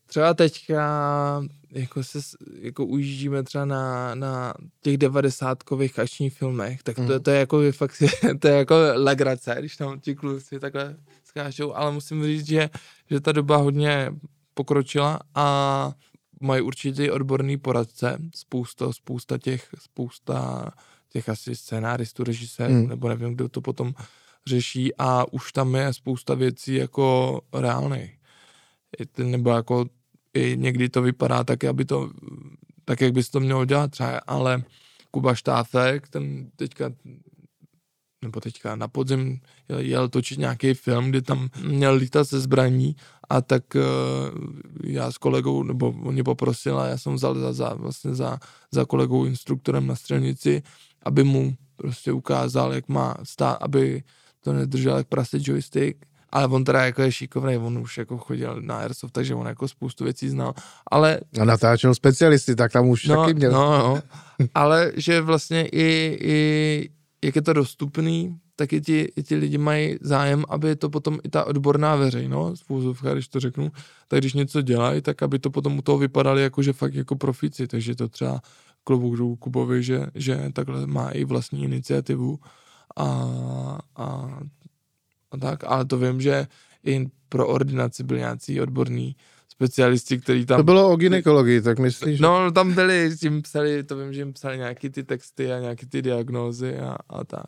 třeba 0.05 0.33
teďka 0.33 1.43
jako, 1.71 2.03
se, 2.03 2.19
jako 2.59 2.85
ujíždíme 2.85 3.43
třeba 3.43 3.65
na, 3.65 4.15
na 4.15 4.53
těch 4.81 4.97
devadesátkových 4.97 5.99
akčních 5.99 6.33
filmech, 6.33 6.83
tak 6.83 6.95
to, 6.95 7.01
mm. 7.01 7.19
to, 7.21 7.31
je 7.31 7.39
jako 7.39 7.71
fakt, 7.71 8.03
to 8.39 8.47
je 8.47 8.53
jako 8.53 8.75
legrace, 8.93 9.55
když 9.59 9.77
tam 9.77 9.99
ti 9.99 10.15
kluci 10.15 10.59
takhle 10.59 10.95
skáčou, 11.23 11.73
ale 11.73 11.91
musím 11.91 12.23
říct, 12.23 12.47
že, 12.47 12.69
že 13.09 13.19
ta 13.19 13.31
doba 13.31 13.57
hodně 13.57 14.13
pokročila 14.53 15.19
a 15.35 15.91
mají 16.41 16.61
určitý 16.61 17.11
odborný 17.11 17.57
poradce, 17.57 18.17
spousta, 18.35 18.93
spousta 18.93 19.37
těch, 19.37 19.67
spousta 19.79 20.69
těch 21.09 21.29
asi 21.29 21.55
scénáristů, 21.55 22.23
režisérů, 22.23 22.73
mm. 22.73 22.87
nebo 22.87 23.09
nevím, 23.09 23.33
kdo 23.33 23.49
to 23.49 23.61
potom 23.61 23.93
řeší 24.47 24.95
a 24.97 25.25
už 25.31 25.51
tam 25.51 25.75
je 25.75 25.93
spousta 25.93 26.35
věcí 26.35 26.75
jako 26.75 27.41
reálných. 27.53 28.17
Nebo 29.17 29.49
jako 29.49 29.85
i 30.33 30.57
někdy 30.57 30.89
to 30.89 31.01
vypadá 31.01 31.43
tak, 31.43 31.63
aby 31.63 31.85
to, 31.85 32.11
tak, 32.85 33.01
jak 33.01 33.13
bys 33.13 33.29
to 33.29 33.39
měl 33.39 33.65
dělat 33.65 33.91
třeba, 33.91 34.17
ale 34.27 34.63
Kuba 35.11 35.35
Štáfek, 35.35 36.07
ten 36.07 36.51
teďka 36.55 36.91
nebo 38.23 38.39
teďka 38.39 38.75
na 38.75 38.87
podzim 38.87 39.39
jel, 39.69 39.79
jel 39.79 40.09
točit 40.09 40.39
nějaký 40.39 40.73
film, 40.73 41.09
kde 41.09 41.21
tam 41.21 41.49
měl 41.63 41.93
lítat 41.93 42.27
se 42.29 42.39
zbraní 42.39 42.95
a 43.29 43.41
tak 43.41 43.63
uh, 43.75 43.81
já 44.83 45.11
s 45.11 45.17
kolegou, 45.17 45.63
nebo 45.63 45.93
oni 46.03 46.23
poprosil 46.23 46.79
a 46.79 46.87
já 46.87 46.97
jsem 46.97 47.13
vzal 47.13 47.35
za, 47.35 47.53
za, 47.53 47.73
vlastně 47.73 48.15
za, 48.15 48.39
za 48.71 48.85
kolegou 48.85 49.25
instruktorem 49.25 49.87
na 49.87 49.95
střelnici, 49.95 50.63
aby 51.03 51.23
mu 51.23 51.55
prostě 51.75 52.11
ukázal, 52.11 52.73
jak 52.73 52.89
má 52.89 53.15
stát, 53.23 53.57
aby 53.61 54.03
to 54.43 54.53
nedržel 54.53 54.97
jak 54.97 55.07
prase 55.07 55.37
joystick, 55.41 56.05
ale 56.29 56.47
on 56.47 56.63
teda 56.63 56.85
jako 56.85 57.01
je 57.01 57.11
šikovný, 57.11 57.57
on 57.57 57.77
už 57.77 57.97
jako 57.97 58.17
chodil 58.17 58.61
na 58.61 58.77
Airsoft, 58.77 59.13
takže 59.13 59.35
on 59.35 59.47
jako 59.47 59.67
spoustu 59.67 60.03
věcí 60.03 60.29
znal, 60.29 60.53
ale... 60.91 61.19
A 61.41 61.45
natáčel 61.45 61.95
specialisty, 61.95 62.55
tak 62.55 62.71
tam 62.71 62.89
už 62.89 63.05
no, 63.05 63.15
taky 63.15 63.33
měl. 63.33 63.51
No, 63.51 63.77
no, 63.77 64.01
ale 64.55 64.91
že 64.95 65.21
vlastně 65.21 65.65
i, 65.65 66.17
i 66.21 66.89
jak 67.23 67.35
je 67.35 67.41
to 67.41 67.53
dostupný, 67.53 68.37
tak 68.55 68.73
i 68.73 68.81
ti, 68.81 69.11
i 69.15 69.23
ti 69.23 69.35
lidi 69.35 69.57
mají 69.57 69.97
zájem, 70.01 70.45
aby 70.49 70.75
to 70.75 70.89
potom 70.89 71.19
i 71.23 71.29
ta 71.29 71.45
odborná 71.45 71.95
veřejnost, 71.95 72.63
v 72.69 73.13
když 73.13 73.27
to 73.27 73.39
řeknu, 73.39 73.71
tak 74.07 74.19
když 74.19 74.33
něco 74.33 74.61
dělají, 74.61 75.01
tak 75.01 75.23
aby 75.23 75.39
to 75.39 75.49
potom 75.49 75.77
u 75.77 75.81
toho 75.81 75.97
vypadali 75.97 76.41
jako, 76.41 76.61
že 76.61 76.73
fakt 76.73 76.93
jako 76.93 77.15
profici, 77.15 77.67
takže 77.67 77.95
to 77.95 78.07
třeba 78.09 78.41
klobouk 78.83 79.39
Kubovi, 79.39 79.83
že, 79.83 80.07
že 80.15 80.49
takhle 80.53 80.87
má 80.87 81.09
i 81.09 81.25
vlastní 81.25 81.63
iniciativu 81.63 82.39
a, 82.95 83.05
a, 83.95 84.39
a 85.31 85.37
tak, 85.37 85.63
ale 85.63 85.85
to 85.85 85.97
vím, 85.97 86.21
že 86.21 86.47
i 86.85 87.05
pro 87.29 87.47
ordinaci 87.47 88.03
byli 88.03 88.19
nějací 88.19 88.61
odborní 88.61 89.15
specialisti, 89.49 90.19
kteří 90.19 90.45
tam... 90.45 90.57
To 90.57 90.63
bylo 90.63 90.91
o 90.91 90.95
ginekologii, 90.95 91.61
tak 91.61 91.79
myslíš? 91.79 92.19
No, 92.19 92.51
tam 92.51 92.73
byli, 92.73 93.15
tím 93.19 93.41
psali, 93.41 93.83
to 93.83 93.97
vím, 93.97 94.13
že 94.13 94.21
jim 94.21 94.33
psali 94.33 94.57
nějaký 94.57 94.89
ty 94.89 95.03
texty 95.03 95.53
a 95.53 95.59
nějaký 95.59 95.85
ty 95.85 96.01
diagnózy 96.01 96.77
a, 96.79 96.97
a 97.09 97.23
tak. 97.23 97.45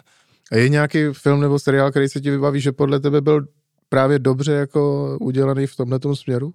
A 0.51 0.55
je 0.55 0.69
nějaký 0.69 0.99
film 1.11 1.41
nebo 1.41 1.59
seriál, 1.59 1.91
který 1.91 2.09
se 2.09 2.21
ti 2.21 2.31
vybaví, 2.31 2.61
že 2.61 2.71
podle 2.71 2.99
tebe 2.99 3.21
byl 3.21 3.47
právě 3.89 4.19
dobře 4.19 4.51
jako 4.51 5.17
udělaný 5.21 5.67
v 5.67 5.75
tomhle 5.75 5.99
směru? 6.13 6.53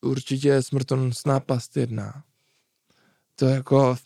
Určitě 0.00 0.62
Smrtonosná 0.62 1.40
past 1.40 1.76
jedna. 1.76 2.22
To 3.36 3.46
jako, 3.46 3.96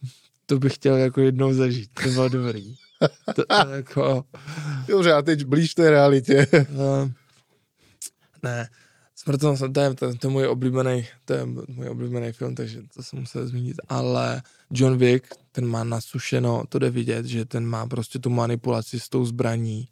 to 0.46 0.58
bych 0.58 0.74
chtěl 0.74 0.96
jako 0.96 1.20
jednou 1.20 1.52
zažít, 1.52 1.90
to 2.02 2.08
bylo 2.08 2.28
dobrý. 2.28 2.74
To, 3.34 3.44
to 3.44 3.70
jako... 3.70 4.24
Dobře, 4.88 5.12
a 5.12 5.22
teď 5.22 5.44
blíž 5.44 5.74
té 5.74 5.90
realitě. 5.90 6.46
No, 6.70 7.10
ne, 8.42 8.68
Smrtonosná, 9.24 9.68
to 9.68 9.80
je, 9.80 9.94
to, 9.94 10.14
to 10.14 10.26
je 10.26 10.30
můj 10.30 10.46
oblíbený, 10.46 11.06
to 11.24 11.32
je 11.32 11.46
můj 11.46 11.88
oblíbený 11.88 12.32
film, 12.32 12.54
takže 12.54 12.82
to 12.94 13.02
jsem 13.02 13.18
musel 13.18 13.46
zmínit, 13.46 13.76
ale 13.88 14.42
John 14.70 14.98
Wick, 14.98 15.26
ten 15.52 15.66
má 15.66 15.84
nasušeno, 15.84 16.64
to 16.68 16.78
jde 16.78 16.90
vidět, 16.90 17.26
že 17.26 17.44
ten 17.44 17.66
má 17.66 17.86
prostě 17.86 18.18
tu 18.18 18.30
manipulaci 18.30 19.00
s 19.00 19.08
tou 19.08 19.24
zbraní. 19.24 19.88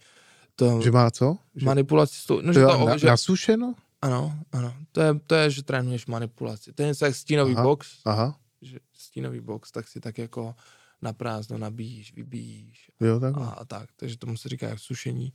To, 0.56 0.80
že 0.82 0.90
má 0.90 1.10
co? 1.10 1.36
Manipulaci 1.62 2.14
s 2.14 2.26
tou, 2.26 2.40
no, 2.40 2.52
to 2.52 2.60
že 2.60 2.66
to, 2.66 2.86
na, 2.86 2.96
že, 2.96 3.06
nasušeno? 3.06 3.74
Ano, 4.02 4.38
ano, 4.52 4.74
to 4.92 5.00
je, 5.00 5.14
to 5.26 5.34
je, 5.34 5.50
že 5.50 5.62
trénuješ 5.62 6.06
manipulaci. 6.06 6.72
To 6.72 6.82
je 6.82 6.88
něco 6.88 7.04
jak 7.04 7.14
stínový 7.14 7.54
aha, 7.54 7.62
box, 7.62 7.88
aha. 8.04 8.36
že 8.62 8.78
stínový 8.92 9.40
box, 9.40 9.70
tak 9.70 9.88
si 9.88 10.00
tak 10.00 10.18
jako 10.18 10.54
na 11.02 11.12
prázdno 11.12 11.58
nabíjíš, 11.58 12.14
vybíjíš 12.14 12.90
jo, 13.00 13.20
tak. 13.20 13.36
A, 13.36 13.44
a 13.44 13.64
tak, 13.64 13.88
takže 13.96 14.18
tomu 14.18 14.36
se 14.36 14.48
říká 14.48 14.68
jak 14.68 14.78
sušení. 14.78 15.32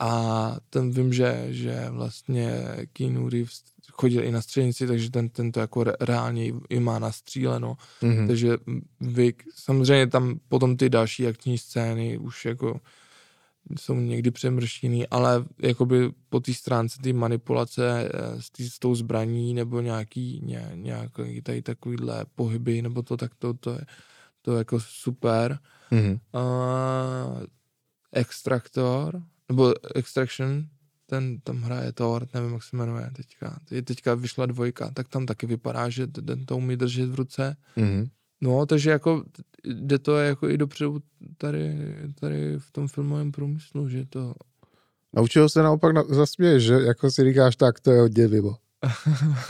A 0.00 0.56
ten 0.70 0.90
vím, 0.90 1.12
že, 1.12 1.46
že 1.48 1.86
vlastně 1.90 2.62
Keanu 2.92 3.28
Reeves 3.28 3.62
chodil 3.92 4.24
i 4.24 4.32
na 4.32 4.42
střelnici, 4.42 4.86
takže 4.86 5.10
ten, 5.10 5.28
ten 5.28 5.52
to 5.52 5.60
jako 5.60 5.84
reálně 6.00 6.52
i 6.68 6.80
má 6.80 6.98
nastříleno. 6.98 7.76
Mm-hmm. 8.02 8.26
Takže 8.26 8.56
vy, 9.00 9.34
samozřejmě 9.54 10.06
tam 10.06 10.40
potom 10.48 10.76
ty 10.76 10.90
další 10.90 11.26
akční 11.26 11.58
scény 11.58 12.18
už 12.18 12.44
jako 12.44 12.80
jsou 13.78 13.94
někdy 13.94 14.30
přemrštěný, 14.30 15.06
ale 15.06 15.44
jakoby 15.62 16.10
po 16.28 16.40
té 16.40 16.54
stránce 16.54 16.98
ty 17.02 17.12
manipulace 17.12 18.10
eh, 18.14 18.42
s, 18.42 18.50
tý, 18.50 18.70
s 18.70 18.78
tou 18.78 18.94
zbraní 18.94 19.54
nebo 19.54 19.80
nějaký, 19.80 20.40
ně, 20.44 20.70
nějaký 20.74 21.42
tady 21.42 21.62
takovýhle 21.62 22.24
pohyby 22.34 22.82
nebo 22.82 23.02
to, 23.02 23.16
tak 23.16 23.34
to, 23.34 23.54
to 23.54 23.70
je 23.70 23.80
to 24.46 24.52
je 24.52 24.58
jako 24.58 24.80
super. 24.80 25.58
Mm-hmm. 25.92 26.18
Uh, 26.34 27.42
Extractor, 28.12 29.22
nebo 29.48 29.74
Extraction, 29.94 30.66
ten 31.06 31.40
tam 31.40 31.62
hraje 31.62 31.92
Thor, 31.92 32.28
nevím, 32.34 32.52
jak 32.52 32.62
se 32.62 32.76
jmenuje 32.76 33.10
teďka. 33.16 33.58
Teď, 33.68 33.84
teďka 33.84 34.14
vyšla 34.14 34.46
dvojka, 34.46 34.90
tak 34.94 35.08
tam 35.08 35.26
taky 35.26 35.46
vypadá, 35.46 35.88
že 35.88 36.06
ten 36.06 36.46
to 36.46 36.56
umí 36.56 36.76
držet 36.76 37.10
v 37.10 37.14
ruce. 37.14 37.56
Mm-hmm. 37.76 38.08
No, 38.40 38.66
takže 38.66 38.90
jako 38.90 39.24
jde 39.64 39.98
to 39.98 40.16
jako 40.16 40.48
i 40.48 40.58
dopředu 40.58 41.02
tady, 41.38 41.76
tady 42.20 42.58
v 42.58 42.70
tom 42.70 42.88
filmovém 42.88 43.32
průmyslu, 43.32 43.88
že 43.88 44.04
to... 44.04 44.34
A 45.16 45.20
u 45.20 45.28
čeho 45.28 45.48
se 45.48 45.62
naopak 45.62 45.94
na, 45.94 46.02
zasměješ, 46.02 46.62
že 46.62 46.74
jako 46.74 47.10
si 47.10 47.24
říkáš, 47.24 47.56
tak 47.56 47.80
to 47.80 47.90
je 47.90 48.00
hodně 48.00 48.28
mimo. 48.28 48.56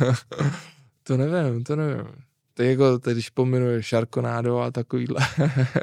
to 1.02 1.16
nevím, 1.16 1.64
to 1.64 1.76
nevím. 1.76 2.06
To 2.56 2.62
je 2.62 2.70
jako, 2.70 2.98
to 2.98 3.12
když 3.12 3.30
pominuje 3.30 3.82
Sharknado 3.82 4.58
a 4.58 4.70
takovýhle. 4.70 5.20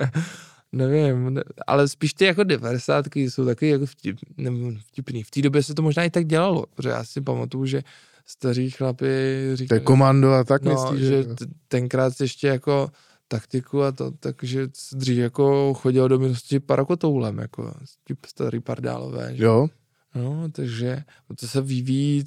nevím, 0.72 1.34
ne, 1.34 1.44
ale 1.68 1.88
spíš 1.88 2.14
ty 2.14 2.26
jako 2.26 2.44
devadesátky 2.44 3.32
jsou 3.32 3.46
taky 3.46 3.68
jako 3.68 3.86
vtip, 3.86 4.18
nebo 4.38 4.72
vtipný. 4.88 5.24
V 5.24 5.32
té 5.32 5.42
době 5.42 5.64
se 5.64 5.74
to 5.74 5.82
možná 5.82 6.04
i 6.04 6.10
tak 6.10 6.26
dělalo, 6.26 6.66
protože 6.76 6.90
já 6.90 7.04
si 7.04 7.22
pamatuju, 7.22 7.66
že 7.66 7.84
staří 8.26 8.70
chlapi 8.70 9.06
To 9.50 9.56
říkají, 9.56 9.82
je 9.82 9.86
komando 9.86 10.34
a 10.34 10.44
tak 10.44 10.64
no, 10.64 10.72
myslíš, 10.72 11.08
že 11.08 11.24
t- 11.24 11.46
tenkrát 11.68 12.22
ještě 12.22 12.48
jako 12.48 12.90
taktiku 13.28 13.84
a 13.84 13.92
to, 13.92 14.12
takže 14.12 14.68
dřív 14.94 15.18
jako 15.18 15.74
chodil 15.74 16.08
do 16.10 16.20
minulosti 16.20 16.60
parakotoulem, 16.60 17.38
jako 17.38 17.74
ti 18.08 18.16
starý 18.28 18.60
pardálové, 18.60 19.36
že? 19.36 19.44
Jo, 19.44 19.68
No, 20.16 20.50
takže 20.52 21.04
to 21.40 21.48
se 21.48 21.62
vyvíjí 21.62 22.24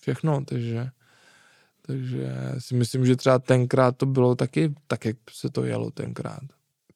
všechno, 0.00 0.44
takže 0.44 0.88
takže 1.90 2.32
si 2.58 2.74
myslím, 2.74 3.06
že 3.06 3.16
třeba 3.16 3.38
tenkrát 3.38 3.96
to 3.96 4.06
bylo 4.06 4.34
taky 4.34 4.74
tak, 4.86 5.04
jak 5.04 5.16
se 5.30 5.50
to 5.50 5.64
jelo 5.64 5.90
tenkrát. 5.90 6.40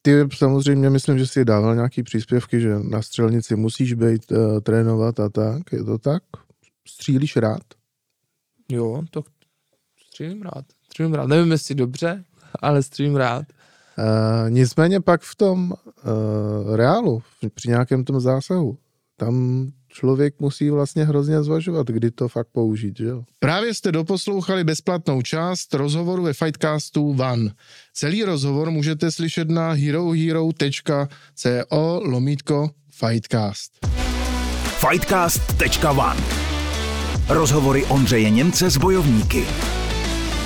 ty 0.02 0.28
samozřejmě 0.36 0.90
myslím, 0.90 1.18
že 1.18 1.26
si 1.26 1.44
dával 1.44 1.74
nějaký 1.74 2.02
příspěvky, 2.02 2.60
že 2.60 2.78
na 2.78 3.02
střelnici 3.02 3.56
musíš 3.56 3.92
být, 3.92 4.32
uh, 4.32 4.60
trénovat 4.60 5.20
a 5.20 5.28
tak, 5.28 5.72
je 5.72 5.84
to 5.84 5.98
tak? 5.98 6.22
Střílíš 6.88 7.36
rád? 7.36 7.62
Jo, 8.68 9.02
to 9.10 9.22
střílím 10.08 10.42
rád. 10.42 10.64
Střílím 10.84 11.14
rád. 11.14 11.26
Nevím, 11.26 11.52
jestli 11.52 11.74
dobře, 11.74 12.24
ale 12.60 12.82
střílím 12.82 13.16
rád. 13.16 13.44
Uh, 13.98 14.50
nicméně 14.50 15.00
pak 15.00 15.22
v 15.22 15.34
tom 15.36 15.72
uh, 15.72 16.76
reálu, 16.76 17.22
při 17.54 17.68
nějakém 17.68 18.04
tom 18.04 18.20
zásahu, 18.20 18.78
tam 19.16 19.66
člověk 19.94 20.34
musí 20.40 20.70
vlastně 20.70 21.04
hrozně 21.04 21.42
zvažovat, 21.42 21.86
kdy 21.86 22.10
to 22.10 22.28
fakt 22.28 22.48
použít, 22.52 22.98
že 22.98 23.04
jo? 23.04 23.22
Právě 23.38 23.74
jste 23.74 23.92
doposlouchali 23.92 24.64
bezplatnou 24.64 25.22
část 25.22 25.74
rozhovoru 25.74 26.22
ve 26.22 26.32
Fightcastu 26.32 27.10
One. 27.10 27.50
Celý 27.92 28.24
rozhovor 28.24 28.70
můžete 28.70 29.10
slyšet 29.10 29.50
na 29.50 29.72
herohero.co 29.72 31.08
lomítko 32.04 32.70
Fightcast. 32.90 33.86
Fightcast.one 34.88 36.22
Rozhovory 37.28 37.84
Ondřeje 37.84 38.30
Němce 38.30 38.70
s 38.70 38.76
bojovníky. 38.76 39.44